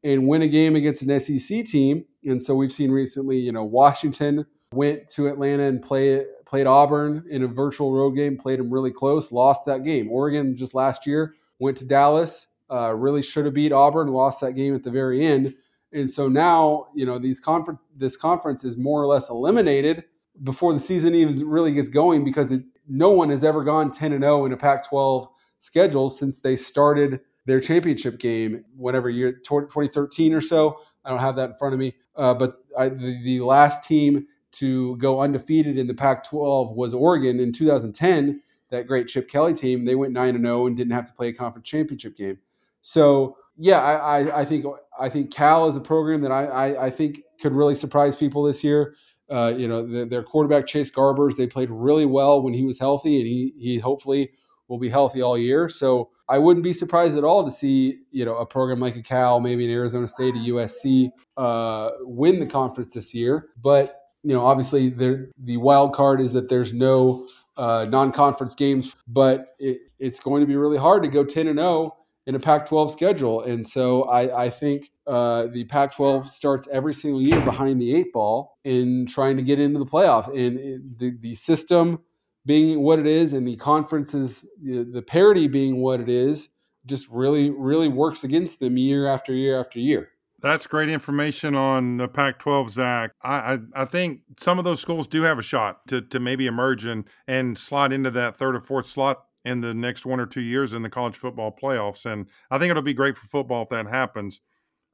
and 0.02 0.26
win 0.26 0.42
a 0.42 0.48
game 0.48 0.76
against 0.76 1.02
an 1.02 1.18
SEC 1.20 1.64
team. 1.64 2.04
And 2.24 2.40
so 2.40 2.54
we've 2.54 2.72
seen 2.72 2.90
recently, 2.90 3.38
you 3.38 3.52
know, 3.52 3.64
Washington 3.64 4.46
went 4.72 5.08
to 5.08 5.28
Atlanta 5.28 5.64
and 5.64 5.80
play, 5.80 6.24
played 6.46 6.66
Auburn 6.66 7.24
in 7.30 7.42
a 7.42 7.46
virtual 7.46 7.92
road 7.92 8.12
game, 8.12 8.36
played 8.36 8.58
them 8.58 8.72
really 8.72 8.90
close, 8.90 9.32
lost 9.32 9.66
that 9.66 9.84
game. 9.84 10.10
Oregon 10.10 10.56
just 10.56 10.74
last 10.74 11.06
year 11.06 11.34
went 11.58 11.76
to 11.78 11.84
Dallas, 11.84 12.46
uh, 12.70 12.94
really 12.94 13.22
should 13.22 13.44
have 13.44 13.54
beat 13.54 13.72
Auburn, 13.72 14.08
lost 14.08 14.40
that 14.40 14.52
game 14.52 14.74
at 14.74 14.82
the 14.82 14.90
very 14.90 15.24
end. 15.24 15.54
And 15.92 16.10
so 16.10 16.28
now, 16.28 16.88
you 16.94 17.06
know, 17.06 17.18
these 17.18 17.38
conference 17.38 17.80
this 17.96 18.16
conference 18.16 18.64
is 18.64 18.76
more 18.76 19.00
or 19.00 19.06
less 19.06 19.30
eliminated 19.30 20.04
before 20.42 20.72
the 20.72 20.78
season 20.78 21.14
even 21.14 21.48
really 21.48 21.72
gets 21.72 21.88
going 21.88 22.24
because 22.24 22.50
it, 22.50 22.62
no 22.88 23.10
one 23.10 23.30
has 23.30 23.44
ever 23.44 23.62
gone 23.62 23.90
10 23.90 24.12
and 24.12 24.24
0 24.24 24.46
in 24.46 24.52
a 24.52 24.56
Pac-12 24.56 25.28
schedule 25.58 26.10
since 26.10 26.40
they 26.40 26.56
started 26.56 27.20
their 27.46 27.60
championship 27.60 28.18
game, 28.18 28.64
whatever 28.76 29.08
year, 29.08 29.32
2013 29.32 30.34
or 30.34 30.40
so. 30.40 30.80
I 31.04 31.10
don't 31.10 31.20
have 31.20 31.36
that 31.36 31.50
in 31.50 31.56
front 31.56 31.74
of 31.74 31.80
me. 31.80 31.94
Uh, 32.16 32.34
but 32.34 32.64
I, 32.78 32.88
the, 32.88 33.22
the 33.22 33.40
last 33.40 33.84
team 33.84 34.26
to 34.52 34.96
go 34.96 35.20
undefeated 35.20 35.78
in 35.78 35.86
the 35.86 35.94
Pac 35.94 36.28
12 36.28 36.70
was 36.72 36.94
Oregon 36.94 37.40
in 37.40 37.52
2010. 37.52 38.40
That 38.70 38.86
great 38.86 39.08
Chip 39.08 39.28
Kelly 39.28 39.52
team, 39.52 39.84
they 39.84 39.94
went 39.94 40.12
9 40.12 40.34
and 40.34 40.46
0 40.46 40.66
and 40.66 40.76
didn't 40.76 40.92
have 40.92 41.04
to 41.06 41.12
play 41.12 41.28
a 41.28 41.32
conference 41.32 41.68
championship 41.68 42.16
game. 42.16 42.38
So, 42.80 43.36
yeah, 43.56 43.80
I, 43.80 44.20
I, 44.20 44.40
I 44.40 44.44
think 44.44 44.66
I 44.98 45.08
think 45.08 45.32
Cal 45.32 45.68
is 45.68 45.76
a 45.76 45.80
program 45.80 46.20
that 46.22 46.32
I, 46.32 46.44
I, 46.44 46.86
I 46.86 46.90
think 46.90 47.22
could 47.40 47.52
really 47.52 47.74
surprise 47.74 48.16
people 48.16 48.42
this 48.42 48.64
year. 48.64 48.94
Uh, 49.30 49.52
you 49.56 49.66
know, 49.68 49.86
the, 49.86 50.04
their 50.04 50.22
quarterback 50.22 50.66
Chase 50.66 50.90
Garbers, 50.90 51.36
they 51.36 51.46
played 51.46 51.70
really 51.70 52.04
well 52.04 52.42
when 52.42 52.52
he 52.52 52.64
was 52.64 52.78
healthy, 52.78 53.18
and 53.18 53.26
he 53.26 53.54
he 53.58 53.78
hopefully 53.78 54.32
will 54.68 54.78
be 54.78 54.88
healthy 54.88 55.22
all 55.22 55.38
year. 55.38 55.68
So 55.68 56.10
I 56.28 56.38
wouldn't 56.38 56.64
be 56.64 56.72
surprised 56.72 57.18
at 57.18 57.24
all 57.24 57.44
to 57.44 57.50
see 57.50 57.98
you 58.10 58.24
know 58.24 58.36
a 58.36 58.46
program 58.46 58.80
like 58.80 58.96
a 58.96 59.02
Cal, 59.02 59.40
maybe 59.40 59.64
an 59.64 59.70
Arizona 59.70 60.06
State, 60.06 60.34
a 60.34 60.38
USC, 60.38 61.10
uh, 61.36 61.90
win 62.00 62.40
the 62.40 62.46
conference 62.46 62.94
this 62.94 63.14
year. 63.14 63.50
But 63.62 64.00
you 64.22 64.34
know, 64.34 64.44
obviously, 64.44 64.88
the 64.88 65.56
wild 65.58 65.94
card 65.94 66.20
is 66.20 66.32
that 66.32 66.48
there's 66.48 66.72
no 66.72 67.28
uh, 67.56 67.86
non-conference 67.88 68.54
games, 68.54 68.96
but 69.06 69.54
it, 69.58 69.90
it's 69.98 70.18
going 70.18 70.40
to 70.40 70.46
be 70.46 70.56
really 70.56 70.78
hard 70.78 71.02
to 71.02 71.08
go 71.08 71.24
10 71.24 71.46
and 71.46 71.58
0 71.58 71.94
in 72.26 72.34
a 72.34 72.40
Pac-12 72.40 72.90
schedule. 72.90 73.42
And 73.42 73.66
so 73.66 74.04
I, 74.04 74.44
I 74.44 74.50
think 74.50 74.90
uh, 75.06 75.46
the 75.48 75.64
Pac-12 75.64 76.26
starts 76.26 76.66
every 76.72 76.94
single 76.94 77.20
year 77.20 77.38
behind 77.42 77.80
the 77.80 77.94
eight 77.94 78.12
ball 78.12 78.58
in 78.64 79.06
trying 79.06 79.36
to 79.36 79.42
get 79.42 79.60
into 79.60 79.78
the 79.78 79.86
playoff. 79.86 80.28
And 80.28 80.96
the, 80.98 81.16
the 81.20 81.34
system 81.34 82.00
being 82.46 82.80
what 82.80 82.98
it 82.98 83.06
is 83.06 83.32
and 83.32 83.46
the 83.46 83.56
conferences, 83.56 84.44
the 84.62 85.04
parity 85.06 85.48
being 85.48 85.76
what 85.80 86.00
it 86.00 86.08
is, 86.08 86.48
just 86.86 87.08
really, 87.08 87.50
really 87.50 87.88
works 87.88 88.24
against 88.24 88.60
them 88.60 88.76
year 88.76 89.06
after 89.06 89.32
year 89.32 89.58
after 89.58 89.78
year. 89.78 90.10
That's 90.40 90.66
great 90.66 90.90
information 90.90 91.54
on 91.54 91.96
the 91.96 92.06
Pac-12, 92.06 92.68
Zach. 92.68 93.12
I, 93.22 93.54
I, 93.54 93.58
I 93.74 93.84
think 93.86 94.20
some 94.38 94.58
of 94.58 94.66
those 94.66 94.78
schools 94.78 95.06
do 95.06 95.22
have 95.22 95.38
a 95.38 95.42
shot 95.42 95.86
to 95.88 96.02
to 96.02 96.20
maybe 96.20 96.46
emerge 96.46 96.84
and 96.84 97.08
and 97.26 97.56
slide 97.56 97.92
into 97.92 98.10
that 98.10 98.36
third 98.36 98.54
or 98.54 98.60
fourth 98.60 98.84
slot 98.84 99.24
in 99.44 99.62
the 99.62 99.72
next 99.72 100.04
one 100.04 100.20
or 100.20 100.26
two 100.26 100.42
years 100.42 100.74
in 100.74 100.82
the 100.82 100.90
college 100.90 101.16
football 101.16 101.50
playoffs. 101.50 102.04
And 102.04 102.26
I 102.50 102.58
think 102.58 102.70
it'll 102.70 102.82
be 102.82 102.92
great 102.92 103.16
for 103.16 103.26
football 103.26 103.62
if 103.62 103.70
that 103.70 103.86
happens. 103.86 104.42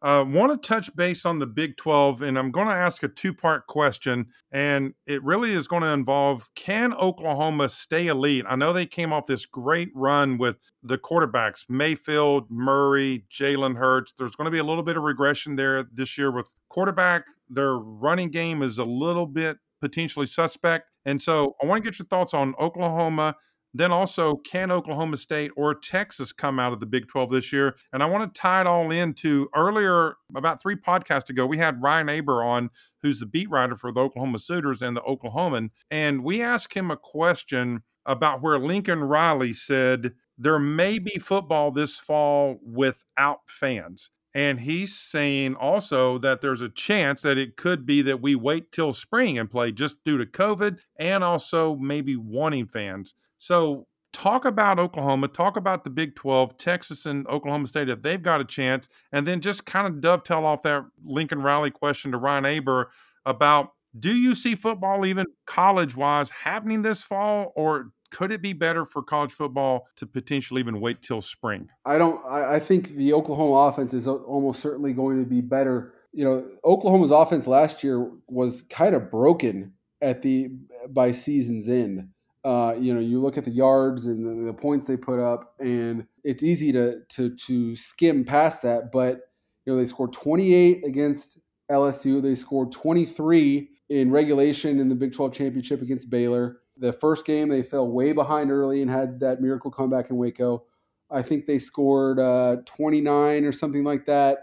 Uh, 0.03 0.25
Want 0.27 0.51
to 0.51 0.69
touch 0.69 0.95
base 0.97 1.27
on 1.27 1.39
the 1.39 1.47
Big 1.47 1.77
12, 1.77 2.23
and 2.23 2.39
I'm 2.39 2.51
going 2.51 2.69
to 2.69 2.75
ask 2.75 3.03
a 3.03 3.09
two 3.09 3.35
part 3.35 3.67
question. 3.67 4.27
And 4.51 4.95
it 5.07 5.23
really 5.23 5.53
is 5.53 5.69
going 5.69 5.83
to 5.83 5.89
involve 5.89 6.49
can 6.55 6.95
Oklahoma 6.95 7.69
stay 7.69 8.07
elite? 8.07 8.47
I 8.49 8.57
know 8.57 8.73
they 8.73 8.87
came 8.87 9.13
off 9.13 9.27
this 9.27 9.45
great 9.45 9.91
run 9.95 10.39
with 10.39 10.57
the 10.83 10.97
quarterbacks 10.97 11.65
Mayfield, 11.69 12.51
Murray, 12.51 13.27
Jalen 13.31 13.77
Hurts. 13.77 14.15
There's 14.17 14.35
going 14.35 14.47
to 14.47 14.51
be 14.51 14.59
a 14.59 14.65
little 14.65 14.83
bit 14.83 14.97
of 14.97 15.03
regression 15.03 15.57
there 15.57 15.83
this 15.93 16.17
year 16.17 16.31
with 16.31 16.51
quarterback. 16.71 17.25
Their 17.51 17.75
running 17.75 18.31
game 18.31 18.63
is 18.63 18.79
a 18.79 18.85
little 18.85 19.27
bit 19.27 19.59
potentially 19.81 20.27
suspect. 20.27 20.89
And 21.05 21.21
so 21.21 21.57
I 21.63 21.67
want 21.67 21.83
to 21.83 21.91
get 21.91 21.99
your 21.99 22.07
thoughts 22.07 22.35
on 22.35 22.55
Oklahoma 22.61 23.35
then 23.73 23.93
also, 23.93 24.37
can 24.37 24.73
Oklahoma 24.73 25.17
State 25.17 25.53
or 25.57 25.75
Texas 25.75 26.33
come 26.33 26.59
out 26.59 26.73
of 26.73 26.81
the 26.81 26.87
Big 26.87 27.07
12 27.07 27.31
this 27.31 27.53
year? 27.53 27.77
And 27.93 28.03
I 28.03 28.07
want 28.07 28.33
to 28.33 28.41
tie 28.41 28.61
it 28.61 28.67
all 28.67 28.91
into 28.91 29.49
earlier, 29.55 30.15
about 30.35 30.61
three 30.61 30.77
podcasts 30.77 31.31
ago, 31.31 31.47
we 31.47 31.59
had 31.59 31.83
Ryan 31.83 32.09
Aber 32.09 32.43
on, 32.43 32.71
who's 33.03 33.21
the 33.21 33.27
beat 33.27 33.49
writer 33.49 33.77
for 33.77 33.93
the 33.93 34.01
Oklahoma 34.01 34.39
Sooners 34.39 34.83
and 34.83 34.97
the 34.97 35.03
Oklahoman. 35.03 35.71
And 35.91 36.25
we 36.25 36.43
asked 36.43 36.75
him 36.75 36.91
a 36.91 36.97
question 36.97 37.83
about 38.07 38.43
where 38.43 38.59
Lincoln 38.59 39.05
Riley 39.05 39.53
said 39.53 40.15
there 40.37 40.59
may 40.59 40.99
be 40.99 41.19
football 41.19 41.71
this 41.71 41.99
fall 41.99 42.59
without 42.65 43.41
fans. 43.47 44.11
And 44.35 44.61
he's 44.61 44.97
saying 44.97 45.57
also 45.57 46.19
that 46.19 46.41
there's 46.41 46.61
a 46.63 46.69
chance 46.69 47.23
that 47.23 47.39
it 47.39 47.57
could 47.57 47.85
be 47.85 48.01
that 48.03 48.23
we 48.23 48.35
wait 48.35 48.71
till 48.71 48.93
spring 48.93 49.39
and 49.39 49.51
play 49.51 49.73
just 49.73 49.97
due 50.05 50.19
to 50.19 50.27
COVID 50.27 50.79
and 50.99 51.25
also 51.25 51.75
maybe 51.77 52.17
wanting 52.17 52.67
fans. 52.67 53.15
So, 53.39 53.87
talk 54.13 54.45
about 54.45 54.79
Oklahoma, 54.79 55.29
talk 55.29 55.57
about 55.57 55.85
the 55.85 55.91
Big 55.91 56.17
12, 56.17 56.57
Texas 56.59 57.07
and 57.07 57.27
Oklahoma 57.29 57.67
State 57.67 57.89
if 57.89 58.01
they've 58.01 58.23
got 58.23 58.41
a 58.41 58.45
chance, 58.45 58.89
and 59.13 59.27
then 59.27 59.41
just 59.41 59.67
kind 59.67 59.87
of 59.87 60.01
dovetail 60.01 60.45
off 60.45 60.63
that 60.63 60.85
Lincoln 61.05 61.43
Riley 61.43 61.71
question 61.71 62.13
to 62.13 62.19
Ryan 62.19 62.45
Aber 62.47 62.91
about 63.25 63.71
do 63.99 64.15
you 64.15 64.35
see 64.35 64.55
football, 64.55 65.05
even 65.05 65.27
college 65.47 65.97
wise, 65.97 66.31
happening 66.31 66.83
this 66.83 67.03
fall, 67.03 67.53
or 67.57 67.91
could 68.11 68.33
it 68.33 68.43
be 68.43 68.53
better 68.53 68.85
for 68.85 69.03
college 69.03 69.33
football 69.33 69.87
to 69.97 70.07
potentially 70.07 70.61
even 70.61 70.81
wait 70.81 71.03
till 71.03 71.21
spring? 71.21 71.69
I 71.85 71.99
don't. 71.99 72.25
I, 72.27 72.59
think 72.59 72.97
the 72.97 73.13
Oklahoma 73.13 73.69
offense 73.69 73.95
is 73.95 74.07
almost 74.07 74.61
certainly 74.61 74.93
going 74.93 75.19
to 75.19 75.29
be 75.29 75.41
better. 75.41 75.95
You 76.13 76.25
know, 76.25 76.49
Oklahoma's 76.65 77.11
offense 77.11 77.47
last 77.47 77.85
year 77.85 78.11
was 78.29 78.63
kind 78.63 78.95
of 78.95 79.11
broken 79.11 79.73
at 80.03 80.23
the 80.23 80.51
by 80.89 81.13
season's 81.13 81.69
end. 81.69 82.09
Uh, 82.45 82.75
you 82.79 82.95
know, 82.95 83.01
you 83.01 83.21
look 83.21 83.37
at 83.37 83.45
the 83.45 83.51
yards 83.51 84.07
and 84.07 84.25
the, 84.25 84.47
the, 84.47 84.53
points 84.53 84.87
they 84.87 84.97
put 84.97 85.19
up, 85.19 85.55
and 85.61 86.07
it's 86.25 86.43
easy 86.43 86.73
to 86.73 87.01
to 87.11 87.35
to 87.37 87.77
skim 87.77 88.25
past 88.25 88.63
that. 88.63 88.91
But 88.91 89.21
you 89.67 89.73
know, 89.73 89.79
they 89.79 89.85
scored 89.85 90.13
28 90.13 90.85
against 90.85 91.39
LSU. 91.71 92.23
They 92.23 92.35
scored 92.35 92.73
23 92.73 93.69
in 93.91 94.11
regulation 94.11 94.79
in 94.81 94.89
the 94.89 94.95
Big 94.95 95.13
12 95.13 95.35
championship 95.35 95.83
against 95.83 96.09
Baylor. 96.09 96.60
The 96.81 96.93
first 96.93 97.25
game 97.27 97.49
they 97.49 97.63
fell 97.63 97.87
way 97.87 98.13
behind 98.13 98.51
early 98.51 98.83
and 98.83 98.91
had 98.91 99.21
that 99.21 99.41
miracle 99.41 99.71
comeback 99.71 100.11
in 100.11 100.17
Waco. 100.17 100.65
I 101.11 101.23
think 101.23 101.47
they 101.47 101.59
scored 101.59 102.19
uh, 102.19 102.57
29 102.67 103.45
or 103.45 103.53
something 103.53 103.85
like 103.85 104.07
that 104.07 104.39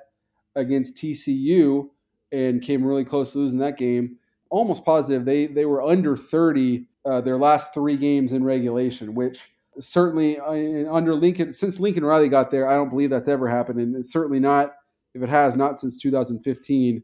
against 0.56 0.96
TCU 0.96 1.90
and 2.32 2.62
came 2.62 2.84
really 2.84 3.06
close 3.06 3.32
to 3.32 3.40
losing 3.40 3.60
that 3.60 3.78
game. 3.78 4.18
Almost 4.50 4.86
positive 4.86 5.26
they 5.26 5.48
they 5.48 5.66
were 5.66 5.82
under 5.82 6.16
30 6.16 6.88
uh, 7.06 7.22
their 7.22 7.38
last 7.38 7.74
three 7.74 7.98
games 7.98 8.34
in 8.34 8.44
regulation, 8.44 9.16
which 9.16 9.50
certainly 9.80 10.40
uh, 10.40 10.94
under 10.94 11.14
Lincoln, 11.16 11.54
since 11.54 11.80
Lincoln 11.80 12.04
Riley 12.06 12.30
got 12.30 12.52
there, 12.52 12.68
I 12.68 12.76
don't 12.76 12.90
believe 12.90 13.10
that's 13.10 13.30
ever 13.30 13.48
happened. 13.48 13.80
And 13.80 14.06
certainly 14.06 14.40
not, 14.40 14.74
if 15.14 15.22
it 15.22 15.30
has, 15.30 15.56
not 15.56 15.80
since 15.80 15.98
2015, 15.98 17.04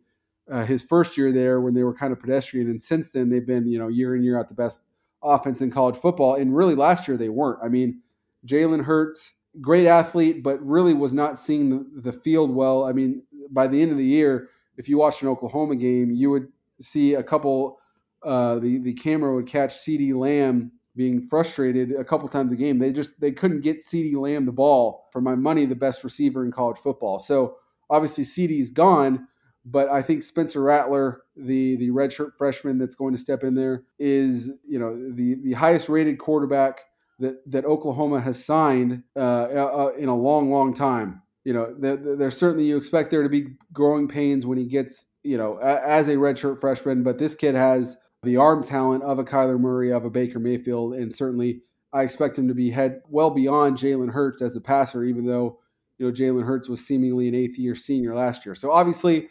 uh, 0.52 0.66
his 0.66 0.84
first 0.84 1.18
year 1.18 1.32
there 1.32 1.62
when 1.62 1.74
they 1.74 1.84
were 1.84 1.94
kind 1.94 2.12
of 2.12 2.20
pedestrian. 2.20 2.70
And 2.70 2.82
since 2.82 3.10
then, 3.10 3.30
they've 3.30 3.46
been, 3.46 3.68
you 3.68 3.80
know, 3.80 3.88
year 3.88 4.16
in, 4.16 4.24
year 4.24 4.38
out 4.38 4.50
the 4.50 4.54
best 4.54 4.84
offense 5.24 5.62
in 5.62 5.72
college 5.72 5.98
football. 5.98 6.36
And 6.36 6.56
really 6.56 6.76
last 6.76 7.08
year, 7.08 7.18
they 7.18 7.30
weren't. 7.30 7.60
I 7.64 7.70
mean, 7.70 8.02
Jalen 8.46 8.84
Hurts, 8.84 9.34
great 9.62 9.88
athlete, 9.88 10.44
but 10.44 10.64
really 10.66 10.94
was 10.94 11.14
not 11.14 11.38
seeing 11.38 11.70
the, 11.70 12.12
the 12.12 12.12
field 12.12 12.52
well. 12.52 12.84
I 12.84 12.92
mean, 12.92 13.24
by 13.50 13.68
the 13.68 13.82
end 13.82 13.92
of 13.92 13.98
the 13.98 14.06
year, 14.06 14.50
if 14.78 14.90
you 14.90 14.98
watched 14.98 15.22
an 15.22 15.28
Oklahoma 15.28 15.76
game, 15.76 16.12
you 16.12 16.30
would 16.30 16.48
see 16.80 17.14
a 17.14 17.24
couple 17.24 17.80
uh, 18.24 18.60
the 18.60 18.80
the 18.80 18.94
camera 18.94 19.34
would 19.36 19.48
catch 19.48 19.76
CeeDee 19.76 20.14
Lamb 20.14 20.72
being 20.96 21.26
frustrated 21.28 21.92
a 21.92 22.04
couple 22.04 22.28
times 22.28 22.52
a 22.54 22.56
game. 22.56 22.80
They 22.80 22.94
just 22.94 23.20
they 23.20 23.32
couldn't 23.32 23.62
get 23.62 23.80
CeeDee 23.80 24.16
Lamb 24.16 24.46
the 24.46 24.52
ball. 24.52 25.10
For 25.12 25.22
my 25.22 25.36
money, 25.36 25.66
the 25.66 25.76
best 25.76 26.04
receiver 26.04 26.46
in 26.46 26.52
college 26.52 26.78
football. 26.78 27.20
So 27.20 27.58
obviously 27.90 28.24
CeeDee's 28.24 28.70
gone, 28.70 29.28
but 29.66 29.90
I 29.90 30.02
think 30.02 30.24
Spencer 30.24 30.62
Rattler, 30.62 31.22
the 31.36 31.78
the 31.78 31.90
redshirt 31.90 32.34
freshman 32.34 32.78
that's 32.78 32.96
going 32.96 33.14
to 33.14 33.20
step 33.20 33.44
in 33.44 33.56
there, 33.56 33.84
is 33.98 34.52
you 34.68 34.80
know 34.80 34.96
the 35.14 35.36
the 35.44 35.54
highest 35.54 35.90
rated 35.90 36.20
quarterback 36.20 36.82
that 37.20 37.50
that 37.50 37.66
Oklahoma 37.66 38.20
has 38.20 38.44
signed 38.44 39.04
uh, 39.16 39.20
uh, 39.20 39.92
in 39.98 40.10
a 40.10 40.16
long, 40.16 40.52
long 40.52 40.74
time. 40.74 41.22
You 41.46 41.54
know, 41.54 41.76
there's 41.78 42.38
certainly 42.38 42.66
you 42.66 42.78
expect 42.78 43.12
there 43.12 43.24
to 43.24 43.30
be 43.30 43.48
growing 43.74 44.08
pains 44.08 44.46
when 44.46 44.58
he 44.58 44.66
gets 44.66 45.06
you 45.24 45.38
know 45.38 45.58
as 45.58 46.08
a 46.10 46.16
redshirt 46.16 46.60
freshman, 46.60 47.04
but 47.04 47.18
this 47.18 47.36
kid 47.36 47.56
has 47.56 47.98
the 48.24 48.38
arm 48.38 48.64
talent 48.64 49.04
of 49.04 49.20
a 49.20 49.24
Kyler 49.24 49.60
Murray, 49.60 49.92
of 49.92 50.06
a 50.06 50.10
Baker 50.10 50.40
Mayfield, 50.40 50.94
and 50.94 51.14
certainly 51.14 51.62
I 51.94 52.02
expect 52.02 52.38
him 52.38 52.48
to 52.48 52.54
be 52.54 52.70
head 52.70 53.02
well 53.10 53.30
beyond 53.30 53.78
Jalen 53.78 54.12
Hurts 54.12 54.42
as 54.42 54.56
a 54.56 54.62
passer, 54.62 55.04
even 55.04 55.26
though 55.26 55.60
you 56.00 56.06
know 56.06 56.12
Jalen 56.12 56.46
Hurts 56.46 56.68
was 56.68 56.86
seemingly 56.86 57.30
an 57.30 57.36
eighth 57.36 57.58
year 57.58 57.76
senior 57.76 58.16
last 58.16 58.46
year. 58.46 58.56
So 58.56 58.72
obviously, 58.72 59.30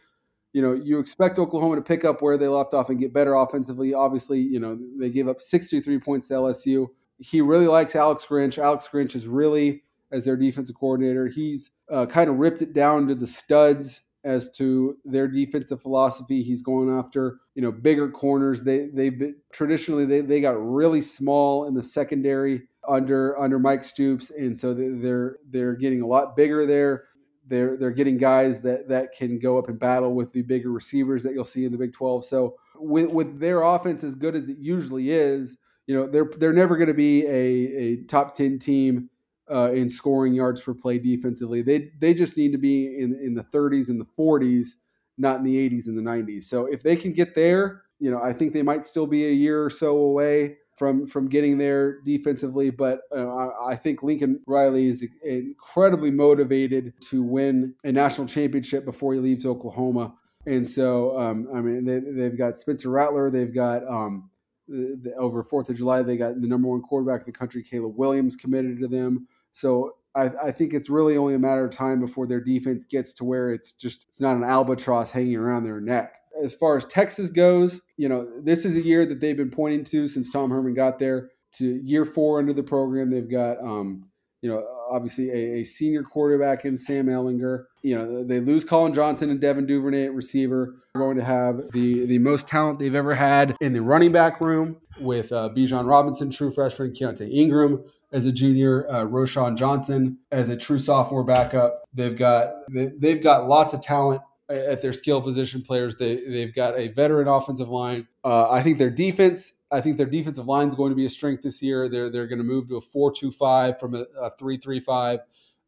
you 0.52 0.62
know 0.62 0.72
you 0.72 0.98
expect 0.98 1.38
Oklahoma 1.38 1.76
to 1.76 1.82
pick 1.82 2.04
up 2.04 2.22
where 2.22 2.36
they 2.36 2.48
left 2.48 2.74
off 2.74 2.90
and 2.90 2.98
get 3.00 3.12
better 3.12 3.34
offensively. 3.34 3.94
Obviously, 3.94 4.40
you 4.40 4.60
know 4.60 4.78
they 4.98 5.10
gave 5.10 5.28
up 5.28 5.40
63 5.40 5.98
points 6.00 6.28
to 6.28 6.34
LSU. 6.34 6.88
He 7.18 7.40
really 7.40 7.66
likes 7.66 7.94
Alex 7.94 8.26
Grinch. 8.26 8.58
Alex 8.58 8.88
Grinch 8.92 9.14
is 9.14 9.26
really 9.26 9.82
as 10.10 10.24
their 10.24 10.36
defensive 10.36 10.76
coordinator. 10.76 11.26
He's 11.26 11.70
uh, 11.90 12.06
kind 12.06 12.28
of 12.28 12.36
ripped 12.36 12.62
it 12.62 12.72
down 12.72 13.06
to 13.08 13.14
the 13.14 13.26
studs 13.26 14.02
as 14.24 14.48
to 14.50 14.96
their 15.04 15.26
defensive 15.26 15.82
philosophy. 15.82 16.42
He's 16.42 16.62
going 16.62 16.90
after 16.90 17.38
you 17.54 17.62
know 17.62 17.72
bigger 17.72 18.10
corners. 18.10 18.62
They 18.62 18.86
they've 18.92 19.18
been, 19.18 19.36
traditionally 19.52 20.04
they, 20.04 20.20
they 20.20 20.40
got 20.40 20.52
really 20.52 21.02
small 21.02 21.66
in 21.66 21.74
the 21.74 21.82
secondary 21.82 22.62
under 22.86 23.38
under 23.38 23.58
Mike 23.58 23.84
Stoops, 23.84 24.30
and 24.30 24.56
so 24.56 24.74
they're 24.74 25.38
they're 25.50 25.74
getting 25.74 26.02
a 26.02 26.06
lot 26.06 26.36
bigger 26.36 26.66
there. 26.66 27.04
They're 27.46 27.76
they're 27.76 27.90
getting 27.90 28.18
guys 28.18 28.60
that 28.62 28.88
that 28.88 29.12
can 29.12 29.38
go 29.38 29.58
up 29.58 29.68
and 29.68 29.78
battle 29.78 30.14
with 30.14 30.32
the 30.32 30.42
bigger 30.42 30.70
receivers 30.70 31.22
that 31.24 31.34
you'll 31.34 31.44
see 31.44 31.64
in 31.64 31.72
the 31.72 31.78
Big 31.78 31.92
Twelve. 31.92 32.24
So 32.24 32.56
with 32.76 33.08
with 33.10 33.40
their 33.40 33.62
offense 33.62 34.04
as 34.04 34.14
good 34.14 34.36
as 34.36 34.48
it 34.48 34.58
usually 34.58 35.10
is, 35.10 35.56
you 35.86 35.94
know 35.94 36.06
they're 36.06 36.30
they're 36.38 36.52
never 36.52 36.76
going 36.76 36.88
to 36.88 36.94
be 36.94 37.26
a 37.26 37.30
a 37.30 37.96
top 38.04 38.34
ten 38.34 38.58
team 38.58 39.10
uh, 39.50 39.72
in 39.72 39.88
scoring 39.88 40.34
yards 40.34 40.60
per 40.60 40.74
play 40.74 40.98
defensively. 40.98 41.62
They 41.62 41.90
they 41.98 42.14
just 42.14 42.36
need 42.36 42.52
to 42.52 42.58
be 42.58 42.98
in 42.98 43.14
in 43.20 43.34
the 43.34 43.42
30s 43.44 43.88
and 43.88 44.00
the 44.00 44.06
40s, 44.18 44.70
not 45.18 45.38
in 45.38 45.44
the 45.44 45.56
80s 45.68 45.86
and 45.88 45.98
the 45.98 46.02
90s. 46.02 46.44
So 46.44 46.66
if 46.66 46.82
they 46.82 46.96
can 46.96 47.12
get 47.12 47.34
there, 47.34 47.82
you 47.98 48.10
know, 48.10 48.22
I 48.22 48.32
think 48.32 48.52
they 48.52 48.62
might 48.62 48.86
still 48.86 49.06
be 49.06 49.26
a 49.26 49.32
year 49.32 49.64
or 49.64 49.70
so 49.70 49.96
away 49.96 50.56
from 50.82 51.06
from 51.06 51.28
getting 51.28 51.58
there 51.58 52.00
defensively. 52.00 52.68
But 52.68 53.02
uh, 53.16 53.28
I, 53.28 53.70
I 53.70 53.76
think 53.76 54.02
Lincoln 54.02 54.40
Riley 54.48 54.88
is 54.88 55.06
incredibly 55.22 56.10
motivated 56.10 56.92
to 57.02 57.22
win 57.22 57.76
a 57.84 57.92
national 57.92 58.26
championship 58.26 58.84
before 58.84 59.14
he 59.14 59.20
leaves 59.20 59.46
Oklahoma. 59.46 60.12
And 60.46 60.68
so, 60.68 61.16
um, 61.16 61.46
I 61.54 61.60
mean, 61.60 61.84
they, 61.84 62.24
have 62.24 62.36
got 62.36 62.56
Spencer 62.56 62.90
Rattler, 62.90 63.30
they've 63.30 63.54
got 63.54 63.86
um, 63.86 64.28
the, 64.66 65.14
over 65.16 65.44
Fourth 65.44 65.70
of 65.70 65.76
July, 65.76 66.02
they 66.02 66.16
got 66.16 66.40
the 66.40 66.48
number 66.48 66.66
one 66.66 66.82
quarterback 66.82 67.20
in 67.20 67.26
the 67.26 67.38
country, 67.38 67.62
Caleb 67.62 67.96
Williams, 67.96 68.34
committed 68.34 68.80
to 68.80 68.88
them. 68.88 69.28
So 69.52 69.94
I, 70.16 70.30
I, 70.46 70.50
think 70.50 70.74
it's 70.74 70.90
really 70.90 71.16
only 71.16 71.34
a 71.34 71.38
matter 71.38 71.64
of 71.64 71.70
time 71.70 72.00
before 72.00 72.26
their 72.26 72.40
defense 72.40 72.84
gets 72.84 73.12
to 73.14 73.24
where 73.24 73.52
it's 73.52 73.70
just 73.70 74.06
it's 74.08 74.20
not 74.20 74.34
an 74.34 74.42
albatross 74.42 75.12
hanging 75.12 75.36
around 75.36 75.62
their 75.62 75.80
neck. 75.80 76.21
As 76.42 76.54
far 76.54 76.76
as 76.76 76.84
Texas 76.86 77.30
goes, 77.30 77.80
you 77.96 78.08
know, 78.08 78.28
this 78.42 78.64
is 78.64 78.76
a 78.76 78.82
year 78.82 79.06
that 79.06 79.20
they've 79.20 79.36
been 79.36 79.50
pointing 79.50 79.84
to 79.84 80.06
since 80.06 80.30
Tom 80.30 80.50
Herman 80.50 80.74
got 80.74 80.98
there. 80.98 81.30
To 81.56 81.80
year 81.84 82.06
four 82.06 82.38
under 82.38 82.54
the 82.54 82.62
program, 82.62 83.10
they've 83.10 83.30
got 83.30 83.58
um, 83.58 84.10
you 84.42 84.50
know, 84.50 84.66
obviously 84.90 85.30
a, 85.30 85.60
a, 85.60 85.64
senior 85.64 86.02
quarterback 86.02 86.64
in 86.64 86.76
Sam 86.76 87.06
Ehlinger. 87.06 87.64
You 87.82 87.96
know, 87.96 88.24
they 88.24 88.40
lose 88.40 88.64
Collin 88.64 88.92
Johnson 88.92 89.30
and 89.30 89.40
Devin 89.40 89.66
Duvernay 89.66 90.06
at 90.06 90.14
receiver. 90.14 90.74
They're 90.92 91.02
going 91.02 91.16
to 91.16 91.24
have 91.24 91.70
the 91.72 92.06
the 92.06 92.18
most 92.18 92.48
talent 92.48 92.80
they've 92.80 92.94
ever 92.94 93.14
had 93.14 93.56
in 93.60 93.72
the 93.72 93.80
running 93.80 94.12
back 94.12 94.40
room 94.40 94.76
with 95.00 95.32
uh, 95.32 95.48
Bijan 95.56 95.88
Robinson, 95.88 96.30
true 96.30 96.50
freshman, 96.50 96.92
Keaontay 96.92 97.32
Ingram 97.32 97.84
as 98.12 98.26
a 98.26 98.32
junior, 98.32 98.86
uh, 98.90 99.06
Roschon 99.06 99.56
Johnson 99.56 100.18
as 100.30 100.48
a 100.48 100.56
true 100.56 100.78
sophomore 100.78 101.24
backup. 101.24 101.84
They've 101.94 102.16
got 102.16 102.50
they, 102.70 102.90
they've 102.98 103.22
got 103.22 103.48
lots 103.48 103.74
of 103.74 103.80
talent 103.80 104.22
at 104.52 104.80
their 104.80 104.92
skill 104.92 105.20
position 105.20 105.62
players. 105.62 105.96
They 105.96 106.16
they've 106.16 106.54
got 106.54 106.78
a 106.78 106.88
veteran 106.88 107.28
offensive 107.28 107.68
line. 107.68 108.06
Uh, 108.24 108.50
I 108.50 108.62
think 108.62 108.78
their 108.78 108.90
defense 108.90 109.52
I 109.72 109.80
think 109.80 109.96
their 109.96 110.06
defensive 110.06 110.46
line 110.46 110.68
is 110.68 110.74
going 110.74 110.90
to 110.90 110.96
be 110.96 111.06
a 111.06 111.10
strength 111.10 111.42
this 111.42 111.62
year. 111.62 111.88
They're 111.88 112.10
they're 112.10 112.26
going 112.26 112.38
to 112.38 112.44
move 112.44 112.68
to 112.68 112.76
a 112.76 112.80
four-two-five 112.80 113.80
from 113.80 113.94
a, 113.94 114.04
a 114.20 114.30
three-three-five, 114.30 115.20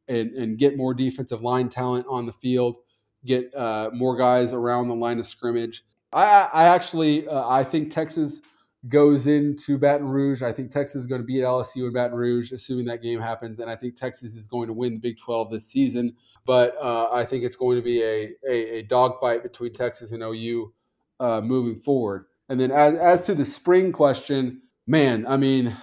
and 0.09 0.31
and 0.33 0.59
get 0.59 0.77
more 0.77 0.95
defensive 0.95 1.43
line 1.43 1.69
talent 1.69 2.07
on 2.09 2.27
the 2.27 2.33
field, 2.33 2.79
get 3.25 3.53
uh, 3.55 3.91
more 3.93 4.17
guys 4.17 4.53
around 4.53 4.89
the 4.89 4.95
line 4.95 5.19
of 5.19 5.27
scrimmage. 5.27 5.85
I 6.13 6.49
I 6.53 6.65
actually 6.65 7.27
uh, 7.27 7.49
I 7.49 7.65
think 7.65 7.91
Texas 7.91 8.41
goes 8.89 9.27
into 9.27 9.79
Baton 9.79 10.09
Rouge. 10.09 10.43
I 10.43 10.53
think 10.53 10.71
Texas 10.71 10.97
is 10.97 11.07
going 11.07 11.23
to 11.23 11.27
beat 11.27 11.43
LSU 11.43 11.87
in 11.87 11.93
Baton 11.95 12.17
Rouge, 12.17 12.53
assuming 12.53 12.85
that 12.87 13.03
game 13.03 13.21
happens, 13.21 13.59
and 13.59 13.71
I 13.71 13.77
think 13.77 13.97
Texas 13.97 14.35
is 14.35 14.47
going 14.47 14.67
to 14.67 14.75
win 14.75 14.93
the 14.93 14.99
Big 14.99 15.17
12 15.19 15.51
this 15.51 15.67
season. 15.67 16.15
But 16.47 16.77
uh, 16.81 17.09
I 17.13 17.25
think 17.25 17.45
it's 17.45 17.57
going 17.57 17.77
to 17.77 17.83
be 17.83 18.03
a 18.03 18.31
a, 18.49 18.79
a 18.79 18.83
dogfight 18.83 19.43
between 19.43 19.73
Texas 19.73 20.13
and 20.13 20.23
OU 20.23 20.73
uh, 21.21 21.41
moving 21.41 21.81
forward. 21.81 22.27
And 22.49 22.61
then 22.61 22.71
as, 22.71 22.95
as 22.95 23.21
to 23.23 23.35
the 23.35 23.45
spring 23.45 23.93
question, 23.93 24.63
man, 24.87 25.27
I 25.27 25.37
mean, 25.37 25.77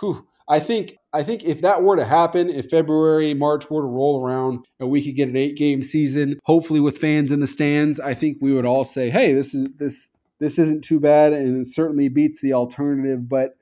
whew, 0.00 0.26
I 0.48 0.60
think 0.60 0.96
I 1.12 1.22
think 1.22 1.44
if 1.44 1.60
that 1.62 1.82
were 1.82 1.96
to 1.96 2.04
happen, 2.04 2.48
if 2.48 2.70
February, 2.70 3.34
March 3.34 3.70
were 3.70 3.82
to 3.82 3.86
roll 3.86 4.24
around 4.24 4.64
and 4.78 4.90
we 4.90 5.02
could 5.02 5.16
get 5.16 5.28
an 5.28 5.36
eight 5.36 5.56
game 5.56 5.82
season, 5.82 6.38
hopefully 6.44 6.80
with 6.80 6.98
fans 6.98 7.30
in 7.30 7.40
the 7.40 7.46
stands, 7.46 7.98
I 7.98 8.14
think 8.14 8.38
we 8.40 8.52
would 8.52 8.66
all 8.66 8.84
say, 8.84 9.10
hey, 9.10 9.32
this 9.32 9.54
is 9.54 9.68
this 9.76 10.08
this 10.38 10.58
isn't 10.58 10.84
too 10.84 11.00
bad 11.00 11.32
and 11.32 11.60
it 11.60 11.72
certainly 11.72 12.08
beats 12.08 12.40
the 12.40 12.52
alternative. 12.52 13.28
But 13.28 13.56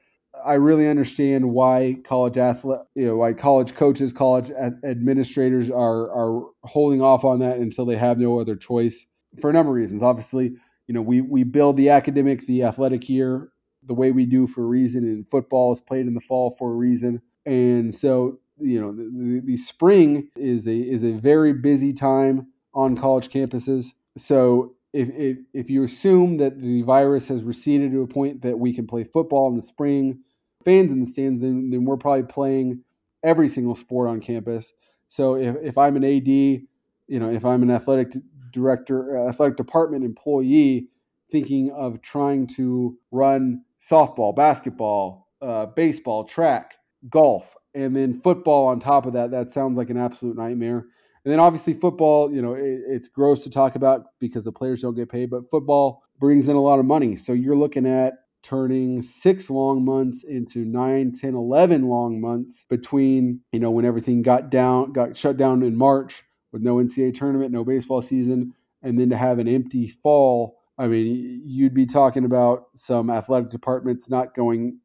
I 0.44 0.54
really 0.54 0.88
understand 0.88 1.50
why 1.50 1.96
college 2.04 2.38
athlete, 2.38 2.80
you 2.94 3.06
know, 3.06 3.16
why 3.16 3.32
college 3.32 3.74
coaches, 3.74 4.12
college 4.12 4.50
administrators 4.84 5.70
are 5.70 6.10
are 6.10 6.46
holding 6.64 7.02
off 7.02 7.24
on 7.24 7.38
that 7.40 7.58
until 7.58 7.86
they 7.86 7.96
have 7.96 8.18
no 8.18 8.38
other 8.38 8.56
choice 8.56 9.06
for 9.40 9.50
a 9.50 9.52
number 9.52 9.70
of 9.70 9.76
reasons. 9.76 10.02
Obviously, 10.02 10.54
you 10.86 10.94
know, 10.94 11.02
we 11.02 11.20
we 11.20 11.44
build 11.44 11.76
the 11.76 11.90
academic, 11.90 12.46
the 12.46 12.62
athletic 12.62 13.08
year 13.08 13.50
the 13.86 13.94
way 13.94 14.10
we 14.10 14.26
do 14.26 14.46
for 14.46 14.62
a 14.62 14.66
reason, 14.66 15.04
and 15.04 15.28
football 15.28 15.72
is 15.72 15.80
played 15.80 16.06
in 16.06 16.14
the 16.14 16.20
fall 16.20 16.50
for 16.50 16.72
a 16.72 16.74
reason. 16.74 17.20
And 17.46 17.94
so, 17.94 18.38
you 18.58 18.80
know, 18.80 18.92
the, 18.92 19.42
the 19.44 19.56
spring 19.56 20.28
is 20.36 20.66
a 20.66 20.76
is 20.76 21.04
a 21.04 21.12
very 21.12 21.52
busy 21.52 21.92
time 21.92 22.48
on 22.74 22.96
college 22.96 23.28
campuses. 23.28 23.94
So 24.16 24.74
if, 24.92 25.08
if, 25.10 25.38
if 25.52 25.70
you 25.70 25.82
assume 25.82 26.38
that 26.38 26.60
the 26.60 26.82
virus 26.82 27.28
has 27.28 27.42
receded 27.42 27.92
to 27.92 28.02
a 28.02 28.06
point 28.06 28.42
that 28.42 28.58
we 28.58 28.72
can 28.72 28.86
play 28.86 29.04
football 29.04 29.48
in 29.48 29.56
the 29.56 29.62
spring, 29.62 30.20
fans 30.64 30.92
in 30.92 31.00
the 31.00 31.06
stands, 31.06 31.40
then, 31.40 31.70
then 31.70 31.84
we're 31.84 31.96
probably 31.96 32.24
playing 32.24 32.82
every 33.22 33.48
single 33.48 33.74
sport 33.74 34.08
on 34.08 34.20
campus. 34.20 34.72
So 35.08 35.36
if, 35.36 35.56
if 35.62 35.78
I'm 35.78 35.96
an 35.96 36.04
AD, 36.04 36.28
you 36.28 36.68
know, 37.08 37.30
if 37.30 37.44
I'm 37.44 37.62
an 37.62 37.70
athletic 37.70 38.12
director, 38.50 39.16
uh, 39.16 39.28
athletic 39.28 39.56
department 39.56 40.04
employee 40.04 40.88
thinking 41.30 41.70
of 41.72 42.00
trying 42.02 42.46
to 42.46 42.96
run 43.10 43.62
softball, 43.80 44.34
basketball, 44.34 45.28
uh, 45.42 45.66
baseball, 45.66 46.24
track, 46.24 46.74
golf, 47.08 47.54
and 47.74 47.94
then 47.94 48.20
football 48.20 48.66
on 48.66 48.78
top 48.78 49.06
of 49.06 49.12
that, 49.14 49.30
that 49.30 49.52
sounds 49.52 49.76
like 49.76 49.90
an 49.90 49.96
absolute 49.96 50.36
nightmare. 50.36 50.86
And 51.24 51.32
then 51.32 51.40
obviously 51.40 51.72
football, 51.72 52.32
you 52.32 52.42
know, 52.42 52.54
it, 52.54 52.82
it's 52.86 53.08
gross 53.08 53.42
to 53.44 53.50
talk 53.50 53.76
about 53.76 54.04
because 54.20 54.44
the 54.44 54.52
players 54.52 54.82
don't 54.82 54.94
get 54.94 55.08
paid, 55.08 55.30
but 55.30 55.50
football 55.50 56.02
brings 56.18 56.48
in 56.48 56.56
a 56.56 56.60
lot 56.60 56.78
of 56.78 56.84
money. 56.84 57.16
So 57.16 57.32
you're 57.32 57.56
looking 57.56 57.86
at 57.86 58.14
turning 58.44 59.00
six 59.00 59.48
long 59.48 59.84
months 59.84 60.22
into 60.22 60.64
nine, 60.64 61.10
10, 61.12 61.34
11 61.34 61.88
long 61.88 62.20
months 62.20 62.66
between, 62.68 63.40
you 63.52 63.58
know, 63.58 63.70
when 63.70 63.86
everything 63.86 64.22
got 64.22 64.50
down, 64.50 64.92
got 64.92 65.16
shut 65.16 65.36
down 65.36 65.62
in 65.62 65.74
March 65.74 66.22
with 66.52 66.62
no 66.62 66.76
NCAA 66.76 67.14
tournament, 67.14 67.50
no 67.50 67.64
baseball 67.64 68.02
season, 68.02 68.52
and 68.82 69.00
then 69.00 69.08
to 69.10 69.16
have 69.16 69.38
an 69.38 69.48
empty 69.48 69.88
fall. 69.88 70.60
I 70.76 70.88
mean, 70.88 71.42
you'd 71.44 71.74
be 71.74 71.86
talking 71.86 72.24
about 72.24 72.66
some 72.74 73.08
athletic 73.08 73.48
departments 73.48 74.10
not 74.10 74.34
going 74.34 74.78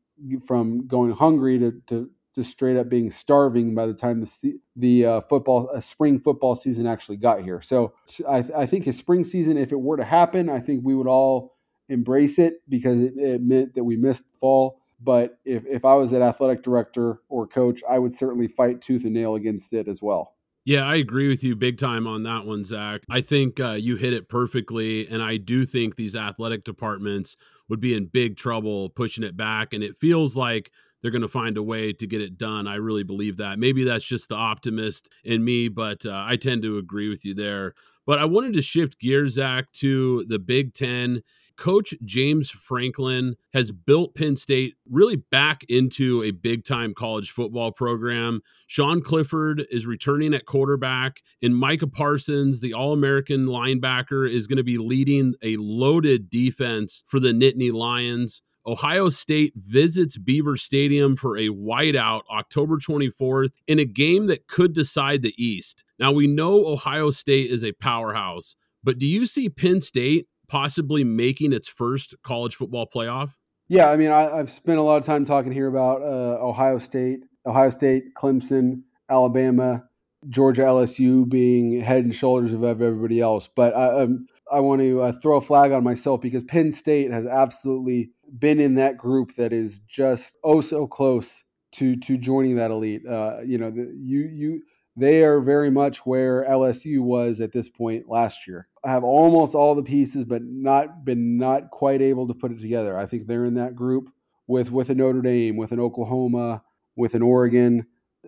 from 0.45 0.87
going 0.87 1.11
hungry 1.11 1.59
to, 1.59 1.73
to 1.87 2.09
just 2.35 2.51
straight 2.51 2.77
up 2.77 2.87
being 2.87 3.11
starving 3.11 3.75
by 3.75 3.85
the 3.85 3.93
time 3.93 4.21
the 4.21 4.59
the 4.75 5.05
uh, 5.05 5.21
football 5.21 5.69
a 5.73 5.81
spring 5.81 6.19
football 6.19 6.55
season 6.55 6.87
actually 6.87 7.17
got 7.17 7.41
here. 7.41 7.59
So 7.59 7.93
I, 8.27 8.45
I, 8.55 8.65
think 8.65 8.87
a 8.87 8.93
spring 8.93 9.23
season, 9.23 9.57
if 9.57 9.71
it 9.71 9.79
were 9.79 9.97
to 9.97 10.05
happen, 10.05 10.49
I 10.49 10.59
think 10.59 10.81
we 10.83 10.95
would 10.95 11.07
all 11.07 11.57
embrace 11.89 12.39
it 12.39 12.61
because 12.69 12.99
it, 12.99 13.13
it 13.17 13.41
meant 13.41 13.75
that 13.75 13.83
we 13.83 13.97
missed 13.97 14.25
fall. 14.39 14.81
But 15.01 15.39
if, 15.45 15.65
if 15.65 15.85
I 15.85 15.93
was 15.95 16.11
an 16.13 16.21
athletic 16.21 16.61
director 16.61 17.21
or 17.29 17.47
coach, 17.47 17.81
I 17.89 17.99
would 17.99 18.13
certainly 18.13 18.47
fight 18.47 18.81
tooth 18.81 19.05
and 19.05 19.13
nail 19.13 19.35
against 19.35 19.73
it 19.73 19.87
as 19.87 20.01
well. 20.01 20.35
Yeah, 20.65 20.83
I 20.83 20.95
agree 20.95 21.29
with 21.29 21.43
you 21.43 21.55
big 21.55 21.77
time 21.77 22.05
on 22.05 22.23
that 22.23 22.45
one, 22.45 22.63
Zach. 22.63 23.01
I 23.09 23.21
think 23.21 23.59
uh, 23.59 23.71
you 23.71 23.95
hit 23.95 24.13
it 24.13 24.29
perfectly. 24.29 25.07
And 25.07 25.23
I 25.23 25.37
do 25.37 25.65
think 25.65 25.95
these 25.95 26.15
athletic 26.15 26.63
departments 26.63 27.37
would 27.69 27.79
be 27.79 27.93
in 27.93 28.05
big 28.05 28.35
trouble 28.35 28.89
pushing 28.89 29.23
it 29.23 29.37
back. 29.37 29.73
And 29.73 29.83
it 29.83 29.97
feels 29.97 30.35
like 30.35 30.71
they're 31.01 31.11
going 31.11 31.21
to 31.21 31.27
find 31.29 31.57
a 31.57 31.63
way 31.63 31.93
to 31.93 32.05
get 32.05 32.21
it 32.21 32.37
done. 32.37 32.67
I 32.67 32.75
really 32.75 33.03
believe 33.03 33.37
that. 33.37 33.57
Maybe 33.57 33.83
that's 33.85 34.03
just 34.03 34.29
the 34.29 34.35
optimist 34.35 35.09
in 35.23 35.43
me, 35.43 35.69
but 35.69 36.05
uh, 36.05 36.23
I 36.27 36.35
tend 36.35 36.61
to 36.63 36.77
agree 36.77 37.09
with 37.09 37.23
you 37.23 37.33
there. 37.33 37.73
But 38.05 38.19
I 38.19 38.25
wanted 38.25 38.53
to 38.53 38.61
shift 38.61 38.99
gears, 38.99 39.35
Zach, 39.35 39.71
to 39.73 40.25
the 40.27 40.39
Big 40.39 40.73
Ten 40.73 41.21
Coach 41.59 41.93
James 42.05 42.49
Franklin 42.49 43.35
has 43.51 43.69
built 43.69 44.15
Penn 44.15 44.37
State 44.37 44.75
really 44.89 45.17
back 45.17 45.65
into 45.67 46.23
a 46.23 46.31
big 46.31 46.63
time 46.63 46.93
college 46.93 47.31
football 47.31 47.73
program. 47.73 48.39
Sean 48.67 49.01
Clifford 49.01 49.67
is 49.69 49.85
returning 49.85 50.33
at 50.33 50.45
quarterback, 50.45 51.21
and 51.43 51.53
Micah 51.53 51.85
Parsons, 51.85 52.61
the 52.61 52.73
All 52.73 52.93
American 52.93 53.45
linebacker, 53.45 54.27
is 54.27 54.47
going 54.47 54.55
to 54.55 54.63
be 54.63 54.77
leading 54.77 55.35
a 55.41 55.57
loaded 55.57 56.29
defense 56.29 57.03
for 57.05 57.19
the 57.19 57.33
Nittany 57.33 57.73
Lions. 57.73 58.41
Ohio 58.65 59.09
State 59.09 59.51
visits 59.57 60.17
Beaver 60.17 60.55
Stadium 60.55 61.17
for 61.17 61.37
a 61.37 61.49
whiteout 61.49 62.21
October 62.31 62.77
24th 62.77 63.55
in 63.67 63.79
a 63.79 63.85
game 63.85 64.27
that 64.27 64.47
could 64.47 64.71
decide 64.71 65.23
the 65.23 65.33
East. 65.37 65.83
Now, 65.99 66.13
we 66.13 66.25
know 66.25 66.65
Ohio 66.67 67.09
State 67.09 67.51
is 67.51 67.65
a 67.65 67.73
powerhouse, 67.73 68.55
but 68.81 68.97
do 68.97 69.05
you 69.05 69.25
see 69.25 69.49
Penn 69.49 69.81
State 69.81 70.27
possibly 70.49 71.03
making 71.03 71.53
its 71.53 71.67
first 71.67 72.15
college 72.23 72.55
football 72.55 72.87
playoff? 72.93 73.35
Yeah, 73.69 73.89
I 73.91 73.97
mean, 73.97 74.11
I, 74.11 74.35
have 74.35 74.49
spent 74.49 74.79
a 74.79 74.81
lot 74.81 74.97
of 74.97 75.05
time 75.05 75.23
talking 75.25 75.51
here 75.51 75.67
about 75.67 76.01
uh, 76.01 76.43
Ohio 76.43 76.79
State, 76.79 77.19
Ohio 77.45 77.69
State, 77.69 78.15
Clemson, 78.15 78.81
Alabama, 79.09 79.83
Georgia, 80.27 80.63
LSU 80.63 81.29
being 81.29 81.79
head 81.79 82.03
and 82.03 82.13
shoulders 82.13 82.51
above 82.51 82.81
everybody 82.81 83.21
else. 83.21 83.47
But 83.55 83.75
I, 83.75 84.01
um, 84.01 84.25
I 84.51 84.59
want 84.59 84.81
to 84.81 85.01
uh, 85.01 85.11
throw 85.11 85.37
a 85.37 85.41
flag 85.41 85.71
on 85.71 85.83
myself 85.83 86.19
because 86.19 86.43
Penn 86.43 86.71
State 86.71 87.11
has 87.11 87.25
absolutely 87.27 88.09
been 88.37 88.59
in 88.59 88.75
that 88.75 88.97
group 88.97 89.35
that 89.35 89.53
is 89.53 89.79
just 89.87 90.37
oh 90.43 90.61
so 90.61 90.87
close 90.87 91.43
to 91.73 91.95
to 91.97 92.17
joining 92.17 92.55
that 92.55 92.71
elite. 92.71 93.05
Uh, 93.07 93.37
you 93.45 93.57
know, 93.57 93.69
the, 93.69 93.93
you 93.95 94.21
you 94.21 94.61
they 94.99 95.23
are 95.23 95.39
very 95.39 95.71
much 95.71 96.05
where 96.05 96.45
LSU 96.45 96.99
was 96.99 97.41
at 97.41 97.51
this 97.51 97.69
point 97.69 98.09
last 98.09 98.47
year. 98.47 98.67
I 98.83 98.91
have 98.91 99.03
almost 99.03 99.55
all 99.55 99.75
the 99.75 99.83
pieces, 99.83 100.25
but 100.25 100.41
not 100.43 101.05
been 101.05 101.37
not 101.37 101.69
quite 101.71 102.01
able 102.01 102.27
to 102.27 102.33
put 102.33 102.51
it 102.51 102.59
together. 102.59 102.97
I 102.97 103.05
think 103.05 103.25
they're 103.25 103.45
in 103.45 103.55
that 103.55 103.75
group 103.75 104.09
with 104.47 104.71
with 104.71 104.89
a 104.89 104.95
Notre 104.95 105.21
Dame, 105.21 105.57
with 105.57 105.71
an 105.71 105.79
Oklahoma, 105.79 106.63
with 106.95 107.15
an 107.15 107.21
Oregon. 107.21 107.85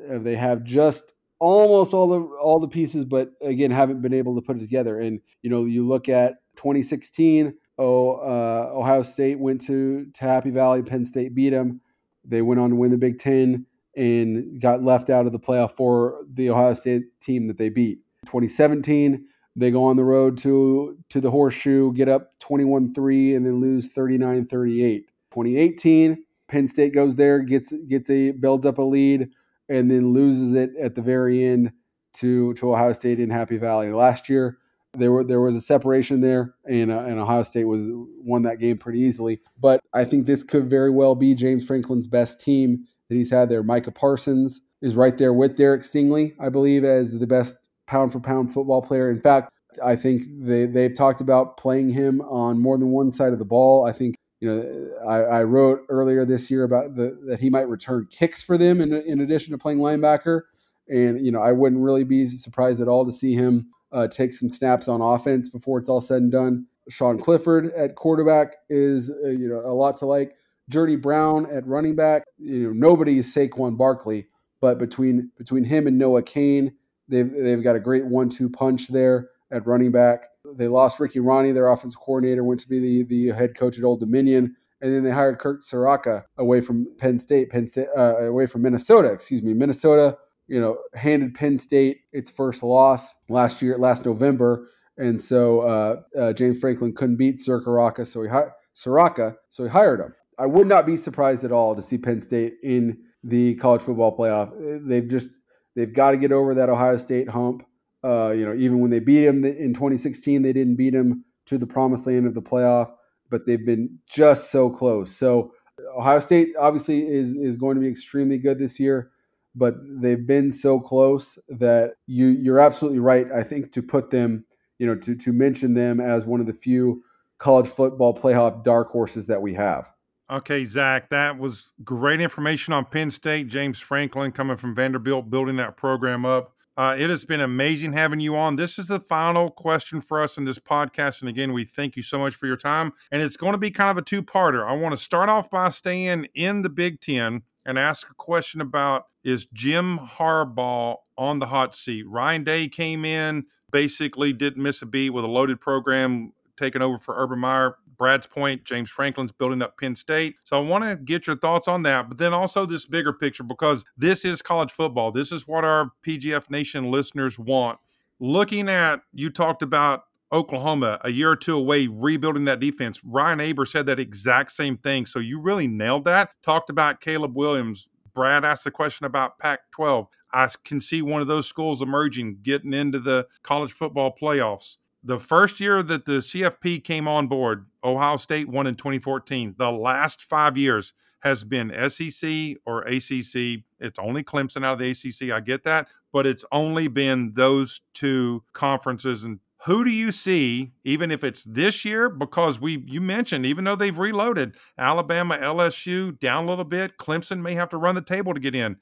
Uh, 0.10 0.20
they 0.20 0.36
have 0.36 0.64
just 0.64 1.14
almost 1.40 1.94
all 1.94 2.08
the 2.08 2.22
all 2.38 2.60
the 2.60 2.68
pieces, 2.68 3.06
but 3.06 3.32
again, 3.42 3.72
haven't 3.72 4.02
been 4.02 4.14
able 4.14 4.36
to 4.36 4.42
put 4.42 4.58
it 4.58 4.62
together. 4.62 5.00
And 5.00 5.20
you 5.42 5.50
know, 5.50 5.66
you 5.66 5.86
look 5.86 6.08
at 6.10 6.36
2016. 6.56 7.54
Oh, 7.78 8.14
uh, 8.14 8.72
Ohio 8.78 9.02
State 9.02 9.40
went 9.40 9.62
to 9.62 10.06
to 10.14 10.24
Happy 10.24 10.52
Valley. 10.52 10.84
Penn 10.84 11.06
State 11.06 11.36
beat 11.36 11.50
them. 11.50 11.82
They 12.24 12.42
went 12.42 12.62
on 12.62 12.70
to 12.70 12.76
win 12.76 12.92
the 12.92 12.98
Big 12.98 13.18
Ten 13.18 13.66
and 13.96 14.62
got 14.62 14.84
left 14.84 15.10
out 15.10 15.26
of 15.26 15.32
the 15.32 15.40
playoff 15.40 15.76
for 15.76 16.22
the 16.34 16.50
Ohio 16.50 16.74
State 16.74 17.04
team 17.20 17.48
that 17.48 17.58
they 17.58 17.70
beat. 17.70 18.00
2017, 18.26 19.26
they 19.56 19.72
go 19.72 19.84
on 19.84 19.98
the 19.98 20.04
road 20.04 20.38
to 20.40 20.98
to 21.10 21.20
the 21.20 21.32
Horseshoe, 21.32 21.92
get 21.94 22.08
up 22.08 22.32
21-3 22.40 23.36
and 23.36 23.46
then 23.46 23.60
lose 23.60 23.90
39-38. 23.90 25.04
2018, 25.32 26.24
Penn 26.48 26.68
State 26.68 26.94
goes 26.94 27.16
there, 27.16 27.40
gets 27.40 27.74
gets 27.88 28.10
a 28.10 28.32
builds 28.32 28.66
up 28.66 28.78
a 28.78 28.82
lead 28.82 29.30
and 29.70 29.90
then 29.90 30.14
loses 30.14 30.54
it 30.54 30.72
at 30.82 30.96
the 30.96 31.02
very 31.02 31.44
end 31.44 31.72
to 32.14 32.54
to 32.56 32.74
Ohio 32.74 32.94
State 32.94 33.20
in 33.20 33.30
Happy 33.30 33.58
Valley. 33.58 33.92
Last 33.92 34.30
year, 34.30 34.58
there 34.98 35.12
were 35.12 35.24
there 35.24 35.40
was 35.40 35.56
a 35.56 35.62
separation 35.62 36.20
there, 36.22 36.54
and 36.66 36.92
uh, 36.92 37.00
and 37.00 37.20
Ohio 37.20 37.44
State 37.44 37.66
was 37.66 37.88
won 37.90 38.44
that 38.44 38.60
game 38.60 38.78
pretty 38.78 39.00
easily. 39.00 39.40
But 39.60 39.82
I 39.94 40.04
think 40.06 40.26
this 40.26 40.44
could 40.44 40.70
very 40.70 40.92
well 40.92 41.16
be 41.16 41.34
James 41.34 41.66
Franklin's 41.66 42.08
best 42.08 42.40
team 42.40 42.86
that 43.12 43.18
he's 43.18 43.30
had 43.30 43.50
there. 43.50 43.62
Micah 43.62 43.92
Parsons 43.92 44.62
is 44.82 44.96
right 44.96 45.18
there 45.18 45.34
with 45.34 45.58
Derek 45.58 45.82
Stingley, 45.82 46.34
I 46.40 46.48
believe, 46.48 46.86
as 46.86 47.20
the 47.20 47.28
best 47.28 47.58
pound 47.86 48.14
for 48.14 48.22
pound 48.22 48.54
football 48.54 48.82
player. 48.82 49.12
In 49.12 49.20
fact, 49.20 49.52
I 49.84 49.98
think 49.98 50.22
they, 50.40 50.66
they've 50.66 50.94
talked 50.94 51.20
about 51.20 51.58
playing 51.58 51.90
him 51.90 52.22
on 52.22 52.58
more 52.58 52.78
than 52.78 52.88
one 52.88 53.12
side 53.12 53.34
of 53.34 53.40
the 53.40 53.46
ball. 53.46 53.86
I 53.86 53.92
think, 53.92 54.16
you 54.40 54.50
know, 54.50 54.90
I, 55.06 55.40
I 55.40 55.44
wrote 55.44 55.82
earlier 55.90 56.24
this 56.24 56.50
year 56.50 56.64
about 56.64 56.96
the, 56.96 57.20
that 57.28 57.42
he 57.42 57.50
might 57.50 57.68
return 57.68 58.08
kicks 58.10 58.42
for 58.42 58.58
them 58.58 58.80
in, 58.80 58.94
in 58.94 59.20
addition 59.20 59.52
to 59.52 59.58
playing 59.58 59.80
linebacker. 59.80 60.44
And, 60.88 61.26
you 61.26 61.34
know, 61.34 61.42
I 61.42 61.52
wouldn't 61.52 61.82
really 61.82 62.06
be 62.06 62.26
surprised 62.28 62.80
at 62.80 62.88
all 62.88 63.06
to 63.06 63.12
see 63.12 63.34
him 63.34 63.68
uh, 63.92 64.08
take 64.08 64.32
some 64.32 64.48
snaps 64.48 64.88
on 64.88 65.02
offense 65.02 65.50
before 65.50 65.80
it's 65.80 65.90
all 65.90 66.00
said 66.02 66.22
and 66.22 66.32
done. 66.32 66.66
Sean 66.90 67.20
Clifford 67.20 67.74
at 67.74 67.96
quarterback 67.96 68.56
is, 68.70 69.10
uh, 69.10 69.28
you 69.28 69.50
know, 69.50 69.60
a 69.66 69.76
lot 69.76 69.98
to 69.98 70.06
like. 70.06 70.34
Journey 70.72 70.96
Brown 70.96 71.46
at 71.52 71.68
running 71.68 71.96
back, 71.96 72.24
you 72.38 72.68
know, 72.68 72.74
nobody 72.74 73.20
is 73.20 73.34
Saquon 73.34 73.78
Barkley, 73.78 74.28
but 74.60 74.80
between 74.80 75.32
between 75.38 75.64
him 75.64 75.86
and 75.88 75.98
Noah 75.98 76.24
Cain, 76.24 76.74
they've 77.08 77.32
they've 77.32 77.64
got 77.64 77.76
a 77.76 77.80
great 77.80 78.06
one-two 78.06 78.50
punch 78.50 78.88
there 78.88 79.30
at 79.52 79.68
running 79.68 79.92
back. 79.92 80.28
They 80.56 80.68
lost 80.68 81.00
Ricky 81.00 81.20
Rahne, 81.20 81.54
their 81.54 81.70
offensive 81.70 82.00
coordinator, 82.00 82.44
went 82.44 82.60
to 82.62 82.70
be 82.70 82.80
the, 82.80 83.04
the 83.04 83.36
head 83.36 83.56
coach 83.56 83.78
at 83.78 83.84
Old 83.84 84.00
Dominion. 84.00 84.56
And 84.84 84.92
then 84.92 85.04
they 85.04 85.12
hired 85.12 85.38
Kirk 85.38 85.64
Ciarrocca 85.64 86.24
away 86.38 86.60
from 86.60 86.88
Penn 86.98 87.20
State, 87.20 87.52
Penn 87.52 87.68
State, 87.68 87.88
uh, 87.96 88.24
away 88.24 88.48
from 88.48 88.64
Minnesota, 88.64 89.12
excuse 89.14 89.44
me. 89.44 89.54
Minnesota, 89.54 90.18
you 90.48 90.60
know, 90.60 90.80
handed 90.96 91.36
Penn 91.36 91.60
State 91.60 92.00
its 92.12 92.32
first 92.32 92.64
loss 92.64 93.16
last 93.30 93.62
year, 93.62 93.78
last 93.78 94.06
November. 94.06 94.68
And 94.98 95.22
so 95.22 95.62
uh, 95.62 96.02
uh, 96.20 96.34
James 96.34 96.60
Franklin 96.60 96.96
couldn't 96.96 97.18
beat 97.18 97.36
Ciarrocca, 97.36 98.08
so 98.08 98.24
he 98.24 98.30
hi- 98.30 98.50
Ciarrocca, 98.76 99.36
so 99.50 99.64
he 99.64 99.70
hired 99.70 100.00
him. 100.00 100.16
I 100.38 100.46
would 100.46 100.68
not 100.68 100.86
be 100.86 100.98
surprised 100.98 101.44
at 101.44 101.52
all 101.52 101.76
to 101.76 101.82
see 101.82 101.98
Penn 101.98 102.22
State 102.22 102.56
in 102.64 102.98
the 103.24 103.56
college 103.56 103.82
football 103.82 104.16
playoff. 104.16 104.52
They've 104.88 105.08
just 105.08 105.32
they've 105.76 105.94
got 105.94 106.12
to 106.12 106.18
get 106.18 106.32
over 106.32 106.54
that 106.56 106.70
Ohio 106.70 106.98
State 106.98 107.30
hump. 107.30 107.64
Uh, 108.04 108.32
you 108.32 108.46
know, 108.46 108.56
even 108.56 108.80
when 108.80 108.90
they 108.90 109.00
beat 109.00 109.24
him 109.24 109.46
in 109.46 109.74
2016, 109.74 110.42
they 110.42 110.54
didn't 110.54 110.76
beat 110.76 110.94
him 110.94 111.24
to 111.46 111.58
the 111.58 111.68
promised 111.68 112.08
land 112.08 112.26
of 112.26 112.34
the 112.34 112.42
playoff, 112.42 112.92
but 113.30 113.46
they've 113.46 113.66
been 113.66 114.00
just 114.08 114.52
so 114.52 114.70
close. 114.70 115.16
So 115.16 115.52
Ohio 115.98 116.20
State 116.20 116.50
obviously 116.60 117.08
is 117.08 117.36
is 117.36 117.58
going 117.58 117.76
to 117.76 117.82
be 117.82 117.88
extremely 117.88 118.38
good 118.38 118.60
this 118.60 118.80
year, 118.80 119.12
but 119.56 119.76
they've 120.02 120.26
been 120.26 120.52
so 120.52 120.80
close 120.80 121.38
that 121.50 121.92
you 122.08 122.28
you're 122.28 122.60
absolutely 122.60 123.00
right. 123.00 123.28
I 123.32 123.44
think 123.44 123.72
to 123.74 123.82
put 123.82 124.10
them, 124.10 124.46
you 124.80 124.88
know, 124.88 124.96
to 124.96 125.16
to 125.16 125.34
mention 125.34 125.74
them 125.74 126.00
as 126.00 126.26
one 126.26 126.40
of 126.40 126.48
the 126.48 126.54
few 126.54 127.04
college 127.38 127.68
football 127.68 128.16
playoff 128.16 128.64
dark 128.64 128.90
horses 128.92 129.28
that 129.28 129.42
we 129.42 129.54
have. 129.54 129.92
Okay, 130.32 130.64
Zach, 130.64 131.10
that 131.10 131.38
was 131.38 131.74
great 131.84 132.22
information 132.22 132.74
on 132.74 132.86
Penn 132.86 133.12
State. 133.12 133.50
James 133.50 133.80
Franklin 133.80 134.32
coming 134.32 134.56
from 134.56 134.74
Vanderbilt, 134.74 135.30
building 135.30 135.58
that 135.58 135.76
program 135.76 136.26
up. 136.26 136.54
Uh, 136.78 136.96
it 136.98 137.10
has 137.10 137.26
been 137.26 137.42
amazing 137.42 137.92
having 137.92 138.22
you 138.22 138.38
on. 138.38 138.56
This 138.56 138.80
is 138.80 138.88
the 138.88 139.02
final 139.02 139.52
question 139.52 140.00
for 140.00 140.22
us 140.22 140.38
in 140.38 140.46
this 140.46 140.58
podcast. 140.58 141.20
And 141.20 141.28
again, 141.28 141.52
we 141.52 141.66
thank 141.66 141.98
you 141.98 142.02
so 142.02 142.18
much 142.18 142.34
for 142.34 142.48
your 142.48 142.56
time. 142.56 142.94
And 143.12 143.22
it's 143.22 143.36
going 143.36 143.52
to 143.52 143.58
be 143.58 143.72
kind 143.72 143.92
of 143.92 143.98
a 143.98 144.02
two 144.02 144.24
parter. 144.24 144.66
I 144.66 144.72
want 144.72 144.94
to 144.94 144.98
start 144.98 145.28
off 145.28 145.50
by 145.50 145.68
staying 145.68 146.30
in 146.34 146.62
the 146.62 146.70
Big 146.70 147.02
Ten 147.02 147.42
and 147.66 147.78
ask 147.78 148.10
a 148.10 148.14
question 148.14 148.62
about 148.62 149.08
is 149.26 149.48
Jim 149.48 150.00
Harbaugh 150.00 150.96
on 151.18 151.40
the 151.40 151.48
hot 151.48 151.76
seat? 151.76 152.08
Ryan 152.08 152.46
Day 152.46 152.70
came 152.70 153.04
in, 153.04 153.48
basically 153.70 154.32
didn't 154.32 154.64
miss 154.64 154.82
a 154.82 154.86
beat 154.86 155.10
with 155.10 155.26
a 155.26 155.28
loaded 155.28 155.60
program 155.60 156.32
taking 156.58 156.82
over 156.82 156.98
for 156.98 157.16
Urban 157.18 157.40
Meyer. 157.40 157.76
Brad's 158.02 158.26
point, 158.26 158.64
James 158.64 158.90
Franklin's 158.90 159.32
building 159.32 159.62
up 159.62 159.78
Penn 159.78 159.96
State. 159.96 160.38
So 160.44 160.58
I 160.58 160.68
want 160.68 160.84
to 160.84 160.96
get 160.96 161.28
your 161.28 161.36
thoughts 161.36 161.68
on 161.68 161.84
that, 161.84 162.10
but 162.10 162.18
then 162.18 162.34
also 162.34 162.66
this 162.66 162.88
bigger 162.88 163.14
picture 163.14 163.44
because 163.44 163.86
this 163.96 164.26
is 164.26 164.42
college 164.42 164.72
football. 164.72 165.12
This 165.12 165.32
is 165.32 165.48
what 165.48 165.64
our 165.64 165.92
PGF 166.04 166.50
Nation 166.50 166.90
listeners 166.90 167.38
want. 167.38 167.78
Looking 168.20 168.70
at, 168.70 169.02
you 169.14 169.30
talked 169.30 169.62
about 169.62 170.06
Oklahoma 170.34 170.98
a 171.04 171.12
year 171.12 171.30
or 171.30 171.36
two 171.36 171.56
away 171.56 171.86
rebuilding 171.86 172.46
that 172.46 172.60
defense. 172.60 173.00
Ryan 173.04 173.40
Aber 173.40 173.68
said 173.68 173.86
that 173.86 174.00
exact 174.00 174.52
same 174.52 174.78
thing. 174.78 175.06
So 175.06 175.20
you 175.20 175.40
really 175.40 175.68
nailed 175.68 176.06
that. 176.06 176.32
Talked 176.42 176.72
about 176.72 177.02
Caleb 177.02 177.38
Williams. 177.38 177.88
Brad 178.16 178.44
asked 178.44 178.64
the 178.64 178.72
question 178.72 179.06
about 179.06 179.38
Pac 179.38 179.60
12. 179.76 180.08
I 180.34 180.50
can 180.64 180.82
see 180.82 181.04
one 181.04 181.22
of 181.22 181.28
those 181.28 181.46
schools 181.46 181.84
emerging, 181.84 182.40
getting 182.42 182.74
into 182.74 182.98
the 182.98 183.28
college 183.44 183.72
football 183.72 184.12
playoffs 184.20 184.78
the 185.04 185.20
first 185.20 185.60
year 185.60 185.82
that 185.84 186.06
the 186.06 186.20
CFP 186.20 186.84
came 186.84 187.08
on 187.08 187.28
board, 187.28 187.66
Ohio 187.84 188.16
State 188.18 188.48
won 188.48 188.68
in 188.68 188.76
2014. 188.76 189.56
The 189.58 189.72
last 189.72 190.24
five 190.24 190.58
years 190.58 190.94
has 191.22 191.44
been 191.44 191.72
SEC 191.90 192.58
or 192.66 192.82
ACC. 192.84 193.64
It's 193.80 194.00
only 194.00 194.24
Clemson 194.24 194.66
out 194.66 194.74
of 194.74 194.80
the 194.80 194.92
ACC. 194.92 195.32
I 195.32 195.40
get 195.40 195.64
that, 195.64 195.88
but 196.12 196.28
it's 196.28 196.46
only 196.52 196.88
been 196.88 197.34
those 197.34 197.82
two 197.94 198.44
conferences. 198.54 199.24
And 199.24 199.40
who 199.66 199.84
do 199.84 199.92
you 199.92 200.12
see, 200.12 200.72
even 200.84 201.12
if 201.12 201.24
it's 201.24 201.44
this 201.44 201.86
year? 201.86 202.10
Because 202.10 202.60
we, 202.60 202.84
you 202.88 203.02
mentioned, 203.02 203.46
even 203.46 203.64
though 203.64 203.76
they've 203.76 203.98
reloaded, 203.98 204.56
Alabama, 204.78 205.38
LSU 205.38 206.20
down 206.20 206.46
a 206.46 206.48
little 206.48 206.66
bit. 206.66 206.98
Clemson 206.98 207.42
may 207.42 207.54
have 207.54 207.70
to 207.70 207.78
run 207.78 207.96
the 207.96 208.02
table 208.02 208.34
to 208.34 208.40
get 208.40 208.56
in 208.56 208.78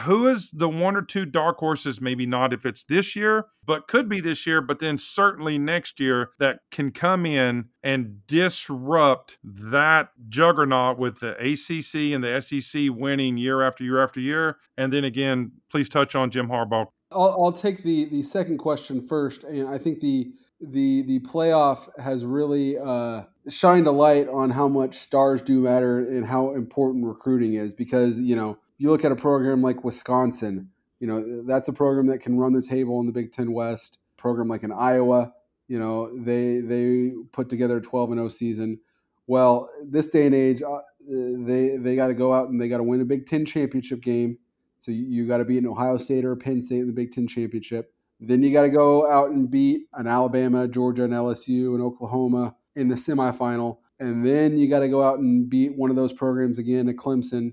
who 0.00 0.26
is 0.26 0.50
the 0.50 0.68
one 0.68 0.96
or 0.96 1.02
two 1.02 1.24
dark 1.24 1.58
horses? 1.58 2.00
Maybe 2.00 2.26
not 2.26 2.52
if 2.52 2.66
it's 2.66 2.84
this 2.84 3.16
year 3.16 3.46
but 3.64 3.86
could 3.86 4.08
be 4.08 4.20
this 4.20 4.46
year 4.46 4.60
but 4.60 4.80
then 4.80 4.98
certainly 4.98 5.58
next 5.58 6.00
year 6.00 6.30
that 6.38 6.60
can 6.70 6.90
come 6.90 7.24
in 7.24 7.68
and 7.82 8.26
disrupt 8.26 9.38
that 9.42 10.10
juggernaut 10.28 10.98
with 10.98 11.20
the 11.20 11.32
ACC 11.38 12.12
and 12.12 12.24
the 12.24 12.40
SEC 12.40 12.88
winning 12.90 13.36
year 13.36 13.62
after 13.62 13.84
year 13.84 14.02
after 14.02 14.20
year. 14.20 14.58
And 14.76 14.92
then 14.92 15.04
again 15.04 15.52
please 15.70 15.88
touch 15.88 16.14
on 16.14 16.30
Jim 16.30 16.48
Harbaugh. 16.48 16.86
I'll, 17.10 17.36
I'll 17.38 17.52
take 17.52 17.82
the 17.82 18.06
the 18.06 18.22
second 18.22 18.58
question 18.58 19.06
first 19.06 19.44
and 19.44 19.68
I 19.68 19.78
think 19.78 20.00
the 20.00 20.32
the 20.62 21.02
the 21.02 21.20
playoff 21.20 21.88
has 22.00 22.24
really 22.24 22.78
uh, 22.78 23.22
shined 23.48 23.86
a 23.86 23.90
light 23.90 24.28
on 24.28 24.50
how 24.50 24.68
much 24.68 24.94
stars 24.94 25.42
do 25.42 25.60
matter 25.60 25.98
and 25.98 26.26
how 26.26 26.54
important 26.54 27.04
recruiting 27.04 27.54
is 27.54 27.74
because 27.74 28.20
you 28.20 28.36
know 28.36 28.58
you 28.82 28.90
look 28.90 29.04
at 29.04 29.12
a 29.12 29.16
program 29.16 29.62
like 29.62 29.84
Wisconsin, 29.84 30.68
you 30.98 31.06
know, 31.06 31.44
that's 31.46 31.68
a 31.68 31.72
program 31.72 32.06
that 32.08 32.18
can 32.18 32.36
run 32.36 32.52
the 32.52 32.60
table 32.60 32.98
in 32.98 33.06
the 33.06 33.12
Big 33.12 33.30
Ten 33.30 33.52
West. 33.52 33.98
Program 34.16 34.48
like 34.48 34.64
in 34.64 34.72
Iowa, 34.72 35.32
you 35.68 35.78
know, 35.78 36.10
they 36.18 36.58
they 36.58 37.12
put 37.30 37.48
together 37.48 37.76
a 37.76 37.80
12 37.80 38.10
and 38.10 38.18
0 38.18 38.28
season. 38.28 38.80
Well, 39.28 39.70
this 39.84 40.08
day 40.08 40.26
and 40.26 40.34
age, 40.34 40.62
uh, 40.62 40.78
they 41.08 41.76
they 41.76 41.94
got 41.94 42.08
to 42.08 42.14
go 42.14 42.32
out 42.32 42.48
and 42.48 42.60
they 42.60 42.68
got 42.68 42.78
to 42.78 42.82
win 42.82 43.00
a 43.00 43.04
Big 43.04 43.26
Ten 43.26 43.46
championship 43.46 44.00
game. 44.00 44.38
So 44.78 44.90
you, 44.90 45.04
you 45.06 45.28
got 45.28 45.38
to 45.38 45.44
beat 45.44 45.58
an 45.58 45.68
Ohio 45.68 45.96
State 45.96 46.24
or 46.24 46.32
a 46.32 46.36
Penn 46.36 46.60
State 46.60 46.80
in 46.80 46.88
the 46.88 46.92
Big 46.92 47.12
Ten 47.12 47.28
championship. 47.28 47.94
Then 48.18 48.42
you 48.42 48.52
got 48.52 48.62
to 48.62 48.70
go 48.70 49.08
out 49.08 49.30
and 49.30 49.48
beat 49.48 49.82
an 49.94 50.08
Alabama, 50.08 50.66
Georgia, 50.66 51.04
and 51.04 51.12
LSU 51.12 51.74
and 51.74 51.82
Oklahoma 51.82 52.56
in 52.74 52.88
the 52.88 52.96
semifinal. 52.96 53.78
And 54.00 54.26
then 54.26 54.58
you 54.58 54.68
got 54.68 54.80
to 54.80 54.88
go 54.88 55.04
out 55.04 55.20
and 55.20 55.48
beat 55.48 55.76
one 55.76 55.90
of 55.90 55.96
those 55.96 56.12
programs 56.12 56.58
again, 56.58 56.88
a 56.88 56.92
Clemson, 56.92 57.52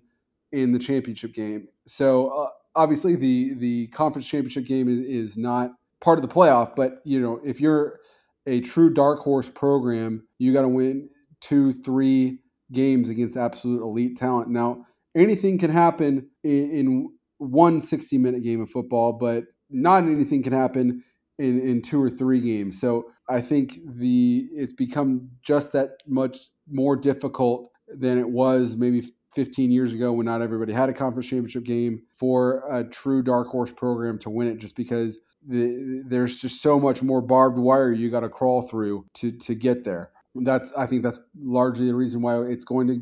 in 0.52 0.72
the 0.72 0.80
championship 0.80 1.34
game. 1.34 1.68
So 1.88 2.30
uh, 2.30 2.50
obviously, 2.76 3.16
the 3.16 3.54
the 3.56 3.88
conference 3.88 4.28
championship 4.28 4.66
game 4.66 4.88
is, 4.88 5.30
is 5.32 5.38
not 5.38 5.72
part 6.02 6.20
of 6.20 6.28
the 6.28 6.34
playoff. 6.34 6.76
But 6.76 7.02
you 7.06 7.20
know, 7.20 7.40
if 7.44 7.60
you're 7.60 8.00
a 8.46 8.62
true 8.62 8.92
dark 8.94 9.20
horse 9.20 9.50
program, 9.50 10.28
you 10.38 10.54
got 10.54 10.64
to 10.64 10.70
win 10.70 11.10
two, 11.42 11.72
three 11.72 12.40
games 12.72 13.10
against 13.10 13.38
absolute 13.38 13.82
elite 13.82 14.18
talent. 14.18 14.50
Now, 14.50 14.86
anything 15.16 15.58
can 15.58 15.72
happen 15.72 16.30
in, 16.44 16.72
in 16.72 17.10
one 17.38 17.82
60 17.82 18.18
minute 18.18 18.44
game 18.44 18.62
of 18.62 18.70
football, 18.70 19.14
but 19.14 19.46
not 19.70 20.04
anything 20.04 20.44
can 20.44 20.54
happen 20.54 21.04
in, 21.38 21.60
in 21.62 21.82
two 21.82 22.02
or 22.02 22.10
three 22.10 22.42
games. 22.42 22.80
So 22.80 23.06
I 23.30 23.42
think 23.42 23.80
the 23.86 24.48
it's 24.54 24.74
become 24.74 25.30
just 25.42 25.72
that 25.74 25.92
much 26.08 26.38
more 26.70 26.96
difficult 26.96 27.70
than 27.88 28.18
it 28.18 28.30
was 28.30 28.76
maybe 28.76 29.10
15 29.34 29.72
years 29.72 29.94
ago 29.94 30.12
when 30.12 30.26
not 30.26 30.42
everybody 30.42 30.74
had 30.74 30.90
a 30.90 30.94
conference 30.94 31.28
championship 31.28 31.64
game 31.64 32.02
for 32.12 32.64
a 32.72 32.84
true 32.84 33.22
dark 33.22 33.48
horse 33.48 33.72
program 33.72 34.18
to 34.20 34.30
win 34.30 34.48
it 34.48 34.58
just 34.58 34.76
because 34.76 35.20
the, 35.48 36.04
there's 36.06 36.42
just 36.42 36.62
so 36.62 36.80
much 36.80 37.02
more 37.02 37.22
barbed 37.22 37.58
wire 37.58 37.92
you 37.92 38.10
got 38.10 38.22
to 38.22 38.30
crawl 38.30 38.62
through 38.62 39.06
to 39.16 39.32
to 39.32 39.56
get 39.56 39.84
there. 39.84 40.12
That's 40.36 40.72
I 40.74 40.86
think 40.86 41.04
that's 41.04 41.20
largely 41.40 41.88
the 41.88 41.96
reason 41.96 42.22
why 42.22 42.42
it's 42.44 42.66
going 42.66 42.88
to 42.88 43.02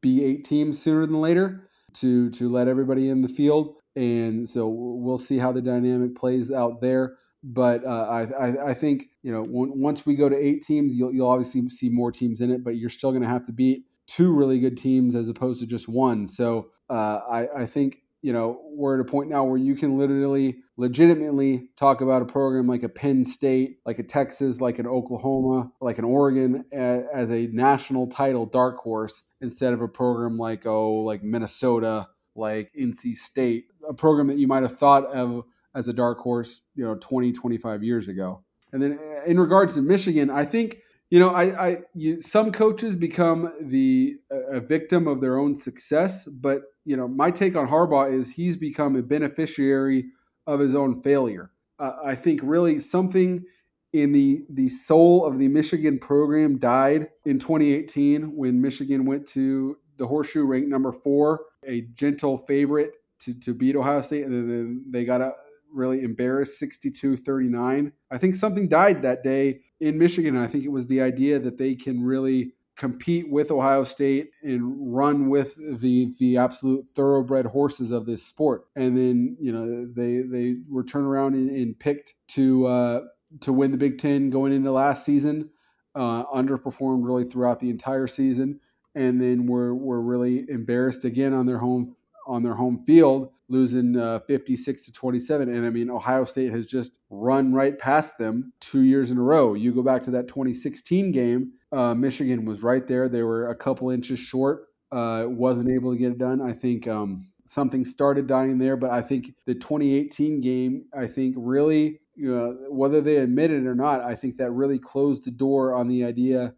be 0.00 0.24
eight 0.24 0.44
teams 0.44 0.80
sooner 0.80 1.06
than 1.06 1.20
later 1.20 1.68
to 1.94 2.30
to 2.30 2.48
let 2.48 2.68
everybody 2.68 3.08
in 3.08 3.20
the 3.20 3.28
field 3.28 3.76
and 3.96 4.48
so 4.48 4.68
we'll 4.68 5.18
see 5.18 5.38
how 5.38 5.52
the 5.52 5.62
dynamic 5.62 6.14
plays 6.14 6.50
out 6.50 6.80
there. 6.80 7.16
But 7.42 7.84
uh, 7.84 7.88
I, 7.88 8.22
I, 8.22 8.70
I 8.70 8.74
think 8.74 9.06
you 9.22 9.30
know 9.30 9.44
once 9.46 10.06
we 10.06 10.14
go 10.14 10.28
to 10.28 10.36
eight 10.36 10.62
teams, 10.62 10.94
you'll 10.94 11.12
you'll 11.12 11.28
obviously 11.28 11.68
see 11.68 11.90
more 11.90 12.10
teams 12.10 12.40
in 12.40 12.50
it, 12.50 12.64
but 12.64 12.76
you're 12.76 12.88
still 12.88 13.10
going 13.10 13.22
to 13.22 13.28
have 13.28 13.44
to 13.46 13.52
beat 13.52 13.84
two 14.06 14.32
really 14.32 14.60
good 14.60 14.76
teams 14.76 15.14
as 15.14 15.28
opposed 15.28 15.60
to 15.60 15.66
just 15.66 15.88
one. 15.88 16.26
So 16.26 16.70
uh, 16.90 17.20
I, 17.30 17.62
I 17.62 17.66
think 17.66 17.98
you 18.22 18.32
know 18.32 18.60
we're 18.72 18.94
at 18.94 19.00
a 19.00 19.10
point 19.10 19.28
now 19.28 19.44
where 19.44 19.58
you 19.58 19.74
can 19.74 19.98
literally 19.98 20.58
legitimately 20.76 21.68
talk 21.76 22.00
about 22.00 22.22
a 22.22 22.24
program 22.24 22.66
like 22.66 22.82
a 22.82 22.88
penn 22.88 23.22
state 23.22 23.78
like 23.84 23.98
a 23.98 24.02
texas 24.02 24.62
like 24.62 24.78
an 24.78 24.86
oklahoma 24.86 25.70
like 25.82 25.98
an 25.98 26.06
oregon 26.06 26.64
as 26.72 27.30
a 27.30 27.46
national 27.48 28.06
title 28.06 28.46
dark 28.46 28.78
horse 28.78 29.22
instead 29.42 29.74
of 29.74 29.82
a 29.82 29.86
program 29.86 30.38
like 30.38 30.64
oh 30.64 30.94
like 30.94 31.22
minnesota 31.22 32.08
like 32.34 32.72
nc 32.80 33.14
state 33.14 33.66
a 33.88 33.92
program 33.92 34.26
that 34.26 34.38
you 34.38 34.48
might 34.48 34.62
have 34.62 34.76
thought 34.76 35.04
of 35.14 35.44
as 35.74 35.88
a 35.88 35.92
dark 35.92 36.18
horse, 36.18 36.62
you 36.74 36.84
know, 36.84 36.94
20, 36.94 37.32
25 37.32 37.82
years 37.82 38.08
ago. 38.08 38.42
And 38.72 38.82
then 38.82 38.98
uh, 38.98 39.24
in 39.24 39.38
regards 39.38 39.74
to 39.74 39.82
Michigan, 39.82 40.30
I 40.30 40.44
think 40.44 40.78
you 41.14 41.20
know, 41.20 41.28
I, 41.28 41.68
I 41.68 41.78
you, 41.94 42.20
some 42.20 42.50
coaches 42.50 42.96
become 42.96 43.52
the 43.60 44.16
a 44.50 44.58
victim 44.58 45.06
of 45.06 45.20
their 45.20 45.38
own 45.38 45.54
success, 45.54 46.24
but 46.24 46.62
you 46.84 46.96
know, 46.96 47.06
my 47.06 47.30
take 47.30 47.54
on 47.54 47.68
Harbaugh 47.68 48.12
is 48.12 48.30
he's 48.30 48.56
become 48.56 48.96
a 48.96 49.02
beneficiary 49.02 50.06
of 50.48 50.58
his 50.58 50.74
own 50.74 51.00
failure. 51.02 51.52
Uh, 51.78 51.92
I 52.04 52.16
think 52.16 52.40
really 52.42 52.80
something 52.80 53.44
in 53.92 54.10
the 54.10 54.44
the 54.50 54.68
soul 54.68 55.24
of 55.24 55.38
the 55.38 55.46
Michigan 55.46 56.00
program 56.00 56.58
died 56.58 57.10
in 57.24 57.38
2018 57.38 58.34
when 58.34 58.60
Michigan 58.60 59.04
went 59.06 59.24
to 59.28 59.76
the 59.98 60.08
horseshoe 60.08 60.44
ranked 60.44 60.68
number 60.68 60.90
four, 60.90 61.42
a 61.64 61.82
gentle 61.94 62.36
favorite 62.36 62.94
to, 63.20 63.34
to 63.34 63.54
beat 63.54 63.76
Ohio 63.76 64.00
State, 64.00 64.24
and 64.24 64.32
then 64.32 64.84
they 64.90 65.04
got 65.04 65.20
a 65.20 65.34
really 65.74 66.02
embarrassed 66.02 66.58
62 66.58 67.16
39. 67.16 67.92
I 68.10 68.18
think 68.18 68.34
something 68.34 68.68
died 68.68 69.02
that 69.02 69.22
day 69.22 69.60
in 69.80 69.98
Michigan. 69.98 70.36
I 70.36 70.46
think 70.46 70.64
it 70.64 70.70
was 70.72 70.86
the 70.86 71.00
idea 71.00 71.38
that 71.38 71.58
they 71.58 71.74
can 71.74 72.02
really 72.02 72.52
compete 72.76 73.30
with 73.30 73.50
Ohio 73.50 73.84
State 73.84 74.30
and 74.42 74.94
run 74.94 75.28
with 75.28 75.54
the 75.80 76.12
the 76.18 76.36
absolute 76.36 76.88
thoroughbred 76.90 77.46
horses 77.46 77.90
of 77.90 78.06
this 78.06 78.24
sport. 78.24 78.64
And 78.76 78.96
then 78.96 79.36
you 79.40 79.52
know 79.52 79.86
they 79.94 80.22
they 80.22 80.56
were 80.68 80.84
turned 80.84 81.06
around 81.06 81.34
and, 81.34 81.50
and 81.50 81.78
picked 81.78 82.14
to 82.28 82.66
uh, 82.66 83.00
to 83.40 83.52
win 83.52 83.70
the 83.70 83.76
Big 83.76 83.98
Ten 83.98 84.30
going 84.30 84.52
into 84.52 84.70
last 84.70 85.04
season. 85.04 85.50
Uh, 85.94 86.24
underperformed 86.34 87.06
really 87.06 87.22
throughout 87.22 87.60
the 87.60 87.70
entire 87.70 88.08
season, 88.08 88.58
and 88.96 89.20
then 89.20 89.46
were 89.46 89.74
were 89.74 90.00
really 90.00 90.44
embarrassed 90.48 91.04
again 91.04 91.32
on 91.32 91.46
their 91.46 91.58
home 91.58 91.94
on 92.26 92.42
their 92.42 92.54
home 92.54 92.82
field 92.84 93.30
losing 93.48 93.96
uh, 93.96 94.20
56 94.26 94.86
to 94.86 94.92
27. 94.92 95.48
And 95.48 95.66
I 95.66 95.70
mean, 95.70 95.90
Ohio 95.90 96.24
State 96.24 96.50
has 96.52 96.66
just 96.66 96.98
run 97.10 97.52
right 97.52 97.78
past 97.78 98.18
them 98.18 98.52
two 98.60 98.82
years 98.82 99.10
in 99.10 99.18
a 99.18 99.22
row. 99.22 99.54
You 99.54 99.72
go 99.72 99.82
back 99.82 100.02
to 100.02 100.10
that 100.12 100.28
2016 100.28 101.12
game, 101.12 101.52
uh, 101.74 101.94
Michigan 101.94 102.44
was 102.44 102.62
right 102.62 102.86
there. 102.86 103.08
They 103.08 103.22
were 103.22 103.48
a 103.48 103.54
couple 103.54 103.90
inches 103.90 104.18
short, 104.18 104.68
uh, 104.92 105.24
wasn't 105.26 105.70
able 105.70 105.92
to 105.92 105.98
get 105.98 106.12
it 106.12 106.18
done. 106.18 106.40
I 106.40 106.52
think 106.52 106.86
um, 106.86 107.28
something 107.44 107.84
started 107.84 108.26
dying 108.26 108.58
there, 108.58 108.76
but 108.76 108.90
I 108.90 109.02
think 109.02 109.34
the 109.46 109.54
2018 109.54 110.40
game, 110.40 110.84
I 110.96 111.06
think 111.06 111.34
really, 111.36 112.00
you 112.14 112.34
know, 112.34 112.56
whether 112.70 113.00
they 113.00 113.16
admit 113.16 113.50
it 113.50 113.66
or 113.66 113.74
not, 113.74 114.02
I 114.02 114.14
think 114.14 114.36
that 114.36 114.52
really 114.52 114.78
closed 114.78 115.24
the 115.24 115.32
door 115.32 115.74
on 115.74 115.88
the 115.88 116.04
idea 116.04 116.54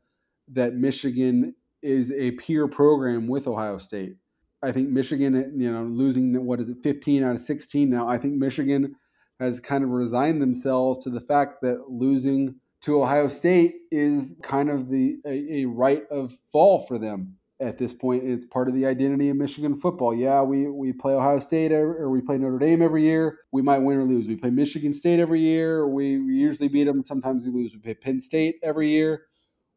that 0.49 0.75
Michigan 0.75 1.55
is 1.83 2.13
a 2.13 2.33
peer 2.33 2.69
program 2.69 3.27
with 3.27 3.49
Ohio 3.49 3.79
State. 3.79 4.17
I 4.63 4.73
think 4.73 4.89
Michigan, 4.89 5.35
you 5.57 5.73
know, 5.73 5.85
losing 5.85 6.45
what 6.45 6.61
is 6.61 6.69
it, 6.69 6.79
15 6.83 7.23
out 7.23 7.35
of 7.35 7.41
16 7.41 7.89
now. 7.91 8.09
I 8.09 8.19
think 8.19 8.35
Michigan 8.35 8.97
has 9.39 9.61
kind 9.61 9.85
of 9.85 9.91
resigned 9.91 10.41
themselves 10.41 11.05
to 11.05 11.11
the 11.11 11.21
fact 11.21 11.57
that 11.63 11.91
losing 11.91 12.57
to 12.83 13.03
Ohio 13.03 13.29
State 13.29 13.75
is 13.91 14.33
kind 14.43 14.71
of 14.71 14.89
the 14.89 15.17
a, 15.27 15.63
a 15.63 15.65
rite 15.67 16.05
of 16.11 16.37
fall 16.53 16.81
for 16.87 16.99
them 16.99 17.37
at 17.61 17.79
this 17.79 17.93
point. 17.93 18.25
It's 18.25 18.45
part 18.45 18.69
of 18.69 18.75
the 18.75 18.87
identity 18.87 19.29
of 19.29 19.37
Michigan 19.37 19.79
football. 19.79 20.15
Yeah, 20.15 20.43
we, 20.43 20.69
we 20.69 20.93
play 20.93 21.15
Ohio 21.15 21.39
State 21.39 21.73
or 21.73 22.11
we 22.11 22.21
play 22.21 22.39
Notre 22.39 22.59
Dame 22.59 22.83
every 22.83 23.05
year. 23.05 23.39
We 23.53 23.63
might 23.63 23.79
win 23.79 23.99
or 23.99 24.05
lose. 24.05 24.27
We 24.27 24.37
play 24.37 24.51
Michigan 24.51 24.93
State 24.93 25.21
every 25.21 25.41
year. 25.41 25.89
We, 25.89 26.19
we 26.19 26.35
usually 26.35 26.69
beat 26.69 26.85
them. 26.85 27.03
Sometimes 27.03 27.45
we 27.45 27.51
lose. 27.51 27.73
We 27.73 27.81
play 27.81 27.95
Penn 27.95 28.21
State 28.21 28.57
every 28.63 28.91
year 28.91 29.26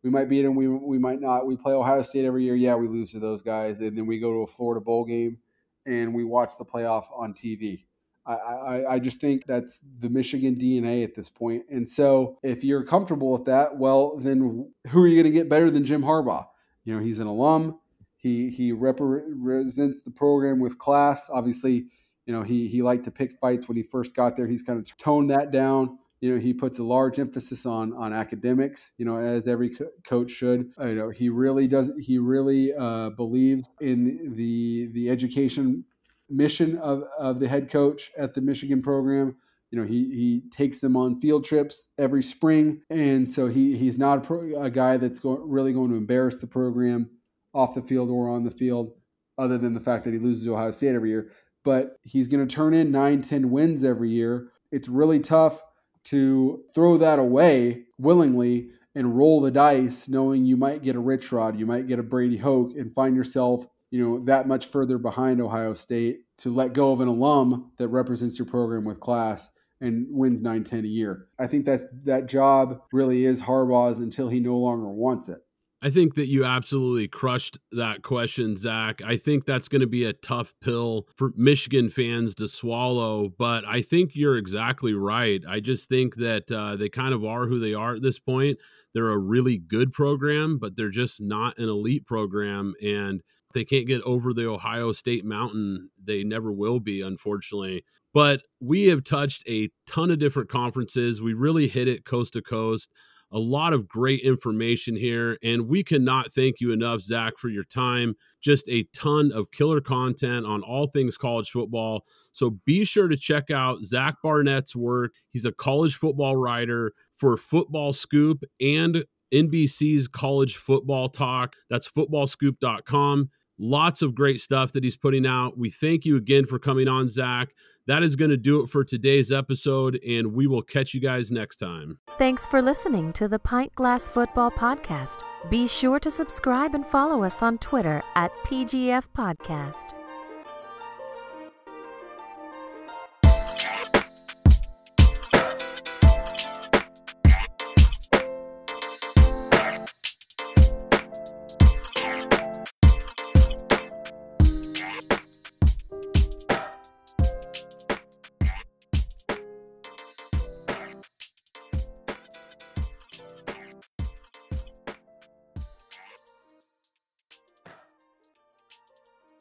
we 0.04 0.10
might 0.10 0.30
beat 0.30 0.44
them. 0.44 0.56
We 0.56 0.68
we 0.68 0.98
might 0.98 1.20
not. 1.20 1.46
We 1.46 1.58
play 1.58 1.74
Ohio 1.74 2.02
State 2.02 2.26
every 2.26 2.44
year. 2.44 2.56
Yeah, 2.56 2.76
we 2.76 2.88
lose 2.88 3.12
to 3.12 3.20
those 3.20 3.42
guys, 3.42 3.80
and 3.80 3.98
then 3.98 4.06
we 4.06 4.20
go 4.20 4.32
to 4.32 4.40
a 4.40 4.48
Florida 4.48 4.82
bowl 4.82 5.06
game, 5.06 5.38
and 5.86 6.14
we 6.14 6.24
watch 6.24 6.54
the 6.58 6.66
playoff 6.66 7.06
on 7.16 7.34
TV. 7.34 7.86
I, 8.26 8.34
I, 8.34 8.94
I 8.94 9.00
just 9.00 9.20
think 9.20 9.46
that's 9.48 9.80
the 10.00 10.10
Michigan 10.10 10.56
DNA 10.56 11.04
at 11.04 11.16
this 11.16 11.30
point. 11.30 11.64
And 11.70 11.88
so, 11.88 12.38
if 12.44 12.64
you're 12.64 12.84
comfortable 12.84 13.32
with 13.32 13.46
that, 13.46 13.78
well, 13.78 14.18
then 14.18 14.72
who 14.88 15.02
are 15.02 15.08
you 15.08 15.22
going 15.22 15.32
to 15.32 15.38
get 15.38 15.50
better 15.50 15.72
than 15.72 15.84
Jim 15.84 16.04
Harbaugh? 16.04 16.46
You 16.86 16.96
know, 16.96 17.04
he's 17.04 17.20
an 17.20 17.28
alum. 17.28 17.80
He 18.16 18.50
he 18.50 18.72
represents 18.72 20.02
the 20.02 20.12
program 20.12 20.60
with 20.60 20.78
class. 20.78 21.30
Obviously, 21.32 21.88
you 22.26 22.34
know 22.34 22.44
he 22.44 22.68
he 22.68 22.82
liked 22.82 23.04
to 23.06 23.12
pick 23.12 23.34
fights 23.40 23.68
when 23.68 23.76
he 23.76 23.84
first 23.84 24.16
got 24.16 24.36
there. 24.36 24.48
He's 24.48 24.62
kind 24.62 24.80
of 24.80 24.98
toned 24.98 25.30
that 25.32 25.52
down 25.52 25.98
you 26.22 26.34
know 26.34 26.40
he 26.40 26.54
puts 26.54 26.80
a 26.80 26.84
large 26.84 27.20
emphasis 27.20 27.66
on 27.66 27.94
on 27.94 28.14
academics 28.14 28.94
you 28.98 29.06
know 29.06 29.18
as 29.18 29.48
every 29.48 29.70
co- 29.70 29.90
coach 30.06 30.32
should. 30.32 30.72
You 30.80 30.96
know 30.96 31.10
he 31.10 31.30
really 31.30 31.68
does 31.68 31.92
he 32.00 32.18
really 32.18 32.74
uh, 32.74 33.12
believes 33.12 33.70
in 33.80 34.34
the 34.36 34.90
the 34.94 35.10
education 35.10 35.86
mission 36.30 36.78
of, 36.78 37.04
of 37.18 37.40
the 37.40 37.48
head 37.48 37.72
coach 37.72 38.12
at 38.18 38.34
the 38.34 38.42
michigan 38.42 38.82
program. 38.82 39.36
You 39.72 39.80
know 39.80 39.86
he 39.86 40.06
he 40.06 40.44
takes 40.52 40.80
them 40.80 40.98
on 40.98 41.20
field 41.20 41.46
trips 41.46 41.90
every 41.98 42.24
spring. 42.24 42.82
And 42.90 43.30
so 43.30 43.48
he 43.48 43.78
he's 43.78 43.98
not 43.98 44.20
a, 44.20 44.22
pro, 44.22 44.62
a 44.62 44.70
guy 44.70 44.98
that's 44.98 45.20
go, 45.20 45.38
really 45.38 45.74
going 45.74 45.90
to 45.92 45.96
embarrass 45.96 46.38
the 46.38 46.48
program 46.48 47.10
off 47.54 47.76
the 47.76 47.82
field 47.82 48.10
or 48.10 48.30
on 48.30 48.44
the 48.44 48.52
field 48.52 48.94
other 49.38 49.58
than 49.58 49.74
the 49.74 49.80
fact 49.80 50.04
that 50.04 50.14
he 50.14 50.20
loses 50.20 50.48
ohio 50.48 50.72
state 50.72 50.96
every 50.96 51.10
year. 51.10 51.32
But 51.64 51.98
he's 52.04 52.28
going 52.28 52.46
to 52.46 52.54
turn 52.54 52.74
in 52.74 52.92
9 52.92 53.22
10 53.22 53.52
wins 53.52 53.84
every 53.84 54.10
year. 54.10 54.50
It's 54.72 54.88
really 54.88 55.20
tough 55.20 55.62
to 56.10 56.64
throw 56.74 56.98
that 56.98 57.20
away 57.20 57.84
willingly 57.98 58.70
and 58.96 59.16
roll 59.16 59.42
the 59.42 59.52
dice 59.52 60.08
knowing 60.08 60.46
you 60.46 60.58
might 60.58 60.84
get 60.84 60.96
a 60.96 61.00
Rich 61.00 61.32
Rod, 61.32 61.60
you 61.60 61.66
might 61.66 61.88
get 61.88 62.00
a 62.00 62.04
Brady 62.04 62.38
Hoke 62.38 62.74
and 62.76 62.94
find 62.94 63.16
yourself, 63.16 63.66
you 63.92 64.04
know, 64.04 64.26
that 64.26 64.48
much 64.48 64.66
further 64.66 64.98
behind 64.98 65.40
Ohio 65.40 65.74
State 65.74 66.22
to 66.38 66.54
let 66.54 66.74
go 66.74 66.92
of 66.92 67.02
an 67.02 67.08
alum 67.08 67.72
that 67.78 67.90
represents 67.90 68.40
your 68.40 68.48
program 68.48 68.86
with 68.86 69.00
class 69.00 69.50
and 69.82 70.08
wins 70.10 70.42
9-10 70.42 70.84
a 70.84 70.88
year. 70.88 71.28
I 71.38 71.48
think 71.48 71.66
that's 71.66 71.86
that 72.04 72.26
job 72.26 72.82
really 72.92 73.26
is 73.26 73.42
Harbaugh's 73.42 74.00
until 74.00 74.28
he 74.28 74.40
no 74.40 74.58
longer 74.58 74.90
wants 74.90 75.30
it. 75.30 75.40
I 75.82 75.90
think 75.90 76.16
that 76.16 76.28
you 76.28 76.44
absolutely 76.44 77.08
crushed 77.08 77.58
that 77.72 78.02
question, 78.02 78.58
Zach. 78.58 79.02
I 79.02 79.16
think 79.16 79.46
that's 79.46 79.70
going 79.70 79.80
to 79.82 79.88
be 79.88 80.04
a 80.04 80.14
tough 80.14 80.54
pill 80.60 81.08
for 81.16 81.32
Michigan 81.38 81.90
fans 81.90 82.36
to 82.36 82.50
swallow, 82.50 83.30
but 83.38 83.64
I 83.66 83.82
think 83.82 84.12
you're 84.14 84.36
exactly 84.36 84.94
right. 84.94 85.42
I 85.48 85.62
just 85.62 85.88
think 85.88 86.16
that 86.16 86.52
uh, 86.52 86.76
they 86.76 86.90
kind 86.90 87.14
of 87.14 87.24
are 87.24 87.48
who 87.48 87.60
they 87.60 87.74
are 87.74 87.96
at 87.96 88.02
this 88.02 88.20
point. 88.20 88.58
They're 88.94 89.12
a 89.12 89.18
really 89.18 89.58
good 89.58 89.94
program, 89.94 90.58
but 90.58 90.76
they're 90.76 90.90
just 90.90 91.22
not 91.22 91.58
an 91.58 91.70
elite 91.70 92.06
program. 92.06 92.74
And 92.84 93.22
they 93.54 93.64
can't 93.64 93.88
get 93.88 94.02
over 94.02 94.34
the 94.34 94.50
Ohio 94.50 94.92
State 94.92 95.24
mountain. 95.24 95.90
They 96.04 96.24
never 96.24 96.52
will 96.52 96.80
be, 96.80 97.02
unfortunately. 97.02 97.84
But 98.14 98.42
we 98.60 98.86
have 98.88 99.04
touched 99.04 99.44
a 99.48 99.70
ton 99.88 100.12
of 100.12 100.20
different 100.20 100.50
conferences. 100.50 101.22
We 101.22 101.34
really 101.34 101.68
hit 101.68 101.88
it 101.88 102.06
coast 102.06 102.34
to 102.34 102.42
coast 102.42 102.90
a 103.32 103.40
lot 103.40 103.74
of 103.74 103.88
great 103.88 104.22
information 104.22 104.96
here. 104.96 105.38
And 105.44 105.68
we 105.68 105.84
cannot 105.84 106.32
thank 106.32 106.60
you 106.60 106.72
enough, 106.72 107.02
Zach, 107.02 107.38
for 107.38 107.50
your 107.50 107.64
time. 107.64 108.16
Just 108.42 108.68
a 108.70 108.84
ton 108.94 109.32
of 109.34 109.52
killer 109.52 109.82
content 109.82 110.46
on 110.46 110.64
all 110.64 110.88
things 110.88 111.18
college 111.18 111.50
football. 111.50 112.06
So 112.32 112.58
be 112.66 112.86
sure 112.86 113.08
to 113.08 113.18
check 113.18 113.52
out 113.52 113.84
Zach 113.84 114.16
Barnett's 114.24 114.76
work. 114.76 115.14
He's 115.32 115.46
a 115.46 115.52
college 115.52 115.96
football 115.96 116.38
writer 116.38 116.94
for 117.16 117.38
Football 117.38 117.94
Scoop 117.94 118.44
and 118.60 119.04
NBC's 119.34 120.08
College 120.08 120.56
Football 120.58 121.10
Talk. 121.10 121.56
That's 121.70 121.90
footballscoop.com. 121.90 123.30
Lots 123.62 124.02
of 124.02 124.16
great 124.16 124.40
stuff 124.40 124.72
that 124.72 124.86
he's 124.86 124.96
putting 124.96 125.26
out. 125.26 125.58
We 125.58 125.70
thank 125.70 126.06
you 126.06 126.16
again 126.16 126.46
for 126.46 126.60
coming 126.60 126.88
on, 126.88 127.10
Zach. 127.10 127.50
That 127.90 128.04
is 128.04 128.16
going 128.16 128.30
to 128.30 128.38
do 128.38 128.62
it 128.62 128.70
for 128.70 128.84
today's 128.84 129.32
episode, 129.32 130.00
and 130.08 130.32
we 130.32 130.46
will 130.46 130.62
catch 130.62 130.94
you 130.94 131.00
guys 131.00 131.32
next 131.32 131.56
time. 131.56 131.98
Thanks 132.20 132.46
for 132.46 132.62
listening 132.62 133.12
to 133.14 133.28
the 133.28 133.40
Pint 133.40 133.74
Glass 133.74 134.08
Football 134.08 134.52
Podcast. 134.52 135.24
Be 135.50 135.68
sure 135.68 135.98
to 135.98 136.12
subscribe 136.12 136.76
and 136.76 136.86
follow 136.86 137.24
us 137.24 137.42
on 137.42 137.58
Twitter 137.58 138.04
at 138.14 138.32
PGF 138.46 139.08
Podcast. 139.18 139.99